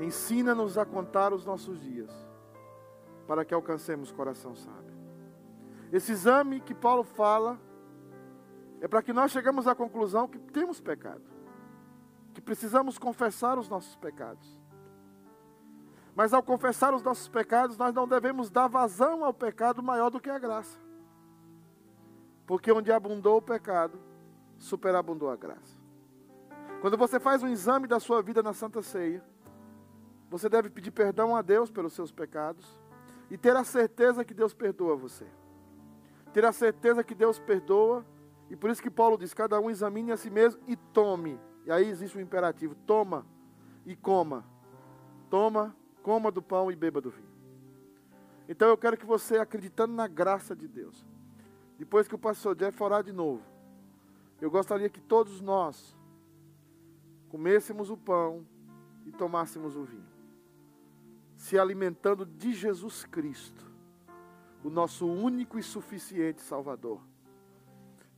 Ensina-nos 0.00 0.78
a 0.78 0.86
contar 0.86 1.32
os 1.32 1.44
nossos 1.44 1.80
dias, 1.80 2.10
para 3.26 3.44
que 3.44 3.52
alcancemos 3.52 4.12
coração 4.12 4.54
sábio. 4.54 4.94
Esse 5.90 6.12
exame 6.12 6.60
que 6.60 6.72
Paulo 6.72 7.02
fala 7.02 7.58
é 8.82 8.88
para 8.88 9.00
que 9.00 9.12
nós 9.12 9.30
chegamos 9.30 9.68
à 9.68 9.76
conclusão 9.76 10.26
que 10.26 10.40
temos 10.40 10.80
pecado, 10.80 11.22
que 12.34 12.40
precisamos 12.40 12.98
confessar 12.98 13.56
os 13.56 13.68
nossos 13.68 13.94
pecados. 13.94 14.60
Mas 16.16 16.34
ao 16.34 16.42
confessar 16.42 16.92
os 16.92 17.00
nossos 17.00 17.28
pecados, 17.28 17.78
nós 17.78 17.94
não 17.94 18.08
devemos 18.08 18.50
dar 18.50 18.66
vazão 18.66 19.24
ao 19.24 19.32
pecado 19.32 19.80
maior 19.84 20.10
do 20.10 20.18
que 20.18 20.28
a 20.28 20.36
graça. 20.36 20.76
Porque 22.44 22.72
onde 22.72 22.90
abundou 22.90 23.36
o 23.36 23.42
pecado, 23.42 24.00
superabundou 24.58 25.30
a 25.30 25.36
graça. 25.36 25.80
Quando 26.80 26.98
você 26.98 27.20
faz 27.20 27.40
um 27.40 27.48
exame 27.48 27.86
da 27.86 28.00
sua 28.00 28.20
vida 28.20 28.42
na 28.42 28.52
Santa 28.52 28.82
Ceia, 28.82 29.22
você 30.28 30.48
deve 30.48 30.68
pedir 30.68 30.90
perdão 30.90 31.36
a 31.36 31.40
Deus 31.40 31.70
pelos 31.70 31.92
seus 31.92 32.10
pecados 32.10 32.76
e 33.30 33.38
ter 33.38 33.54
a 33.54 33.62
certeza 33.62 34.24
que 34.24 34.34
Deus 34.34 34.52
perdoa 34.52 34.96
você. 34.96 35.26
Ter 36.32 36.44
a 36.44 36.50
certeza 36.50 37.04
que 37.04 37.14
Deus 37.14 37.38
perdoa, 37.38 38.04
e 38.52 38.56
por 38.56 38.68
isso 38.68 38.82
que 38.82 38.90
Paulo 38.90 39.16
diz: 39.16 39.32
cada 39.32 39.58
um 39.58 39.70
examine 39.70 40.12
a 40.12 40.16
si 40.18 40.28
mesmo 40.28 40.60
e 40.68 40.76
tome. 40.76 41.40
E 41.64 41.72
aí 41.72 41.88
existe 41.88 42.18
um 42.18 42.20
imperativo: 42.20 42.74
toma 42.86 43.26
e 43.86 43.96
coma. 43.96 44.44
Toma, 45.30 45.74
coma 46.02 46.30
do 46.30 46.42
pão 46.42 46.70
e 46.70 46.76
beba 46.76 47.00
do 47.00 47.10
vinho. 47.10 47.32
Então 48.46 48.68
eu 48.68 48.76
quero 48.76 48.98
que 48.98 49.06
você, 49.06 49.38
acreditando 49.38 49.94
na 49.94 50.06
graça 50.06 50.54
de 50.54 50.68
Deus, 50.68 51.02
depois 51.78 52.06
que 52.06 52.14
o 52.14 52.18
pastor 52.18 52.54
Jeff 52.54 52.80
orar 52.82 53.02
de 53.02 53.10
novo, 53.10 53.42
eu 54.38 54.50
gostaria 54.50 54.90
que 54.90 55.00
todos 55.00 55.40
nós 55.40 55.96
comêssemos 57.30 57.88
o 57.88 57.96
pão 57.96 58.46
e 59.06 59.12
tomássemos 59.12 59.76
o 59.76 59.84
vinho, 59.84 60.12
se 61.36 61.58
alimentando 61.58 62.26
de 62.26 62.52
Jesus 62.52 63.06
Cristo, 63.06 63.64
o 64.62 64.68
nosso 64.68 65.06
único 65.06 65.58
e 65.58 65.62
suficiente 65.62 66.42
Salvador, 66.42 67.00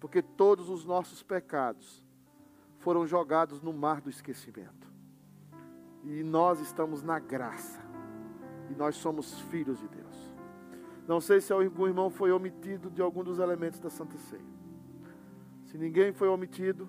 porque 0.05 0.21
todos 0.21 0.69
os 0.69 0.85
nossos 0.85 1.23
pecados 1.23 2.05
foram 2.81 3.07
jogados 3.07 3.63
no 3.63 3.73
mar 3.73 4.03
do 4.03 4.11
esquecimento, 4.11 4.87
e 6.03 6.23
nós 6.23 6.61
estamos 6.61 7.03
na 7.03 7.19
graça, 7.19 7.81
e 8.71 8.75
nós 8.75 8.97
somos 8.97 9.41
filhos 9.41 9.79
de 9.79 9.89
Deus. 9.89 10.31
Não 11.09 11.23
sei 11.23 11.41
se 11.41 11.55
algum 11.55 11.87
irmão 11.87 12.11
foi 12.11 12.31
omitido 12.33 12.91
de 12.91 13.01
algum 13.01 13.25
dos 13.25 13.39
elementos 13.39 13.81
da 13.81 13.89
Santa 13.89 14.19
Ceia. 14.19 14.45
Se 15.65 15.79
ninguém 15.79 16.13
foi 16.13 16.29
omitido, 16.29 16.87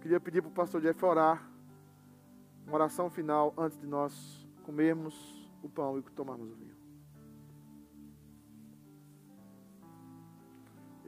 queria 0.00 0.18
pedir 0.18 0.40
para 0.40 0.48
o 0.48 0.54
pastor 0.54 0.80
Jeff 0.80 1.04
orar, 1.04 1.52
uma 2.66 2.76
oração 2.76 3.10
final 3.10 3.52
antes 3.58 3.78
de 3.78 3.86
nós 3.86 4.48
comermos 4.62 5.46
o 5.62 5.68
pão 5.68 5.98
e 5.98 6.02
tomarmos 6.02 6.50
o 6.50 6.54
vinho. 6.54 6.77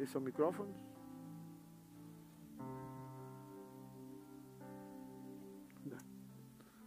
Esse 0.01 0.17
é 0.17 0.19
o 0.19 0.23
microfone? 0.23 0.75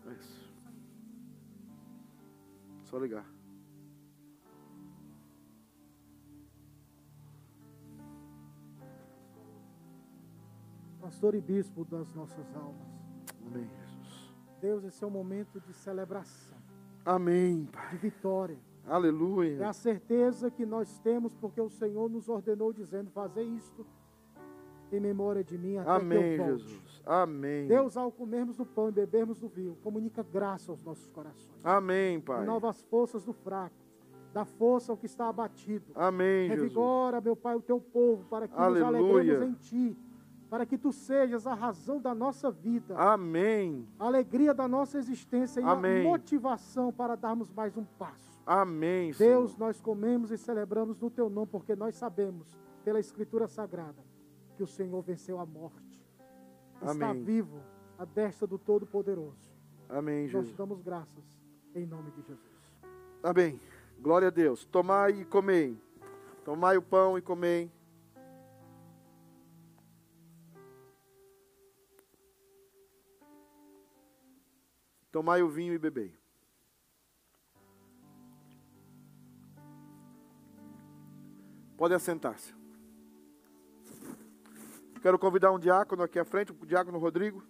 É 0.05 0.11
isso. 0.13 0.53
Só 2.83 2.97
ligar. 2.97 3.25
pastor 10.99 11.35
e 11.35 11.41
bispo 11.41 11.85
das 11.85 12.11
nossas 12.15 12.55
almas. 12.55 12.87
Amém, 13.45 13.69
Jesus. 13.69 14.33
Deus, 14.59 14.83
esse 14.83 15.03
é 15.03 15.07
um 15.07 15.11
momento 15.11 15.59
de 15.61 15.73
celebração. 15.73 16.57
Amém, 17.05 17.67
Pai. 17.71 17.91
De 17.91 17.97
vitória. 17.97 18.57
Aleluia. 18.87 19.63
É 19.63 19.65
a 19.65 19.73
certeza 19.73 20.51
que 20.51 20.65
nós 20.65 20.99
temos 20.99 21.35
porque 21.35 21.61
o 21.61 21.69
Senhor 21.69 22.09
nos 22.09 22.27
ordenou 22.29 22.73
dizendo: 22.73 23.09
fazer 23.11 23.43
isto 23.43 23.85
em 24.91 24.99
memória 24.99 25.43
de 25.43 25.57
mim 25.57 25.77
até 25.77 25.89
Amém, 25.89 26.35
que 26.35 26.41
eu 26.41 26.45
volte. 26.47 26.63
Jesus. 26.63 27.01
Amém. 27.05 27.67
Deus, 27.67 27.97
ao 27.97 28.11
comermos 28.11 28.57
do 28.57 28.65
pão 28.65 28.89
e 28.89 28.91
bebermos 28.91 29.39
do 29.39 29.47
vinho, 29.47 29.75
comunica 29.83 30.23
graça 30.23 30.71
aos 30.71 30.83
nossos 30.83 31.07
corações. 31.09 31.65
Amém, 31.65 32.19
Pai. 32.19 32.45
Novas 32.45 32.81
forças 32.83 33.23
do 33.23 33.33
fraco, 33.33 33.75
dá 34.33 34.45
força 34.45 34.91
ao 34.91 34.97
que 34.97 35.05
está 35.05 35.27
abatido. 35.27 35.91
Amém, 35.95 36.47
Jesus. 36.49 36.61
Revigora, 36.63 37.19
meu 37.19 37.35
Pai, 37.35 37.55
o 37.55 37.61
teu 37.61 37.79
povo, 37.79 38.25
para 38.29 38.47
que 38.47 38.55
Aleluia. 38.55 38.91
nos 38.91 39.09
alegremos 39.09 39.49
em 39.49 39.53
Ti 39.53 39.97
para 40.53 40.67
que 40.67 40.77
tu 40.77 40.91
sejas 40.91 41.47
a 41.47 41.55
razão 41.55 41.99
da 41.99 42.13
nossa 42.13 42.51
vida, 42.51 42.95
Amém. 42.95 43.87
a 43.97 44.05
alegria 44.05 44.53
da 44.53 44.67
nossa 44.67 44.99
existência 44.99 45.59
e 45.59 45.63
Amém. 45.63 46.01
a 46.01 46.03
motivação 46.03 46.93
para 46.93 47.15
darmos 47.15 47.51
mais 47.51 47.75
um 47.75 47.83
passo. 47.97 48.32
Amém. 48.45 49.11
Deus, 49.11 49.51
Senhor. 49.51 49.59
nós 49.59 49.81
comemos 49.81 50.31
e 50.31 50.37
celebramos 50.37 50.99
no 50.99 51.09
teu 51.09 51.29
nome, 51.29 51.47
porque 51.47 51.75
nós 51.75 51.95
sabemos, 51.95 52.47
pela 52.83 52.99
Escritura 52.99 53.47
Sagrada, 53.47 54.03
que 54.55 54.63
o 54.63 54.67
Senhor 54.67 55.01
venceu 55.01 55.39
a 55.39 55.45
morte. 55.45 56.01
Está 56.81 57.09
Amém. 57.09 57.23
vivo 57.23 57.61
à 57.97 58.05
destra 58.05 58.45
do 58.45 58.57
Todo-Poderoso. 58.57 59.53
Amém, 59.87 60.23
Nós 60.23 60.31
te 60.31 60.31
Jesus. 60.31 60.57
damos 60.57 60.81
graças, 60.81 61.23
em 61.73 61.85
nome 61.85 62.11
de 62.11 62.21
Jesus. 62.21 62.73
Amém. 63.21 63.59
Glória 63.99 64.27
a 64.27 64.31
Deus. 64.31 64.65
Tomai 64.65 65.21
e 65.21 65.25
comei. 65.25 65.79
Tomai 66.43 66.77
o 66.77 66.81
pão 66.81 67.17
e 67.17 67.21
comei. 67.21 67.71
Tomai 75.11 75.41
o 75.41 75.47
vinho 75.47 75.73
e 75.73 75.77
bebei. 75.77 76.22
Pode 81.83 81.95
assentar-se. 81.95 82.55
Quero 85.01 85.19
convidar 85.19 85.51
um 85.51 85.59
diácono 85.59 86.01
aqui 86.01 86.17
à 86.17 86.23
frente, 86.23 86.53
o 86.53 86.65
diácono 86.65 86.97
Rodrigo. 86.97 87.43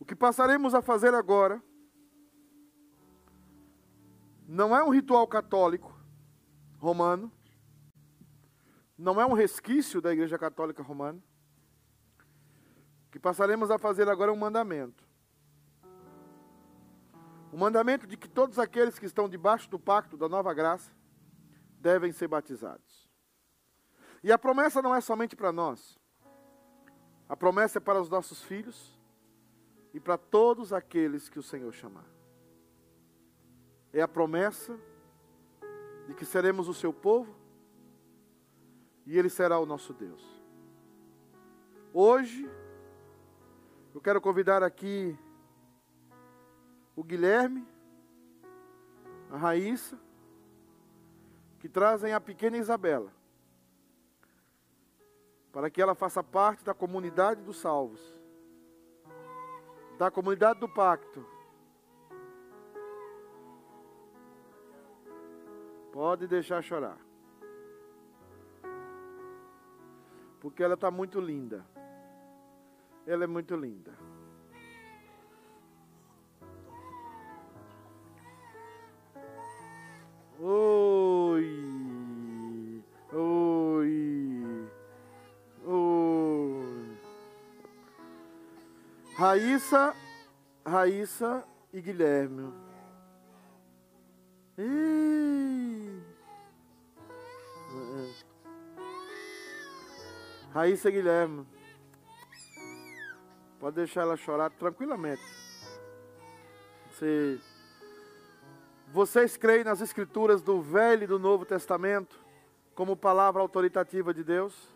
O 0.00 0.06
que 0.06 0.16
passaremos 0.16 0.74
a 0.74 0.80
fazer 0.80 1.12
agora 1.12 1.62
não 4.48 4.74
é 4.74 4.82
um 4.82 4.88
ritual 4.88 5.28
católico 5.28 5.94
romano, 6.78 7.30
não 8.96 9.20
é 9.20 9.26
um 9.26 9.34
resquício 9.34 10.00
da 10.00 10.14
Igreja 10.14 10.38
Católica 10.38 10.82
Romana. 10.82 11.22
O 13.06 13.10
que 13.10 13.18
passaremos 13.18 13.70
a 13.70 13.76
fazer 13.76 14.08
agora 14.08 14.30
é 14.30 14.34
um 14.34 14.38
mandamento. 14.38 15.05
O 17.56 17.58
mandamento 17.58 18.06
de 18.06 18.18
que 18.18 18.28
todos 18.28 18.58
aqueles 18.58 18.98
que 18.98 19.06
estão 19.06 19.26
debaixo 19.26 19.70
do 19.70 19.78
pacto 19.78 20.14
da 20.14 20.28
nova 20.28 20.52
graça 20.52 20.92
devem 21.80 22.12
ser 22.12 22.28
batizados. 22.28 23.08
E 24.22 24.30
a 24.30 24.36
promessa 24.36 24.82
não 24.82 24.94
é 24.94 25.00
somente 25.00 25.34
para 25.34 25.50
nós. 25.50 25.98
A 27.26 27.34
promessa 27.34 27.78
é 27.78 27.80
para 27.80 27.98
os 27.98 28.10
nossos 28.10 28.42
filhos 28.42 29.00
e 29.94 29.98
para 29.98 30.18
todos 30.18 30.70
aqueles 30.70 31.30
que 31.30 31.38
o 31.38 31.42
Senhor 31.42 31.72
chamar. 31.72 32.04
É 33.90 34.02
a 34.02 34.08
promessa 34.08 34.78
de 36.06 36.12
que 36.12 36.26
seremos 36.26 36.68
o 36.68 36.74
seu 36.74 36.92
povo 36.92 37.34
e 39.06 39.18
ele 39.18 39.30
será 39.30 39.58
o 39.58 39.64
nosso 39.64 39.94
Deus. 39.94 40.22
Hoje, 41.90 42.46
eu 43.94 44.00
quero 44.02 44.20
convidar 44.20 44.62
aqui 44.62 45.18
o 46.96 47.04
Guilherme, 47.04 47.68
a 49.30 49.36
Raíssa, 49.36 50.00
que 51.60 51.68
trazem 51.68 52.14
a 52.14 52.20
pequena 52.20 52.56
Isabela, 52.56 53.12
para 55.52 55.68
que 55.68 55.80
ela 55.80 55.94
faça 55.94 56.24
parte 56.24 56.64
da 56.64 56.72
comunidade 56.72 57.42
dos 57.42 57.58
salvos, 57.58 58.00
da 59.98 60.10
comunidade 60.10 60.58
do 60.58 60.68
pacto. 60.68 61.24
Pode 65.92 66.26
deixar 66.26 66.62
chorar. 66.62 66.98
Porque 70.40 70.62
ela 70.62 70.74
está 70.74 70.90
muito 70.90 71.18
linda. 71.18 71.66
Ela 73.06 73.24
é 73.24 73.26
muito 73.26 73.56
linda. 73.56 73.96
Oi. 80.38 81.44
Oi. 83.10 84.68
Oi. 85.64 86.98
Raíssa, 89.16 89.94
Raíssa 90.66 91.42
e 91.72 91.80
Guilherme. 91.80 92.52
Ei. 94.58 96.02
Raíssa 100.52 100.90
e 100.90 100.92
Guilherme. 100.92 101.46
Pode 103.58 103.76
deixar 103.76 104.02
ela 104.02 104.18
chorar 104.18 104.50
tranquilamente. 104.50 105.22
Você 106.90 107.40
vocês 108.92 109.36
creem 109.36 109.64
nas 109.64 109.80
escrituras 109.80 110.40
do 110.40 110.60
Velho 110.62 111.04
e 111.04 111.06
do 111.06 111.18
Novo 111.18 111.44
Testamento 111.44 112.18
como 112.74 112.96
palavra 112.96 113.42
autoritativa 113.42 114.14
de 114.14 114.22
Deus? 114.22 114.68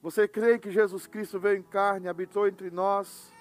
Você 0.00 0.26
crê 0.26 0.58
que 0.58 0.70
Jesus 0.70 1.06
Cristo 1.06 1.38
veio 1.38 1.58
em 1.58 1.62
carne, 1.62 2.08
habitou 2.08 2.48
entre 2.48 2.70
nós, 2.70 3.32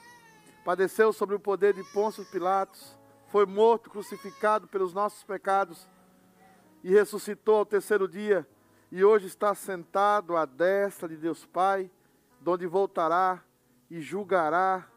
padeceu 0.65 1.13
sobre 1.13 1.35
o 1.35 1.39
poder 1.39 1.73
de 1.73 1.83
Pôncio 1.93 2.25
Pilatos, 2.25 2.97
foi 3.29 3.45
morto, 3.45 3.89
crucificado 3.89 4.67
pelos 4.67 4.93
nossos 4.93 5.23
pecados 5.23 5.87
e 6.83 6.91
ressuscitou 6.91 7.57
ao 7.57 7.65
terceiro 7.65 8.07
dia 8.07 8.47
e 8.91 9.03
hoje 9.03 9.27
está 9.27 9.53
sentado 9.53 10.35
à 10.35 10.45
destra 10.45 11.07
de 11.07 11.17
Deus 11.17 11.45
Pai, 11.45 11.91
de 12.41 12.49
onde 12.49 12.65
voltará 12.65 13.43
e 13.89 14.01
julgará 14.01 14.87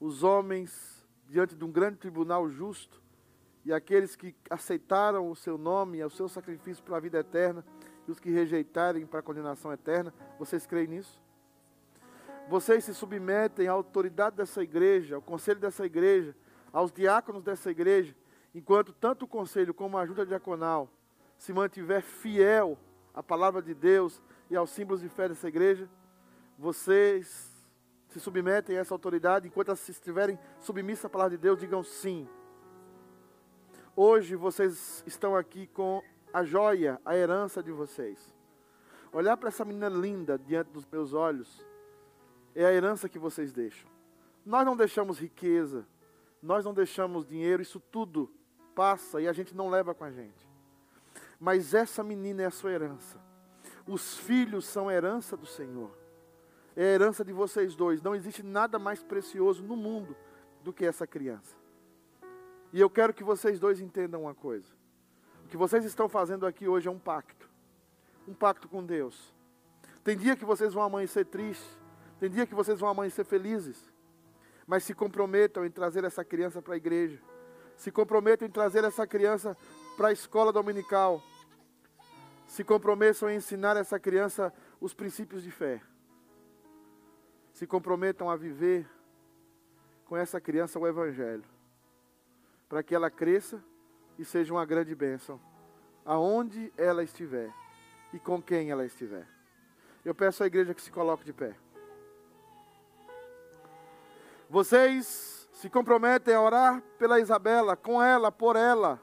os 0.00 0.22
homens 0.22 0.95
diante 1.28 1.54
de 1.54 1.64
um 1.64 1.70
grande 1.70 1.98
tribunal 1.98 2.48
justo 2.48 3.02
e 3.64 3.72
aqueles 3.72 4.14
que 4.14 4.34
aceitaram 4.48 5.28
o 5.30 5.34
seu 5.34 5.58
nome 5.58 5.98
e 5.98 6.04
o 6.04 6.10
seu 6.10 6.28
sacrifício 6.28 6.84
para 6.84 6.96
a 6.96 7.00
vida 7.00 7.18
eterna 7.18 7.64
e 8.06 8.10
os 8.10 8.20
que 8.20 8.30
rejeitarem 8.30 9.04
para 9.04 9.20
a 9.20 9.22
condenação 9.22 9.72
eterna. 9.72 10.14
Vocês 10.38 10.66
creem 10.66 10.86
nisso? 10.86 11.20
Vocês 12.48 12.84
se 12.84 12.94
submetem 12.94 13.66
à 13.66 13.72
autoridade 13.72 14.36
dessa 14.36 14.62
igreja, 14.62 15.16
ao 15.16 15.22
conselho 15.22 15.58
dessa 15.58 15.84
igreja, 15.84 16.34
aos 16.72 16.92
diáconos 16.92 17.42
dessa 17.42 17.70
igreja, 17.70 18.14
enquanto 18.54 18.92
tanto 18.92 19.24
o 19.24 19.28
conselho 19.28 19.74
como 19.74 19.98
a 19.98 20.02
ajuda 20.02 20.24
diaconal 20.24 20.88
se 21.36 21.52
mantiver 21.52 22.02
fiel 22.02 22.78
à 23.12 23.22
palavra 23.22 23.60
de 23.60 23.74
Deus 23.74 24.22
e 24.48 24.56
aos 24.56 24.70
símbolos 24.70 25.00
de 25.00 25.08
fé 25.08 25.28
dessa 25.28 25.48
igreja, 25.48 25.88
vocês 26.58 27.55
se 28.08 28.20
submetem 28.20 28.76
a 28.76 28.80
essa 28.80 28.94
autoridade, 28.94 29.48
enquanto 29.48 29.72
estiverem 29.72 30.38
submissas 30.60 31.04
à 31.04 31.10
palavra 31.10 31.36
de 31.36 31.42
Deus, 31.42 31.58
digam 31.58 31.82
sim. 31.82 32.28
Hoje 33.94 34.36
vocês 34.36 35.02
estão 35.06 35.34
aqui 35.34 35.66
com 35.66 36.02
a 36.32 36.44
joia, 36.44 37.00
a 37.04 37.16
herança 37.16 37.62
de 37.62 37.72
vocês. 37.72 38.34
Olhar 39.12 39.36
para 39.36 39.48
essa 39.48 39.64
menina 39.64 39.88
linda 39.88 40.38
diante 40.38 40.70
dos 40.70 40.86
meus 40.86 41.14
olhos 41.14 41.64
é 42.54 42.64
a 42.64 42.72
herança 42.72 43.08
que 43.08 43.18
vocês 43.18 43.52
deixam. 43.52 43.88
Nós 44.44 44.66
não 44.66 44.76
deixamos 44.76 45.18
riqueza, 45.18 45.86
nós 46.42 46.64
não 46.64 46.74
deixamos 46.74 47.26
dinheiro, 47.26 47.62
isso 47.62 47.80
tudo 47.80 48.30
passa 48.74 49.20
e 49.20 49.26
a 49.26 49.32
gente 49.32 49.54
não 49.54 49.70
leva 49.70 49.94
com 49.94 50.04
a 50.04 50.10
gente. 50.10 50.46
Mas 51.40 51.72
essa 51.72 52.02
menina 52.02 52.42
é 52.42 52.46
a 52.46 52.50
sua 52.50 52.72
herança. 52.72 53.18
Os 53.86 54.18
filhos 54.18 54.66
são 54.66 54.90
herança 54.90 55.36
do 55.36 55.46
Senhor. 55.46 55.95
É 56.76 56.82
a 56.82 56.94
herança 56.94 57.24
de 57.24 57.32
vocês 57.32 57.74
dois. 57.74 58.02
Não 58.02 58.14
existe 58.14 58.42
nada 58.42 58.78
mais 58.78 59.02
precioso 59.02 59.62
no 59.62 59.74
mundo 59.74 60.14
do 60.62 60.72
que 60.72 60.84
essa 60.84 61.06
criança. 61.06 61.56
E 62.72 62.78
eu 62.78 62.90
quero 62.90 63.14
que 63.14 63.24
vocês 63.24 63.58
dois 63.58 63.80
entendam 63.80 64.22
uma 64.22 64.34
coisa. 64.34 64.68
O 65.44 65.48
que 65.48 65.56
vocês 65.56 65.84
estão 65.84 66.08
fazendo 66.08 66.44
aqui 66.46 66.68
hoje 66.68 66.88
é 66.88 66.90
um 66.90 66.98
pacto. 66.98 67.48
Um 68.28 68.34
pacto 68.34 68.68
com 68.68 68.84
Deus. 68.84 69.34
Tem 70.04 70.16
dia 70.16 70.36
que 70.36 70.44
vocês 70.44 70.74
vão 70.74 70.82
amanhecer 70.82 71.24
tristes. 71.24 71.66
Tem 72.20 72.28
dia 72.28 72.46
que 72.46 72.54
vocês 72.54 72.78
vão 72.78 72.90
amanhecer 72.90 73.24
felizes. 73.24 73.90
Mas 74.66 74.84
se 74.84 74.92
comprometam 74.92 75.64
em 75.64 75.70
trazer 75.70 76.04
essa 76.04 76.24
criança 76.24 76.60
para 76.60 76.74
a 76.74 76.76
igreja. 76.76 77.18
Se 77.76 77.90
comprometam 77.90 78.46
em 78.46 78.50
trazer 78.50 78.84
essa 78.84 79.06
criança 79.06 79.56
para 79.96 80.08
a 80.08 80.12
escola 80.12 80.52
dominical. 80.52 81.22
Se 82.46 82.62
comprometam 82.62 83.30
em 83.30 83.36
ensinar 83.36 83.76
essa 83.76 83.98
criança 83.98 84.52
os 84.80 84.92
princípios 84.92 85.42
de 85.42 85.50
fé. 85.50 85.80
Se 87.56 87.66
comprometam 87.66 88.28
a 88.28 88.36
viver 88.36 88.86
com 90.04 90.14
essa 90.14 90.38
criança 90.38 90.78
o 90.78 90.86
Evangelho 90.86 91.42
para 92.68 92.82
que 92.82 92.94
ela 92.94 93.08
cresça 93.08 93.64
e 94.18 94.26
seja 94.26 94.52
uma 94.52 94.66
grande 94.66 94.94
bênção, 94.94 95.40
aonde 96.04 96.70
ela 96.76 97.02
estiver 97.02 97.50
e 98.12 98.18
com 98.18 98.42
quem 98.42 98.70
ela 98.70 98.84
estiver. 98.84 99.26
Eu 100.04 100.14
peço 100.14 100.42
à 100.42 100.46
igreja 100.46 100.74
que 100.74 100.82
se 100.82 100.92
coloque 100.92 101.24
de 101.24 101.32
pé. 101.32 101.56
Vocês 104.50 105.48
se 105.50 105.70
comprometem 105.70 106.34
a 106.34 106.42
orar 106.42 106.82
pela 106.98 107.20
Isabela, 107.20 107.74
com 107.74 108.02
ela, 108.02 108.30
por 108.30 108.56
ela. 108.56 109.00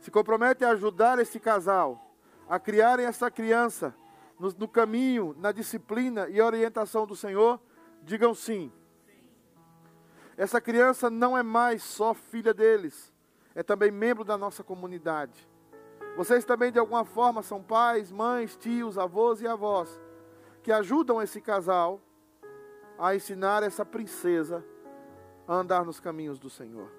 Se 0.00 0.10
comprometem 0.10 0.66
a 0.66 0.70
ajudar 0.70 1.18
esse 1.18 1.38
casal, 1.38 2.10
a 2.48 2.58
criarem 2.58 3.04
essa 3.04 3.30
criança 3.30 3.94
no, 4.40 4.48
no 4.58 4.66
caminho, 4.66 5.36
na 5.38 5.52
disciplina 5.52 6.26
e 6.30 6.40
orientação 6.40 7.06
do 7.06 7.14
Senhor. 7.14 7.60
Digam 8.02 8.34
sim. 8.34 8.72
Essa 10.36 10.60
criança 10.60 11.10
não 11.10 11.36
é 11.36 11.42
mais 11.42 11.82
só 11.82 12.14
filha 12.14 12.54
deles, 12.54 13.12
é 13.54 13.62
também 13.62 13.90
membro 13.90 14.24
da 14.24 14.38
nossa 14.38 14.64
comunidade. 14.64 15.46
Vocês 16.16 16.46
também, 16.46 16.72
de 16.72 16.78
alguma 16.78 17.04
forma, 17.04 17.42
são 17.42 17.62
pais, 17.62 18.10
mães, 18.10 18.56
tios, 18.56 18.96
avós 18.96 19.42
e 19.42 19.46
avós, 19.46 20.00
que 20.62 20.72
ajudam 20.72 21.20
esse 21.20 21.40
casal 21.42 22.00
a 22.98 23.14
ensinar 23.14 23.62
essa 23.62 23.84
princesa 23.84 24.64
a 25.46 25.54
andar 25.54 25.84
nos 25.84 26.00
caminhos 26.00 26.38
do 26.38 26.48
Senhor. 26.48 26.90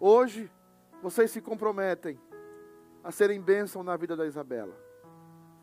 Hoje, 0.00 0.50
vocês 1.02 1.30
se 1.30 1.42
comprometem 1.42 2.18
a 3.04 3.12
serem 3.12 3.40
bênção 3.40 3.82
na 3.82 3.96
vida 3.96 4.16
da 4.16 4.26
Isabela. 4.26 4.87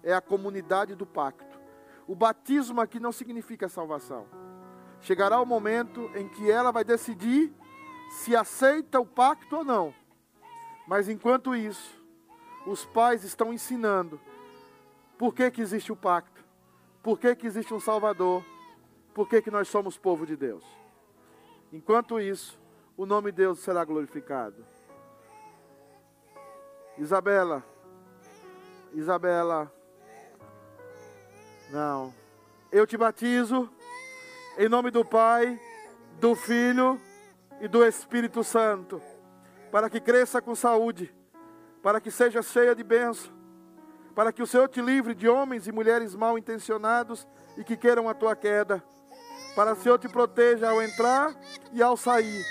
É 0.06 0.14
a 0.14 0.22
comunidade 0.22 0.96
do 0.96 1.06
pacto. 1.06 1.60
O 2.08 2.16
batismo 2.16 2.80
aqui 2.80 3.02
não 3.02 3.12
significa 3.12 3.68
salvação 3.68 4.26
chegará 5.06 5.40
o 5.40 5.46
momento 5.46 6.10
em 6.16 6.28
que 6.28 6.50
ela 6.50 6.72
vai 6.72 6.84
decidir 6.84 7.54
se 8.10 8.36
aceita 8.36 9.00
o 9.00 9.06
pacto 9.06 9.58
ou 9.58 9.64
não. 9.64 9.94
Mas 10.88 11.08
enquanto 11.08 11.56
isso, 11.56 12.04
os 12.66 12.86
pais 12.86 13.24
estão 13.24 13.54
ensinando 13.54 14.20
por 15.18 15.34
que, 15.34 15.50
que 15.52 15.62
existe 15.62 15.92
o 15.92 15.96
pacto, 15.96 16.44
por 17.04 17.20
que, 17.20 17.36
que 17.36 17.46
existe 17.46 17.72
um 17.72 17.80
Salvador, 17.80 18.44
por 19.14 19.30
que, 19.30 19.44
que 19.44 19.52
nós 19.52 19.68
somos 19.68 19.96
povo 19.96 20.26
de 20.26 20.36
Deus. 20.36 20.64
Enquanto 21.72 22.20
isso, 22.20 22.60
o 22.98 23.06
nome 23.06 23.32
de 23.32 23.38
Deus 23.38 23.60
será 23.60 23.86
glorificado. 23.86 24.66
Isabela, 26.98 27.64
Isabela, 28.94 29.72
não, 31.76 32.14
eu 32.72 32.88
te 32.88 32.96
batizo 32.96 33.70
em 34.58 34.70
nome 34.70 34.90
do 34.90 35.04
Pai, 35.04 35.60
do 36.22 36.34
Filho 36.34 36.98
e 37.60 37.68
do 37.68 37.86
Espírito 37.86 38.46
Santo, 38.46 39.02
para 39.74 39.90
que 39.90 40.00
cresça 40.00 40.42
com 40.42 40.56
saúde, 40.56 41.14
para 41.84 42.00
que 42.00 42.10
seja 42.10 42.42
cheia 42.42 42.74
de 42.74 42.82
bênção, 42.82 43.30
para 44.16 44.32
que 44.32 44.42
o 44.42 44.48
Senhor 44.48 44.70
te 44.70 44.82
livre 44.82 45.14
de 45.14 45.28
homens 45.28 45.68
e 45.68 45.72
mulheres 45.74 46.16
mal 46.16 46.38
intencionados 46.38 47.28
e 47.58 47.64
que 47.64 47.76
queiram 47.76 48.08
a 48.08 48.14
tua 48.14 48.38
queda, 48.38 48.82
para 49.54 49.74
que 49.74 49.80
o 49.82 49.84
Senhor 49.84 50.00
te 50.00 50.08
proteja 50.08 50.70
ao 50.70 50.82
entrar 50.82 51.36
e 51.74 51.84
ao 51.84 51.98
sair, 51.98 52.46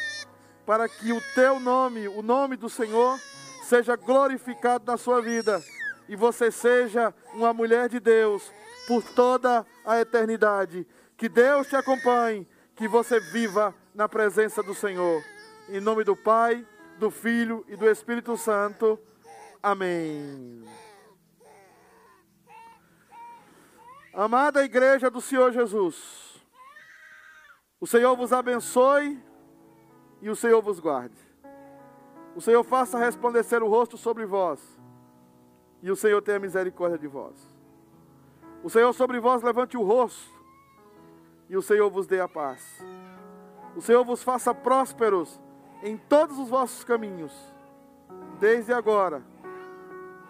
para 0.67 0.87
que 0.87 1.15
o 1.15 1.23
teu 1.35 1.59
nome, 1.59 2.09
o 2.09 2.21
nome 2.21 2.57
do 2.57 2.69
Senhor, 2.69 3.19
seja 3.63 3.97
glorificado 3.97 4.85
na 4.87 4.99
sua 4.99 5.23
vida 5.23 5.63
e 6.11 6.15
você 6.15 6.51
seja 6.51 7.15
uma 7.33 7.55
mulher 7.55 7.89
de 7.89 7.99
Deus 7.99 8.53
por 8.87 9.03
toda 9.03 9.67
a 9.85 10.01
eternidade. 10.01 10.87
Que 11.17 11.29
Deus 11.29 11.69
te 11.69 11.77
acompanhe, 11.77 12.49
que 12.75 12.89
você 12.89 13.21
viva 13.21 13.75
na 13.95 14.09
presença 14.09 14.63
do 14.63 14.75
Senhor. 14.75 15.23
Em 15.69 15.81
nome 15.81 16.05
do 16.05 16.17
Pai, 16.17 16.67
do 16.99 17.11
Filho 17.11 17.65
e 17.69 17.77
do 17.77 17.89
Espírito 17.89 18.37
Santo. 18.37 18.99
Amém. 19.63 20.65
Amada 24.13 24.65
Igreja 24.65 25.11
do 25.11 25.21
Senhor 25.21 25.51
Jesus, 25.51 26.41
o 27.81 27.87
Senhor 27.87 28.15
vos 28.17 28.33
abençoe 28.33 29.21
e 30.23 30.31
o 30.31 30.37
Senhor 30.37 30.63
vos 30.63 30.79
guarde. 30.79 31.19
O 32.37 32.41
Senhor 32.41 32.63
faça 32.63 32.97
resplandecer 32.97 33.63
o 33.63 33.69
rosto 33.69 33.99
sobre 33.99 34.25
vós 34.25 34.61
e 35.83 35.91
o 35.91 35.97
Senhor 35.97 36.23
tenha 36.23 36.39
misericórdia 36.39 36.97
de 36.97 37.09
vós. 37.09 37.54
O 38.65 38.71
Senhor 38.71 38.95
sobre 38.95 39.21
vós 39.21 39.43
levante 39.43 39.77
o 39.77 39.83
rosto 39.83 40.33
e 41.51 41.57
o 41.57 41.61
Senhor 41.61 41.91
vos 41.91 42.07
dê 42.07 42.19
a 42.19 42.27
paz. 42.27 42.83
O 43.77 43.83
Senhor 43.83 44.03
vos 44.07 44.23
faça 44.23 44.55
prósperos 44.55 45.39
em 45.83 45.99
todos 45.99 46.39
os 46.39 46.49
vossos 46.49 46.83
caminhos, 46.83 47.31
desde 48.41 48.73
agora 48.73 49.23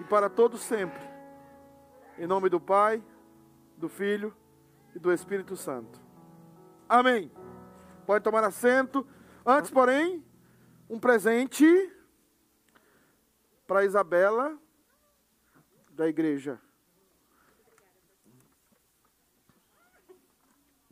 e 0.01 0.05
para 0.05 0.29
todos 0.29 0.63
sempre. 0.63 1.01
Em 2.19 2.27
nome 2.27 2.49
do 2.49 2.61
Pai, 2.61 3.01
do 3.77 3.89
Filho 3.89 4.35
e 4.97 4.99
do 4.99 5.13
Espírito 5.13 5.57
Santo. 5.57 6.01
Amém. 6.89 7.31
Pode 8.05 8.25
tomar 8.25 8.43
assento. 8.43 9.07
Antes, 9.47 9.71
porém, 9.71 10.25
um 10.91 10.99
presente 10.99 11.65
para 13.65 13.85
Isabela 13.85 14.59
da 15.93 16.09
igreja. 16.09 16.61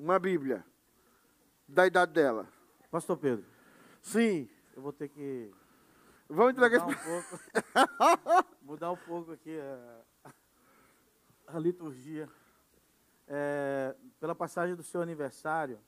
Uma 0.03 0.19
Bíblia 0.19 0.67
da 1.69 1.87
idade 1.87 2.13
dela. 2.13 2.49
Pastor 2.91 3.17
Pedro. 3.17 3.47
Sim. 4.03 4.49
Eu 4.75 4.83
vou 4.83 4.93
ter 4.93 5.09
que. 5.09 5.55
Vamos 6.29 6.53
entregar 6.53 6.85
mudar 6.85 6.99
um 6.99 7.05
pouco. 7.05 7.41
mudar 8.63 8.91
um 8.91 8.97
pouco 8.97 9.33
aqui 9.33 9.57
a, 9.61 10.33
a 11.47 11.59
liturgia. 11.59 12.29
É, 13.29 13.95
pela 14.19 14.35
passagem 14.35 14.75
do 14.75 14.83
seu 14.83 15.01
aniversário, 15.01 15.79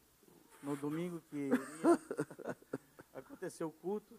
no 0.63 0.77
domingo 0.77 1.21
que 1.29 1.51
aconteceu 3.13 3.67
o 3.67 3.73
culto, 3.73 4.17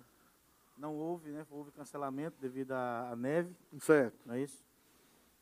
não 0.78 0.94
houve, 0.94 1.32
né? 1.32 1.48
Houve 1.50 1.72
cancelamento 1.72 2.38
devido 2.42 2.74
à, 2.74 3.12
à 3.12 3.16
neve. 3.16 3.56
Certo. 3.80 4.20
Não 4.26 4.36
é 4.36 4.42
isso? 4.42 4.62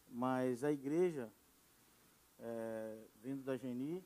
Mas 0.07 0.63
a 0.63 0.71
igreja, 0.71 1.27
é, 2.39 2.97
vindo 3.23 3.43
da 3.43 3.57
Geni, 3.57 4.05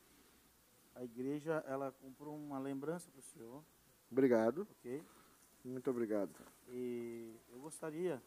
a 0.97 1.03
igreja 1.03 1.63
ela 1.67 1.93
comprou 2.01 2.35
uma 2.35 2.59
lembrança 2.59 3.09
para 3.11 3.19
o 3.19 3.23
senhor, 3.23 3.63
Obrigado. 4.11 4.67
ok? 4.79 5.03
Muito 5.63 5.89
obrigado. 5.89 6.29
E 6.69 7.33
eu 7.51 7.59
gostaria 7.59 8.21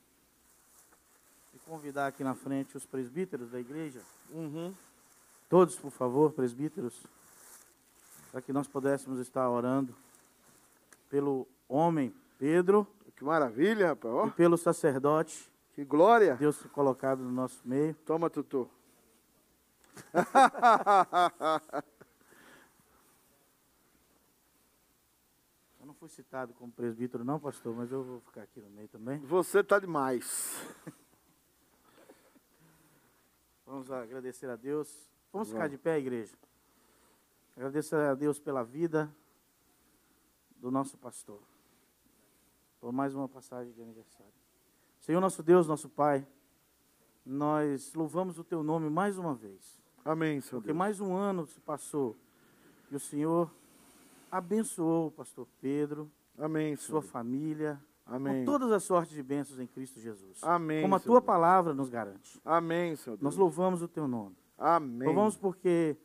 de 1.52 1.58
convidar 1.60 2.06
aqui 2.08 2.22
na 2.22 2.34
frente 2.34 2.76
os 2.76 2.86
presbíteros 2.86 3.50
da 3.50 3.58
igreja, 3.60 4.00
Uhum. 4.30 4.74
todos, 5.48 5.76
por 5.76 5.90
favor, 5.90 6.32
presbíteros, 6.32 6.94
para 8.30 8.40
que 8.40 8.52
nós 8.52 8.68
pudéssemos 8.68 9.18
estar 9.18 9.48
orando 9.50 9.94
pelo 11.08 11.46
homem 11.68 12.14
Pedro 12.38 12.86
Que 13.16 13.24
maravilha, 13.24 13.88
rapaz. 13.88 14.14
Ó, 14.14 14.26
e 14.28 14.30
pelo 14.30 14.56
sacerdote 14.56 15.50
que 15.74 15.84
glória. 15.84 16.36
Deus 16.36 16.56
ter 16.58 16.68
colocado 16.70 17.22
no 17.22 17.30
nosso 17.30 17.60
meio. 17.66 17.94
Toma, 18.06 18.30
Tutu. 18.30 18.70
Eu 25.80 25.86
não 25.86 25.89
fui 26.00 26.08
citado 26.08 26.54
como 26.54 26.72
presbítero, 26.72 27.22
não, 27.22 27.38
pastor, 27.38 27.76
mas 27.76 27.92
eu 27.92 28.02
vou 28.02 28.20
ficar 28.20 28.40
aqui 28.40 28.58
no 28.58 28.70
meio 28.70 28.88
também. 28.88 29.18
Você 29.18 29.62
tá 29.62 29.78
demais. 29.78 30.58
Vamos 33.66 33.90
agradecer 33.90 34.48
a 34.48 34.56
Deus. 34.56 35.12
Vamos 35.30 35.50
ficar 35.50 35.68
de 35.68 35.76
pé, 35.76 35.98
igreja. 35.98 36.34
Agradecer 37.54 37.96
a 37.96 38.14
Deus 38.14 38.38
pela 38.38 38.64
vida 38.64 39.14
do 40.56 40.70
nosso 40.70 40.96
pastor. 40.96 41.42
Por 42.80 42.92
mais 42.92 43.14
uma 43.14 43.28
passagem 43.28 43.70
de 43.74 43.82
aniversário. 43.82 44.32
Senhor 45.00 45.20
nosso 45.20 45.42
Deus, 45.42 45.68
nosso 45.68 45.90
Pai, 45.90 46.26
nós 47.26 47.92
louvamos 47.92 48.38
o 48.38 48.44
teu 48.44 48.62
nome 48.62 48.88
mais 48.88 49.18
uma 49.18 49.34
vez. 49.34 49.78
Amém, 50.02 50.40
Senhor 50.40 50.62
Porque 50.62 50.68
Deus. 50.68 50.78
mais 50.78 50.98
um 50.98 51.14
ano 51.14 51.46
se 51.46 51.60
passou 51.60 52.16
e 52.90 52.96
o 52.96 53.00
Senhor 53.00 53.52
abençoou 54.30 55.08
o 55.08 55.10
pastor 55.10 55.46
Pedro, 55.60 56.10
Amém, 56.38 56.76
sua 56.76 57.00
Senhor. 57.00 57.12
Família, 57.12 57.80
Amém. 58.06 58.44
com 58.44 58.52
todas 58.52 58.72
as 58.72 58.82
sortes 58.82 59.14
de 59.14 59.22
bênçãos 59.22 59.58
em 59.58 59.66
Cristo 59.66 60.00
Jesus. 60.00 60.38
Amém. 60.42 60.82
Como 60.82 60.94
a 60.94 61.00
tua 61.00 61.20
Deus. 61.20 61.26
palavra 61.26 61.74
nos 61.74 61.88
garante. 61.88 62.40
Amém, 62.44 62.96
Senhor 62.96 63.16
Deus. 63.16 63.22
Nós 63.22 63.36
louvamos 63.36 63.82
o 63.82 63.88
teu 63.88 64.06
nome. 64.08 64.36
Amém. 64.56 65.06
Louvamos 65.06 65.36
porque 65.36 65.96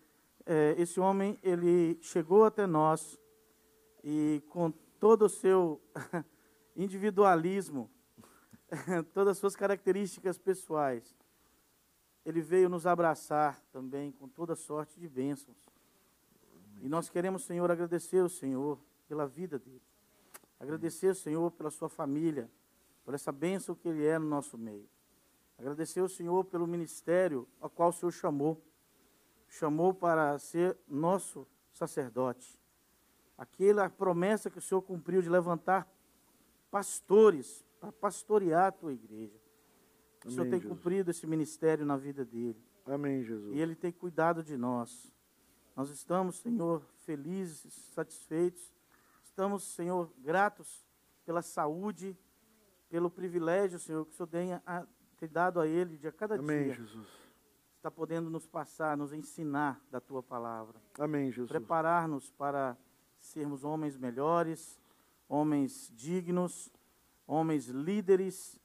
eh, 0.45 0.75
esse 0.77 0.99
homem, 0.99 1.37
ele 1.43 1.97
chegou 2.01 2.45
até 2.45 2.65
nós 2.65 3.19
e 4.03 4.41
com 4.49 4.71
todo 4.99 5.25
o 5.25 5.29
seu 5.29 5.81
individualismo, 6.75 7.89
todas 9.13 9.31
as 9.33 9.37
suas 9.37 9.55
características 9.55 10.37
pessoais, 10.37 11.15
ele 12.25 12.41
veio 12.41 12.69
nos 12.69 12.87
abraçar 12.87 13.61
também 13.71 14.11
com 14.11 14.27
toda 14.27 14.55
sorte 14.55 14.99
de 14.99 15.07
bênçãos. 15.07 15.57
E 16.85 16.87
nós 16.87 17.09
queremos, 17.09 17.43
Senhor, 17.43 17.71
agradecer 17.71 18.19
ao 18.19 18.29
Senhor 18.29 18.79
pela 19.07 19.25
vida 19.25 19.57
dele. 19.57 19.81
Agradecer 20.59 21.07
ao 21.07 21.15
Senhor 21.15 21.49
pela 21.49 21.71
sua 21.71 21.89
família, 21.89 22.47
por 23.03 23.15
essa 23.15 23.31
bênção 23.31 23.73
que 23.73 23.87
ele 23.87 24.05
é 24.05 24.19
no 24.19 24.27
nosso 24.27 24.55
meio. 24.55 24.87
Agradecer 25.57 26.01
ao 26.01 26.07
Senhor 26.07 26.45
pelo 26.45 26.67
ministério 26.67 27.47
ao 27.59 27.71
qual 27.71 27.89
o 27.89 27.91
Senhor 27.91 28.11
chamou. 28.11 28.63
Chamou 29.47 29.95
para 29.95 30.37
ser 30.37 30.77
nosso 30.87 31.47
sacerdote. 31.73 32.59
Aquela 33.35 33.89
promessa 33.89 34.51
que 34.51 34.59
o 34.59 34.61
Senhor 34.61 34.83
cumpriu 34.83 35.23
de 35.23 35.29
levantar 35.29 35.91
pastores 36.69 37.65
para 37.79 37.91
pastorear 37.91 38.67
a 38.67 38.71
tua 38.71 38.93
igreja. 38.93 39.41
O 40.23 40.29
Senhor 40.29 40.41
Amém, 40.41 40.51
tem 40.51 40.61
Jesus. 40.61 40.77
cumprido 40.77 41.09
esse 41.09 41.25
ministério 41.25 41.83
na 41.83 41.97
vida 41.97 42.23
dele. 42.23 42.63
Amém, 42.85 43.23
Jesus. 43.23 43.55
E 43.55 43.59
Ele 43.59 43.73
tem 43.73 43.91
cuidado 43.91 44.43
de 44.43 44.55
nós. 44.55 45.14
Nós 45.75 45.89
estamos, 45.89 46.37
Senhor, 46.39 46.81
felizes, 47.05 47.73
satisfeitos. 47.93 48.73
Estamos, 49.23 49.63
Senhor, 49.63 50.09
gratos 50.19 50.85
pela 51.25 51.41
saúde, 51.41 52.17
pelo 52.89 53.09
privilégio, 53.09 53.77
Senhor, 53.79 54.05
que 54.05 54.11
o 54.11 54.15
Senhor 54.15 54.27
tenha 54.27 54.63
a- 54.65 54.85
tem 55.17 55.27
dado 55.27 55.59
a 55.59 55.67
Ele 55.67 55.97
de 55.97 56.07
a 56.07 56.11
cada 56.11 56.35
Amém, 56.35 56.65
dia. 56.65 56.73
Jesus. 56.75 57.07
Está 57.77 57.91
podendo 57.91 58.29
nos 58.29 58.47
passar, 58.47 58.95
nos 58.97 59.11
ensinar 59.13 59.81
da 59.91 59.99
Tua 59.99 60.23
palavra. 60.23 60.81
Amém, 60.97 61.29
Jesus. 61.31 61.49
Preparar-nos 61.49 62.31
para 62.31 62.77
sermos 63.19 63.63
homens 63.63 63.97
melhores, 63.97 64.79
homens 65.27 65.91
dignos, 65.93 66.71
homens 67.27 67.67
líderes, 67.67 68.59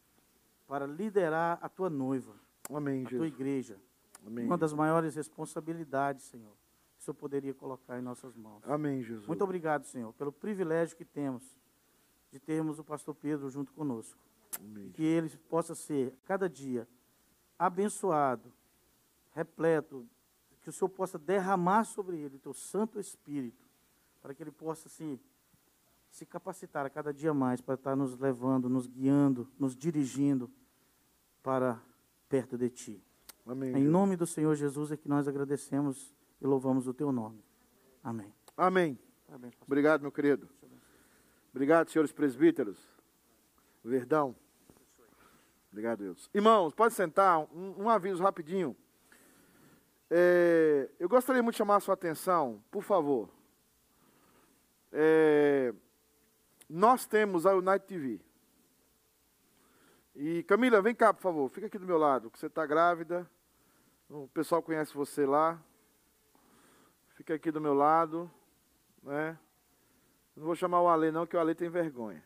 para 0.67 0.87
liderar 0.87 1.59
a 1.61 1.69
Tua 1.69 1.91
noiva, 1.91 2.35
Amém, 2.73 3.05
a 3.05 3.09
Tua 3.09 3.19
Jesus. 3.27 3.33
igreja. 3.35 3.81
Amém. 4.25 4.47
Uma 4.47 4.57
das 4.59 4.73
maiores 4.73 5.17
responsabilidades, 5.17 6.25
Senhor, 6.27 6.55
que 7.01 7.03
o 7.03 7.05
Senhor 7.07 7.15
poderia 7.15 7.55
colocar 7.55 7.99
em 7.99 8.03
nossas 8.03 8.37
mãos. 8.37 8.63
Amém, 8.65 9.03
Jesus. 9.03 9.27
Muito 9.27 9.43
obrigado, 9.43 9.85
Senhor, 9.85 10.13
pelo 10.13 10.31
privilégio 10.31 10.95
que 10.95 11.05
temos 11.05 11.43
de 12.31 12.39
termos 12.39 12.79
o 12.79 12.85
pastor 12.85 13.15
Pedro 13.15 13.49
junto 13.49 13.73
conosco. 13.73 14.19
Amém. 14.61 14.91
Que 14.91 15.03
ele 15.03 15.31
possa 15.49 15.75
ser, 15.75 16.15
cada 16.27 16.47
dia, 16.47 16.87
abençoado, 17.59 18.53
repleto, 19.33 20.07
que 20.61 20.69
o 20.69 20.73
Senhor 20.73 20.91
possa 20.91 21.19
derramar 21.19 21.85
sobre 21.85 22.19
ele 22.19 22.37
o 22.37 22.39
teu 22.39 22.53
Santo 22.53 23.01
Espírito, 23.01 23.65
para 24.21 24.35
que 24.35 24.43
ele 24.43 24.53
possa 24.53 24.91
se, 24.91 25.19
se 26.11 26.27
capacitar 26.27 26.85
a 26.85 26.91
cada 26.91 27.15
dia 27.15 27.33
mais 27.33 27.63
para 27.63 27.77
estar 27.77 27.97
nos 27.97 28.19
levando, 28.19 28.69
nos 28.69 28.87
guiando, 28.87 29.49
nos 29.59 29.75
dirigindo 29.75 30.51
para 31.43 31.81
perto 32.29 32.59
de 32.59 32.69
Ti. 32.69 33.03
Amém. 33.47 33.75
Em 33.75 33.85
nome 33.85 34.17
do 34.17 34.27
Senhor 34.27 34.55
Jesus 34.55 34.93
é 34.93 34.99
que 34.99 35.09
nós 35.09 35.27
agradecemos 35.27 36.15
e 36.41 36.47
louvamos 36.47 36.87
o 36.87 36.95
Teu 36.95 37.13
nome. 37.13 37.45
Amém. 38.03 38.33
Amém. 38.57 38.99
Parabéns, 39.27 39.55
pastor. 39.55 39.67
Obrigado, 39.67 40.01
meu 40.03 40.11
querido. 40.13 40.49
Obrigado, 41.51 41.89
senhores 41.91 42.13
presbíteros. 42.13 42.79
Verdão. 43.85 44.35
Obrigado, 45.71 45.99
Deus. 46.01 46.29
Irmãos, 46.35 46.75
pode 46.75 46.95
sentar. 46.95 47.41
Um, 47.55 47.85
um 47.85 47.89
aviso 47.89 48.23
rapidinho. 48.23 48.77
É, 50.11 50.91
eu 50.99 51.09
gostaria 51.09 51.43
muito 51.43 51.55
de 51.55 51.59
chamar 51.59 51.77
a 51.77 51.81
sua 51.81 51.95
atenção, 51.95 52.63
por 52.71 52.83
favor. 52.83 53.31
É, 54.93 55.73
nós 56.69 57.07
temos 57.07 57.47
a 57.47 57.55
Unite 57.55 57.87
TV. 57.87 58.21
E 60.17 60.43
Camila, 60.43 60.83
vem 60.83 60.95
cá, 60.95 61.15
por 61.15 61.23
favor. 61.23 61.49
Fica 61.49 61.69
aqui 61.69 61.79
do 61.79 61.87
meu 61.87 61.99
lado, 61.99 62.31
que 62.31 62.39
você 62.39 62.47
está 62.47 62.67
grávida. 62.67 63.31
O 64.09 64.27
pessoal 64.29 64.61
conhece 64.61 64.93
você 64.93 65.25
lá. 65.25 65.63
Aqui 67.33 67.51
do 67.51 67.61
meu 67.61 67.75
lado, 67.75 68.31
né? 69.03 69.39
Não 70.35 70.45
vou 70.45 70.55
chamar 70.55 70.81
o 70.81 70.89
Ale 70.89 71.11
não, 71.11 71.27
que 71.27 71.37
o 71.37 71.41
Ale 71.41 71.55
tem 71.55 71.69
vergonha. 71.69 72.25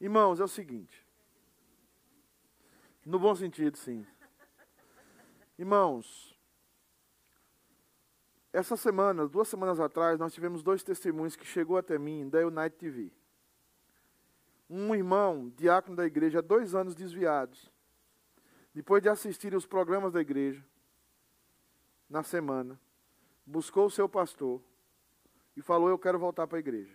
Irmãos, 0.00 0.40
é 0.40 0.44
o 0.44 0.48
seguinte. 0.48 1.06
No 3.04 3.18
bom 3.18 3.34
sentido, 3.34 3.76
sim. 3.76 4.06
Irmãos, 5.58 6.36
essa 8.52 8.76
semana, 8.76 9.28
duas 9.28 9.48
semanas 9.48 9.78
atrás, 9.78 10.18
nós 10.18 10.32
tivemos 10.32 10.62
dois 10.62 10.82
testemunhos 10.82 11.36
que 11.36 11.44
chegou 11.46 11.76
até 11.76 11.98
mim 11.98 12.28
da 12.28 12.38
Unite 12.46 12.76
TV. 12.76 13.12
Um 14.68 14.94
irmão, 14.94 15.52
diácono 15.56 15.96
da 15.96 16.04
igreja, 16.04 16.38
há 16.38 16.42
dois 16.42 16.74
anos 16.74 16.94
desviados. 16.94 17.70
Depois 18.74 19.02
de 19.02 19.08
assistirem 19.08 19.56
os 19.56 19.66
programas 19.66 20.12
da 20.12 20.20
igreja, 20.20 20.64
na 22.08 22.22
semana, 22.22 22.80
buscou 23.46 23.86
o 23.86 23.90
seu 23.90 24.08
pastor 24.08 24.60
e 25.56 25.62
falou: 25.62 25.88
Eu 25.88 25.98
quero 25.98 26.18
voltar 26.18 26.46
para 26.46 26.58
a 26.58 26.60
igreja. 26.60 26.94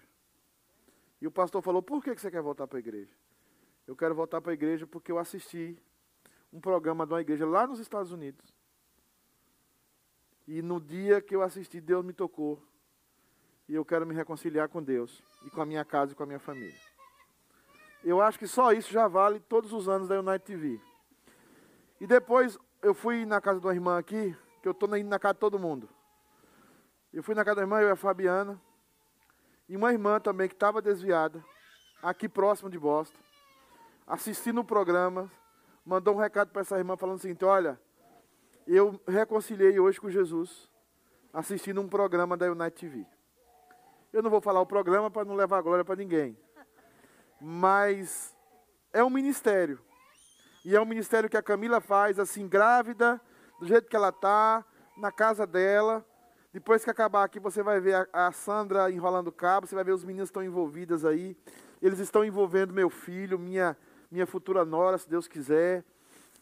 E 1.22 1.28
o 1.28 1.32
pastor 1.32 1.62
falou: 1.62 1.82
Por 1.82 2.04
que 2.04 2.14
você 2.14 2.30
quer 2.30 2.42
voltar 2.42 2.68
para 2.68 2.78
a 2.78 2.80
igreja? 2.80 3.12
Eu 3.88 3.96
quero 3.96 4.14
voltar 4.14 4.42
para 4.42 4.52
a 4.52 4.54
igreja 4.54 4.86
porque 4.86 5.12
eu 5.12 5.18
assisti 5.18 5.82
um 6.52 6.60
programa 6.60 7.06
de 7.06 7.14
uma 7.14 7.22
igreja 7.22 7.46
lá 7.46 7.66
nos 7.66 7.80
Estados 7.80 8.12
Unidos. 8.12 8.54
E 10.48 10.62
no 10.62 10.82
dia 10.82 11.22
que 11.22 11.36
eu 11.36 11.42
assisti, 11.42 11.80
Deus 11.80 12.04
me 12.04 12.14
tocou. 12.14 12.62
E 13.70 13.74
eu 13.74 13.86
quero 13.86 14.06
me 14.06 14.14
reconciliar 14.14 14.68
com 14.68 14.84
Deus 14.84 15.24
e 15.46 15.50
com 15.50 15.62
a 15.62 15.66
minha 15.66 15.86
casa 15.86 16.12
e 16.12 16.16
com 16.16 16.24
a 16.24 16.26
minha 16.26 16.40
família. 16.40 16.76
Eu 18.04 18.22
acho 18.22 18.38
que 18.38 18.48
só 18.48 18.74
isso 18.74 18.92
já 18.92 19.08
vale 19.08 19.40
todos 19.40 19.72
os 19.72 19.88
anos 19.88 20.08
da 20.08 20.20
United 20.20 20.44
TV. 20.44 20.82
E 22.00 22.08
depois 22.08 22.58
eu 22.82 22.94
fui 22.94 23.26
na 23.26 23.40
casa 23.40 23.60
de 23.60 23.66
uma 23.66 23.74
irmã 23.74 23.98
aqui, 23.98 24.36
que 24.62 24.68
eu 24.68 24.72
estou 24.72 24.94
indo 24.98 25.08
na 25.08 25.20
casa 25.20 25.36
de 25.36 25.40
todo 25.40 25.60
mundo. 25.60 25.88
Eu 27.14 27.22
fui 27.22 27.36
na 27.36 27.44
casa 27.44 27.56
da 27.56 27.62
irmã, 27.64 27.82
eu 27.82 27.90
e 27.90 27.92
a 27.92 27.96
Fabiana. 27.96 28.60
E 29.68 29.76
uma 29.76 29.92
irmã 29.92 30.20
também 30.20 30.48
que 30.48 30.54
estava 30.54 30.82
desviada, 30.82 31.44
aqui 32.02 32.30
próximo 32.30 32.70
de 32.70 32.80
Boston, 32.80 33.20
assistindo 34.08 34.62
o 34.62 34.66
programa, 34.66 35.30
mandou 35.86 36.16
um 36.16 36.18
recado 36.18 36.52
para 36.52 36.62
essa 36.62 36.78
irmã 36.78 36.96
falando 36.96 37.18
o 37.18 37.22
seguinte: 37.22 37.44
Olha, 37.44 37.80
eu 38.66 39.00
reconciliei 39.06 39.78
hoje 39.78 40.00
com 40.00 40.10
Jesus, 40.10 40.70
assistindo 41.34 41.82
um 41.82 41.90
programa 41.90 42.38
da 42.38 42.50
United 42.50 42.80
TV. 42.80 43.06
Eu 44.14 44.22
não 44.22 44.30
vou 44.30 44.42
falar 44.42 44.62
o 44.62 44.66
programa 44.66 45.12
para 45.12 45.26
não 45.26 45.36
levar 45.36 45.62
glória 45.62 45.84
para 45.84 45.96
ninguém. 45.96 46.38
Mas 47.40 48.36
é 48.94 49.04
um 49.04 49.10
ministério. 49.10 49.80
E 50.64 50.76
é 50.76 50.82
um 50.82 50.86
ministério 50.86 51.30
que 51.30 51.38
a 51.38 51.44
Camila 51.44 51.82
faz, 51.82 52.20
assim, 52.20 52.48
grávida, 52.48 53.20
do 53.60 53.66
jeito 53.66 53.90
que 53.90 53.96
ela 53.96 54.10
está, 54.10 54.64
na 54.98 55.12
casa 55.12 55.48
dela, 55.48 56.06
Depois 56.54 56.84
que 56.84 56.90
acabar 56.90 57.24
aqui, 57.24 57.40
você 57.40 57.64
vai 57.64 57.80
ver 57.80 57.96
a, 58.12 58.28
a 58.28 58.32
Sandra 58.34 58.92
enrolando 58.92 59.32
cabo, 59.32 59.66
você 59.66 59.74
vai 59.74 59.86
ver 59.86 59.94
os 59.94 60.04
meninos 60.04 60.28
estão 60.28 60.44
envolvidos 60.44 61.06
aí. 61.06 61.38
Eles 61.82 62.00
estão 62.00 62.26
envolvendo 62.26 62.74
meu 62.74 62.90
filho, 62.90 63.40
minha, 63.40 63.78
minha 64.12 64.28
futura 64.28 64.66
nora, 64.66 64.98
se 64.98 65.08
Deus 65.08 65.30
quiser. 65.30 65.82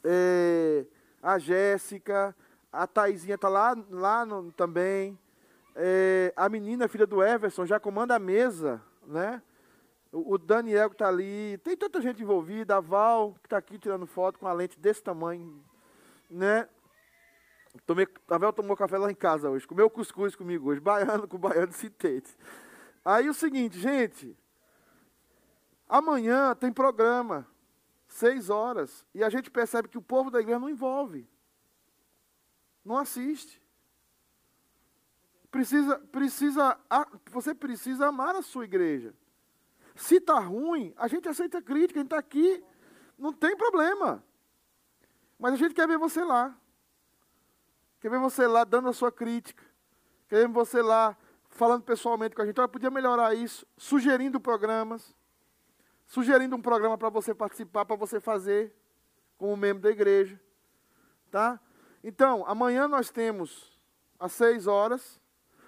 É, 0.04 0.84
a 1.22 1.38
Jéssica, 1.38 2.36
a 2.74 2.88
Taizinha 2.88 3.36
está 3.36 3.48
lá, 3.48 3.78
lá 3.92 4.26
no, 4.26 4.52
também. 4.52 5.18
É, 5.76 6.34
a 6.36 6.50
menina, 6.50 6.88
filha 6.88 7.06
do 7.06 7.24
Everson, 7.24 7.68
já 7.68 7.80
comanda 7.80 8.16
a 8.16 8.20
mesa, 8.20 8.82
né? 9.06 9.44
O, 10.12 10.34
o 10.34 10.38
Daniel 10.40 10.90
que 10.90 10.96
está 10.96 11.08
ali. 11.08 11.60
Tem 11.64 11.78
tanta 11.78 12.02
gente 12.02 12.24
envolvida. 12.24 12.78
A 12.78 12.80
Val, 12.80 13.36
que 13.42 13.46
está 13.46 13.58
aqui 13.58 13.78
tirando 13.78 14.08
foto 14.08 14.40
com 14.40 14.48
a 14.48 14.54
lente 14.54 14.80
desse 14.80 15.04
tamanho, 15.04 15.64
né? 16.28 16.68
Tomei, 17.86 18.08
a 18.28 18.38
Vel 18.38 18.52
tomou 18.52 18.76
café 18.76 18.98
lá 18.98 19.12
em 19.12 19.16
casa 19.16 19.50
hoje. 19.50 19.68
Comeu 19.68 19.90
cuscuz 19.90 20.36
comigo 20.36 20.70
hoje. 20.70 20.80
Baiano 20.80 21.28
com 21.28 21.38
baiano 21.38 21.72
citete. 21.72 22.36
Aí 23.06 23.30
o 23.30 23.34
seguinte, 23.34 23.80
gente. 23.80 24.38
Amanhã 25.88 26.56
tem 26.56 26.72
programa. 26.72 27.48
Seis 28.08 28.50
horas. 28.50 29.06
E 29.14 29.24
a 29.24 29.30
gente 29.30 29.52
percebe 29.52 29.88
que 29.88 29.98
o 29.98 30.02
povo 30.02 30.32
da 30.32 30.40
igreja 30.40 30.60
não 30.60 30.70
envolve. 30.70 31.28
Não 32.84 32.98
assiste. 32.98 33.62
Precisa, 35.52 35.98
precisa, 36.12 36.80
você 37.32 37.54
precisa 37.54 38.08
amar 38.08 38.36
a 38.36 38.42
sua 38.42 38.66
igreja. 38.66 39.14
Se 39.96 40.16
está 40.16 40.40
ruim, 40.40 40.94
a 40.96 41.08
gente 41.08 41.28
aceita 41.28 41.62
crítica, 41.62 42.00
a 42.00 42.04
gente 42.04 42.08
está 42.08 42.20
aqui, 42.20 42.64
não 43.18 43.34
tem 43.34 43.56
problema. 43.58 44.24
Mas 45.38 45.54
a 45.54 45.58
gente 45.58 45.74
quer 45.74 45.88
ver 45.88 45.98
você 45.98 46.24
lá. 46.24 46.56
Quer 48.00 48.10
ver 48.10 48.20
você 48.20 48.48
lá 48.48 48.64
dando 48.64 48.90
a 48.90 48.94
sua 48.94 49.12
crítica. 49.12 49.64
Quer 50.28 50.48
ver 50.48 50.48
você 50.48 50.82
lá 50.82 51.18
falando 51.50 51.84
pessoalmente 51.84 52.36
com 52.36 52.42
a 52.42 52.46
gente. 52.46 52.60
Olha, 52.60 52.68
podia 52.68 52.90
melhorar 52.90 53.34
isso, 53.34 53.66
sugerindo 53.78 54.40
programas. 54.40 55.16
Sugerindo 56.06 56.56
um 56.56 56.62
programa 56.62 56.98
para 56.98 57.10
você 57.10 57.36
participar, 57.36 57.86
para 57.86 57.96
você 57.96 58.20
fazer 58.20 58.74
como 59.38 59.56
membro 59.56 59.84
da 59.84 59.92
igreja. 59.92 60.40
Tá? 61.30 61.60
Então, 62.04 62.44
amanhã 62.48 62.88
nós 62.88 63.10
temos 63.10 63.78
às 64.20 64.32
seis 64.32 64.66
horas. 64.66 65.20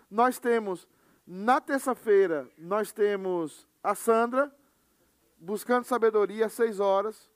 Nós 0.09 0.39
temos, 0.39 0.87
na 1.25 1.61
terça-feira, 1.61 2.49
nós 2.57 2.91
temos 2.91 3.67
a 3.83 3.95
Sandra, 3.95 4.53
buscando 5.37 5.85
sabedoria, 5.85 6.47
às 6.47 6.53
seis 6.53 6.79
horas. 6.79 7.29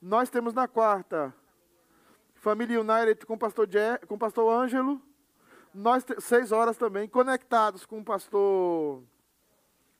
Nós 0.00 0.28
temos 0.30 0.52
na 0.52 0.68
quarta, 0.68 1.34
Família 2.42 2.80
United 2.80 3.24
com 3.24 3.34
o 3.34 3.38
pastor, 3.38 3.68
Je, 3.70 3.98
com 4.08 4.16
o 4.16 4.18
pastor 4.18 4.52
Ângelo. 4.52 5.00
Nós, 5.72 6.04
seis 6.18 6.50
horas 6.50 6.76
também, 6.76 7.06
conectados 7.08 7.86
com 7.86 8.00
o 8.00 8.04
pastor 8.04 9.00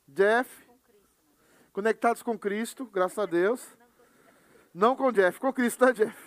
Jeff. 0.09 0.51
Conectados 1.73 2.21
com 2.21 2.37
Cristo, 2.37 2.85
graças 2.87 3.17
a 3.17 3.27
Deus. 3.27 3.65
Não 4.75 4.97
com 4.97 5.13
Jeff, 5.13 5.39
com 5.39 5.53
Cristo, 5.53 5.87
tá, 5.87 5.93
Jeff? 5.93 6.19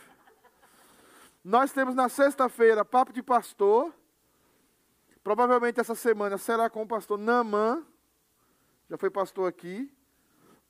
Nós 1.44 1.74
temos 1.74 1.94
na 1.94 2.08
sexta-feira 2.08 2.86
Papo 2.86 3.12
de 3.12 3.22
Pastor. 3.22 3.94
Provavelmente 5.22 5.82
essa 5.82 5.96
semana 5.96 6.38
será 6.38 6.70
com 6.70 6.84
o 6.84 6.88
pastor 6.88 7.18
Naman. 7.18 7.86
Já 8.90 8.98
foi 8.98 9.10
pastor 9.10 9.50
aqui. 9.50 9.94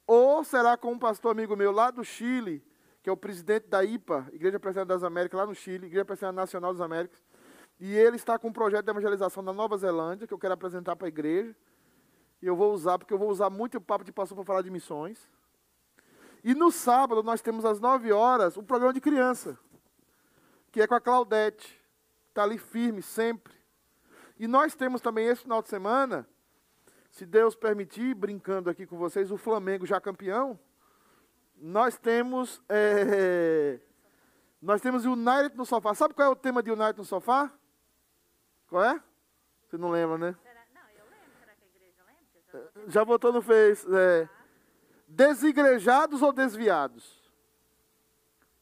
Ou 0.08 0.44
será 0.44 0.76
com 0.76 0.94
um 0.94 0.98
pastor 0.98 1.34
amigo 1.34 1.56
meu 1.56 1.72
lá 1.72 1.92
do 1.92 2.04
Chile, 2.04 2.66
que 3.06 3.10
é 3.10 3.14
o 3.14 3.16
presidente 3.16 3.68
da 3.68 3.84
IPA, 3.84 4.28
Igreja 4.34 4.60
Presbiteriana 4.60 4.88
das 4.88 5.04
Américas, 5.04 5.40
lá 5.40 5.46
no 5.46 5.54
Chile, 5.54 5.86
Igreja 5.86 6.04
Presbiteriana 6.04 6.42
Nacional 6.42 6.74
das 6.74 6.82
Américas. 6.82 7.24
E 7.80 7.94
ele 7.94 8.16
está 8.16 8.40
com 8.40 8.48
um 8.48 8.52
projeto 8.52 8.84
de 8.84 8.90
evangelização 8.90 9.44
na 9.44 9.54
Nova 9.54 9.78
Zelândia, 9.78 10.26
que 10.26 10.34
eu 10.34 10.40
quero 10.40 10.56
apresentar 10.56 10.96
para 10.96 11.06
a 11.06 11.10
igreja. 11.10 11.56
E 12.42 12.48
eu 12.48 12.56
vou 12.56 12.74
usar, 12.74 12.98
porque 12.98 13.14
eu 13.14 13.20
vou 13.20 13.30
usar 13.30 13.52
muito 13.52 13.78
o 13.78 13.80
papo 13.80 14.04
de 14.04 14.12
pastor 14.12 14.36
para 14.36 14.44
falar 14.44 14.64
de 14.64 14.72
missões. 14.72 15.30
E 16.44 16.56
no 16.56 16.72
sábado 16.72 17.22
nós 17.22 17.44
temos 17.44 17.64
às 17.64 17.80
9 17.80 18.12
horas 18.12 18.58
um 18.58 18.64
programa 18.64 18.92
de 18.92 19.00
criança, 19.00 19.56
que 20.72 20.82
é 20.82 20.88
com 20.88 20.96
a 20.96 21.00
Claudete. 21.00 21.80
Está 22.30 22.42
ali 22.42 22.58
firme 22.58 23.04
sempre. 23.04 23.54
E 24.40 24.48
nós 24.48 24.74
temos 24.74 25.00
também 25.00 25.28
esse 25.28 25.44
final 25.44 25.62
de 25.62 25.70
semana, 25.70 26.28
se 27.12 27.24
Deus 27.24 27.56
permitir, 27.56 28.16
brincando 28.16 28.68
aqui 28.68 28.88
com 28.88 28.98
vocês, 28.98 29.32
o 29.32 29.38
Flamengo 29.38 29.86
já 29.86 30.02
campeão 30.02 30.60
nós 31.58 31.98
temos 31.98 32.62
é, 32.70 33.80
nós 34.62 34.82
temos 34.82 35.06
United 35.06 35.56
no 35.56 35.66
sofá. 35.66 35.94
Sabe 35.94 36.14
qual 36.14 36.28
é 36.28 36.32
o 36.32 36.36
tema 36.36 36.64
de 36.64 36.72
United 36.72 36.98
no 36.98 37.06
sofá? 37.06 37.52
Qual 38.68 38.84
é? 38.84 39.02
Você 39.68 39.78
não 39.78 39.90
lembra, 39.90 40.18
né? 40.18 40.36
Não, 40.74 40.82
eu 40.98 41.06
lembro. 41.06 41.32
Será 41.40 41.54
que 41.56 41.64
a 41.64 41.68
igreja 41.68 42.04
lembra? 42.54 42.92
Já 42.92 43.06
botou 43.06 43.32
no 43.32 43.42
Face. 43.42 43.86
É, 43.94 44.28
desigrejados 45.08 46.22
ou 46.22 46.34
desviados? 46.34 47.24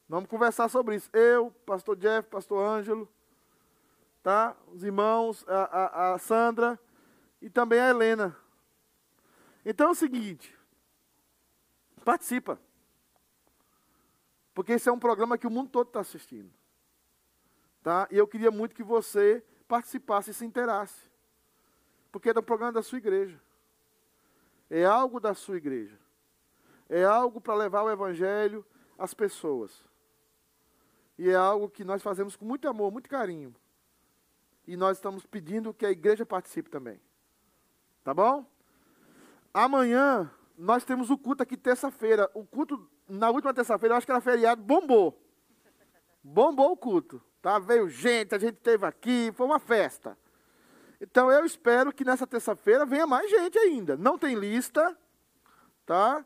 Vamos 0.08 0.30
conversar 0.30 0.70
sobre 0.70 0.96
isso. 0.96 1.10
Eu, 1.14 1.52
pastor 1.66 1.96
Jeff, 1.96 2.30
pastor 2.30 2.64
Ângelo, 2.64 3.10
tá? 4.22 4.56
Os 4.72 4.84
irmãos, 4.84 5.44
a, 5.48 5.64
a, 5.64 6.14
a 6.14 6.18
Sandra 6.20 6.80
e 7.42 7.50
também 7.50 7.80
a 7.80 7.90
Helena. 7.90 8.36
Então 9.66 9.88
é 9.88 9.92
o 9.92 9.96
seguinte, 9.96 10.58
participa. 12.04 12.60
Porque 14.54 14.74
esse 14.74 14.88
é 14.88 14.92
um 14.92 15.00
programa 15.00 15.38
que 15.38 15.48
o 15.48 15.52
mundo 15.52 15.70
todo 15.70 15.88
está 15.88 16.00
assistindo. 16.00 16.52
Tá? 17.82 18.08
E 18.12 18.18
eu 18.18 18.28
queria 18.28 18.52
muito 18.52 18.76
que 18.76 18.84
você 18.84 19.44
participasse 19.68 20.32
e 20.32 20.34
se 20.34 20.46
interasse. 20.46 21.12
Porque 22.12 22.30
é 22.30 22.40
um 22.40 22.44
programa 22.44 22.72
da 22.72 22.84
sua 22.84 22.98
igreja. 22.98 23.42
É 24.70 24.86
algo 24.86 25.20
da 25.20 25.34
sua 25.34 25.58
igreja. 25.58 26.00
É 26.88 27.04
algo 27.04 27.42
para 27.42 27.56
levar 27.56 27.84
o 27.84 27.92
evangelho 27.92 28.66
às 28.98 29.14
pessoas. 29.14 29.84
E 31.18 31.30
é 31.30 31.36
algo 31.36 31.70
que 31.70 31.84
nós 31.84 32.02
fazemos 32.02 32.36
com 32.36 32.46
muito 32.46 32.68
amor, 32.68 32.92
muito 32.92 33.10
carinho. 33.10 33.56
E 34.66 34.78
nós 34.78 34.98
estamos 34.98 35.26
pedindo 35.26 35.74
que 35.74 35.86
a 35.86 35.92
igreja 35.92 36.26
participe 36.26 36.70
também. 36.70 37.02
Tá 38.04 38.14
bom? 38.14 38.46
Amanhã 39.54 40.32
nós 40.58 40.84
temos 40.84 41.10
o 41.10 41.18
culto 41.18 41.44
aqui 41.44 41.58
terça-feira. 41.58 42.30
O 42.34 42.46
culto 42.46 42.90
na 43.08 43.30
última 43.30 43.54
terça-feira, 43.54 43.94
eu 43.94 43.98
acho 43.98 44.06
que 44.06 44.12
era 44.12 44.22
feriado, 44.22 44.62
bombou. 44.62 45.20
Bombou 46.24 46.72
o 46.72 46.78
culto. 46.78 47.22
Tá? 47.42 47.60
Veio 47.60 47.90
gente, 47.90 48.34
a 48.34 48.38
gente 48.38 48.56
teve 48.56 48.86
aqui, 48.86 49.32
foi 49.36 49.46
uma 49.46 49.60
festa. 49.60 50.18
Então 51.02 51.30
eu 51.30 51.46
espero 51.46 51.92
que 51.92 52.06
nessa 52.06 52.26
terça-feira 52.26 52.86
venha 52.86 53.06
mais 53.06 53.30
gente 53.30 53.58
ainda. 53.60 53.98
Não 53.98 54.18
tem 54.18 54.36
lista, 54.36 54.98
tá? 55.86 56.26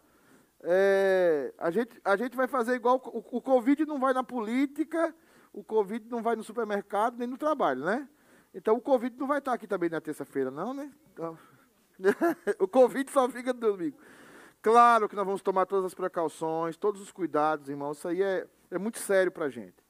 É, 0.61 1.53
a, 1.57 1.71
gente, 1.71 1.99
a 2.03 2.15
gente 2.15 2.35
vai 2.35 2.47
fazer 2.47 2.75
igual. 2.75 3.01
O, 3.05 3.37
o 3.37 3.41
Covid 3.41 3.85
não 3.85 3.99
vai 3.99 4.13
na 4.13 4.23
política, 4.23 5.15
o 5.51 5.63
Covid 5.63 6.07
não 6.07 6.21
vai 6.21 6.35
no 6.35 6.43
supermercado, 6.43 7.17
nem 7.17 7.27
no 7.27 7.37
trabalho, 7.37 7.83
né? 7.83 8.07
Então 8.53 8.75
o 8.75 8.81
Covid 8.81 9.17
não 9.17 9.27
vai 9.27 9.39
estar 9.39 9.53
aqui 9.53 9.65
também 9.65 9.89
na 9.89 9.99
terça-feira, 9.99 10.51
não, 10.51 10.73
né? 10.73 10.91
Então, 11.11 11.37
o 12.59 12.67
Covid 12.67 13.11
só 13.11 13.27
fica 13.29 13.53
no 13.53 13.59
domingo. 13.59 13.97
Claro 14.61 15.07
que 15.07 15.15
nós 15.15 15.25
vamos 15.25 15.41
tomar 15.41 15.65
todas 15.65 15.85
as 15.85 15.93
precauções, 15.93 16.77
todos 16.77 17.01
os 17.01 17.11
cuidados, 17.11 17.69
irmãos. 17.69 17.97
Isso 17.97 18.07
aí 18.07 18.21
é, 18.21 18.47
é 18.71 18.77
muito 18.77 18.99
sério 18.99 19.31
para 19.31 19.45
a 19.45 19.49
gente. 19.49 19.85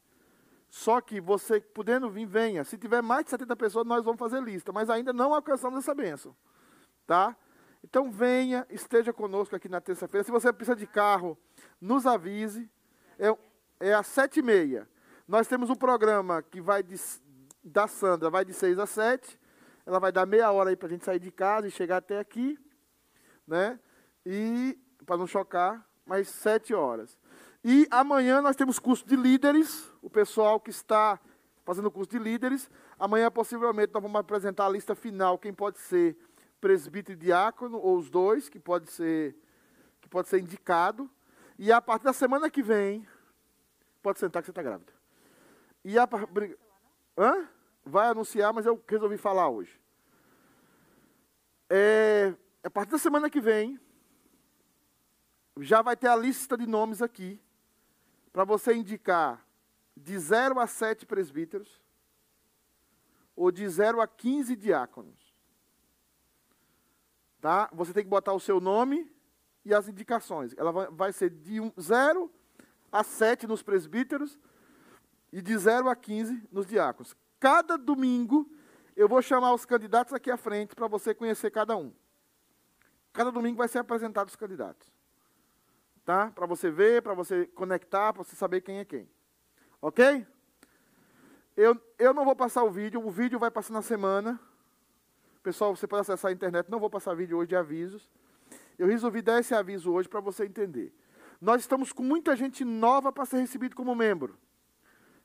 Só 0.69 0.99
que 0.99 1.21
você, 1.21 1.61
podendo 1.61 2.09
vir, 2.09 2.25
venha. 2.25 2.63
Se 2.63 2.77
tiver 2.77 3.01
mais 3.01 3.23
de 3.25 3.31
70 3.31 3.55
pessoas, 3.55 3.85
nós 3.85 4.03
vamos 4.03 4.19
fazer 4.19 4.41
lista. 4.41 4.71
Mas 4.71 4.89
ainda 4.89 5.13
não 5.13 5.33
alcançamos 5.33 5.79
essa 5.79 5.95
bênção. 5.95 6.35
Tá? 7.05 7.35
Então 7.83 8.11
venha, 8.11 8.67
esteja 8.69 9.13
conosco 9.13 9.55
aqui 9.55 9.69
na 9.69 9.79
terça-feira. 9.79 10.23
Se 10.23 10.31
você 10.31 10.51
precisa 10.51 10.75
de 10.75 10.85
carro, 10.85 11.37
nos 11.79 12.05
avise. 12.05 12.69
É, 13.17 13.35
é 13.79 13.93
às 13.93 14.07
sete 14.07 14.39
e 14.39 14.43
meia. 14.43 14.87
Nós 15.27 15.47
temos 15.47 15.69
um 15.69 15.75
programa 15.75 16.41
que 16.41 16.61
vai 16.61 16.83
de, 16.83 16.95
da 17.63 17.87
Sandra, 17.87 18.29
vai 18.29 18.43
de 18.43 18.53
seis 18.53 18.77
a 18.77 18.85
sete. 18.85 19.39
Ela 19.85 19.99
vai 19.99 20.11
dar 20.11 20.25
meia 20.25 20.51
hora 20.51 20.69
aí 20.69 20.75
para 20.75 20.87
a 20.87 20.91
gente 20.91 21.05
sair 21.05 21.19
de 21.19 21.31
casa 21.31 21.67
e 21.67 21.71
chegar 21.71 21.97
até 21.97 22.19
aqui. 22.19 22.59
Né? 23.47 23.79
E 24.29 24.77
para 25.05 25.15
não 25.15 25.25
chocar, 25.25 25.87
mais 26.05 26.27
sete 26.27 26.73
horas. 26.73 27.17
E 27.63 27.87
amanhã 27.89 28.41
nós 28.41 28.57
temos 28.57 28.77
curso 28.77 29.07
de 29.07 29.15
líderes, 29.15 29.89
o 30.01 30.09
pessoal 30.09 30.59
que 30.59 30.69
está 30.69 31.17
fazendo 31.63 31.89
curso 31.89 32.11
de 32.11 32.19
líderes. 32.19 32.69
Amanhã, 32.99 33.31
possivelmente, 33.31 33.93
nós 33.93 34.03
vamos 34.03 34.19
apresentar 34.19 34.65
a 34.65 34.69
lista 34.69 34.93
final, 34.95 35.37
quem 35.37 35.53
pode 35.53 35.79
ser 35.79 36.17
presbítero 36.59 37.17
e 37.17 37.21
diácono, 37.21 37.77
ou 37.77 37.97
os 37.97 38.09
dois, 38.09 38.49
que 38.49 38.59
pode 38.59 38.91
ser, 38.91 39.33
que 40.01 40.09
pode 40.09 40.27
ser 40.27 40.39
indicado. 40.39 41.09
E 41.57 41.71
a 41.71 41.81
partir 41.81 42.03
da 42.03 42.13
semana 42.13 42.49
que 42.49 42.61
vem, 42.61 43.07
pode 44.03 44.19
sentar 44.19 44.41
que 44.41 44.47
você 44.47 44.51
está 44.51 44.61
grávida. 44.61 44.91
E 45.85 45.97
a, 45.97 46.07
Hã? 47.17 47.47
Vai 47.85 48.09
anunciar, 48.09 48.51
mas 48.51 48.65
eu 48.65 48.83
resolvi 48.87 49.17
falar 49.17 49.47
hoje. 49.49 49.79
É, 51.69 52.33
a 52.61 52.69
partir 52.69 52.91
da 52.91 52.97
semana 52.97 53.29
que 53.29 53.39
vem, 53.39 53.79
já 55.61 55.81
vai 55.81 55.95
ter 55.95 56.07
a 56.07 56.15
lista 56.15 56.57
de 56.57 56.65
nomes 56.65 57.01
aqui, 57.01 57.41
para 58.31 58.43
você 58.43 58.73
indicar 58.73 59.45
de 59.95 60.17
0 60.17 60.59
a 60.59 60.67
7 60.67 61.05
presbíteros, 61.05 61.81
ou 63.35 63.51
de 63.51 63.67
0 63.67 64.01
a 64.01 64.07
15 64.07 64.55
diáconos. 64.55 65.35
Tá? 67.39 67.69
Você 67.73 67.93
tem 67.93 68.03
que 68.03 68.09
botar 68.09 68.33
o 68.33 68.39
seu 68.39 68.59
nome 68.59 69.11
e 69.63 69.73
as 69.73 69.87
indicações. 69.87 70.53
Ela 70.57 70.71
vai, 70.71 71.13
ser 71.13 71.29
de 71.29 71.59
0 71.79 72.31
a 72.91 73.03
7 73.03 73.45
nos 73.45 73.61
presbíteros 73.61 74.39
e 75.31 75.41
de 75.41 75.57
0 75.57 75.89
a 75.89 75.95
15 75.95 76.47
nos 76.51 76.65
diáconos. 76.65 77.15
Cada 77.39 77.77
domingo 77.77 78.49
eu 78.95 79.07
vou 79.07 79.21
chamar 79.21 79.53
os 79.53 79.65
candidatos 79.65 80.13
aqui 80.13 80.31
à 80.31 80.37
frente 80.37 80.75
para 80.75 80.87
você 80.87 81.13
conhecer 81.13 81.51
cada 81.51 81.77
um. 81.77 81.93
Cada 83.13 83.31
domingo 83.31 83.57
vai 83.57 83.67
ser 83.67 83.79
apresentado 83.79 84.27
os 84.27 84.35
candidatos. 84.35 84.96
Tá? 86.07 86.31
Para 86.31 86.45
você 86.45 86.71
ver, 86.71 87.01
para 87.01 87.13
você 87.13 87.47
conectar, 87.47 88.13
para 88.13 88.23
você 88.23 88.33
saber 88.33 88.61
quem 88.61 88.79
é 88.79 88.85
quem. 88.85 89.09
Ok? 89.81 90.25
Eu, 91.53 91.77
eu 91.99 92.13
não 92.13 92.23
vou 92.23 92.33
passar 92.33 92.63
o 92.63 92.71
vídeo, 92.71 93.05
o 93.05 93.11
vídeo 93.11 93.37
vai 93.37 93.51
passar 93.51 93.73
na 93.73 93.81
semana. 93.81 94.39
Pessoal, 95.43 95.75
você 95.75 95.85
pode 95.85 96.03
acessar 96.03 96.29
a 96.29 96.33
internet, 96.33 96.69
não 96.69 96.79
vou 96.79 96.89
passar 96.89 97.13
vídeo 97.13 97.37
hoje 97.37 97.49
de 97.49 97.57
avisos. 97.57 98.09
Eu 98.79 98.87
resolvi 98.87 99.21
dar 99.21 99.41
esse 99.41 99.53
aviso 99.53 99.91
hoje 99.91 100.07
para 100.07 100.21
você 100.21 100.45
entender. 100.45 100.95
Nós 101.41 101.59
estamos 101.59 101.91
com 101.91 102.03
muita 102.03 102.37
gente 102.37 102.63
nova 102.63 103.11
para 103.11 103.25
ser 103.25 103.39
recebido 103.39 103.75
como 103.75 103.93
membro. 103.93 104.37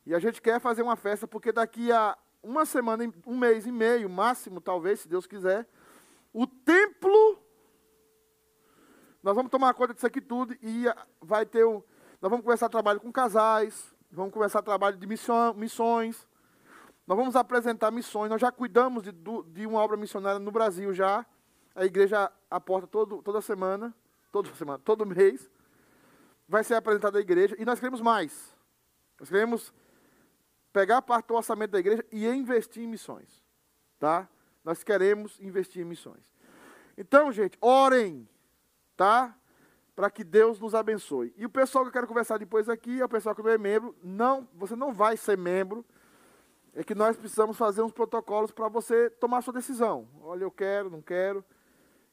E 0.05 0.13
a 0.13 0.19
gente 0.19 0.43
quer 0.43 0.61
fazer 0.61 0.83
uma 0.83 0.97
festa, 0.97 1.29
porque 1.29 1.53
daqui 1.53 1.93
a 1.93 2.19
uma 2.43 2.67
semana, 2.67 3.05
um 3.25 3.39
mês 3.39 3.69
e 3.69 3.71
meio, 3.71 4.11
máximo, 4.11 4.61
talvez, 4.61 4.99
se 4.99 5.09
Deus 5.09 5.29
quiser, 5.29 5.65
o 6.33 6.45
templo. 6.45 7.41
Nós 9.23 9.37
vamos 9.37 9.51
tomar 9.51 9.73
conta 9.75 9.95
disso 9.95 10.07
aqui 10.07 10.21
tudo 10.21 10.57
e 10.61 10.85
vai 11.21 11.47
ter 11.47 11.65
o. 11.65 11.85
Nós 12.21 12.31
vamos 12.31 12.45
começar 12.45 12.69
trabalho 12.69 13.01
com 13.01 13.13
casais, 13.13 13.95
vamos 14.11 14.33
começar 14.33 14.63
trabalho 14.63 14.97
de 14.97 15.07
missão, 15.07 15.55
missões. 15.55 16.27
Nós 17.07 17.17
vamos 17.17 17.37
apresentar 17.37 17.91
missões. 17.91 18.31
Nós 18.31 18.41
já 18.41 18.51
cuidamos 18.51 19.03
de, 19.03 19.13
de 19.13 19.67
uma 19.67 19.81
obra 19.81 19.97
missionária 19.97 20.39
no 20.39 20.51
Brasil 20.51 20.93
já. 20.93 21.25
A 21.75 21.85
igreja 21.85 22.31
aporta 22.51 22.87
todo, 22.87 23.23
toda 23.23 23.41
semana, 23.41 23.95
toda 24.31 24.53
semana, 24.57 24.79
todo 24.79 25.07
mês. 25.07 25.51
Vai 26.49 26.65
ser 26.65 26.75
apresentada 26.75 27.19
a 27.19 27.21
igreja 27.21 27.57
e 27.59 27.65
nós 27.65 27.79
queremos 27.79 28.01
mais. 28.01 28.57
Nós 29.19 29.29
queremos 29.29 29.73
pegar 30.73 31.01
parte 31.03 31.27
do 31.29 31.35
orçamento 31.35 31.71
da 31.71 31.79
igreja 31.79 32.05
e 32.11 32.27
investir 32.27 32.83
em 32.83 32.89
missões. 32.89 33.43
Tá? 33.99 34.29
Nós 34.65 34.83
queremos 34.83 35.39
investir 35.41 35.83
em 35.83 35.85
missões. 35.85 36.33
Então, 36.97 37.33
gente, 37.33 37.57
orem, 37.61 38.29
tá? 38.97 39.37
Para 39.95 40.11
que 40.11 40.25
Deus 40.25 40.59
nos 40.59 40.75
abençoe. 40.75 41.35
E 41.37 41.45
o 41.45 41.51
pessoal 41.51 41.85
que 41.85 41.89
eu 41.89 41.93
quero 41.93 42.07
conversar 42.07 42.39
depois 42.39 42.69
aqui 42.69 43.01
é 43.01 43.05
o 43.05 43.09
pessoal 43.09 43.35
que 43.35 43.43
não 43.43 43.51
é 43.51 43.59
membro. 43.59 43.95
Não, 44.03 44.49
você 44.55 44.75
não 44.75 44.93
vai 44.93 45.17
ser 45.17 45.37
membro. 45.37 45.85
É 46.75 46.83
que 46.83 46.95
nós 46.95 47.17
precisamos 47.17 47.57
fazer 47.57 47.83
uns 47.83 47.93
protocolos 47.93 48.51
para 48.51 48.69
você 48.69 49.11
tomar 49.11 49.43
sua 49.43 49.53
decisão. 49.53 50.09
Olha, 50.23 50.45
eu 50.45 50.51
quero, 50.51 50.89
não 50.89 51.03
quero. 51.03 51.45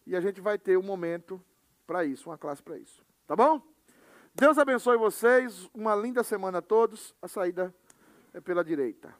E 0.05 0.15
a 0.15 0.21
gente 0.21 0.41
vai 0.41 0.57
ter 0.57 0.77
um 0.77 0.83
momento 0.83 1.41
para 1.87 2.03
isso, 2.03 2.29
uma 2.29 2.37
classe 2.37 2.61
para 2.61 2.77
isso. 2.77 3.03
Tá 3.25 3.35
bom? 3.35 3.61
Deus 4.35 4.57
abençoe 4.57 4.97
vocês. 4.97 5.69
Uma 5.73 5.95
linda 5.95 6.23
semana 6.23 6.57
a 6.57 6.61
todos. 6.61 7.15
A 7.21 7.27
saída 7.27 7.73
é 8.33 8.41
pela 8.41 8.63
direita. 8.63 9.13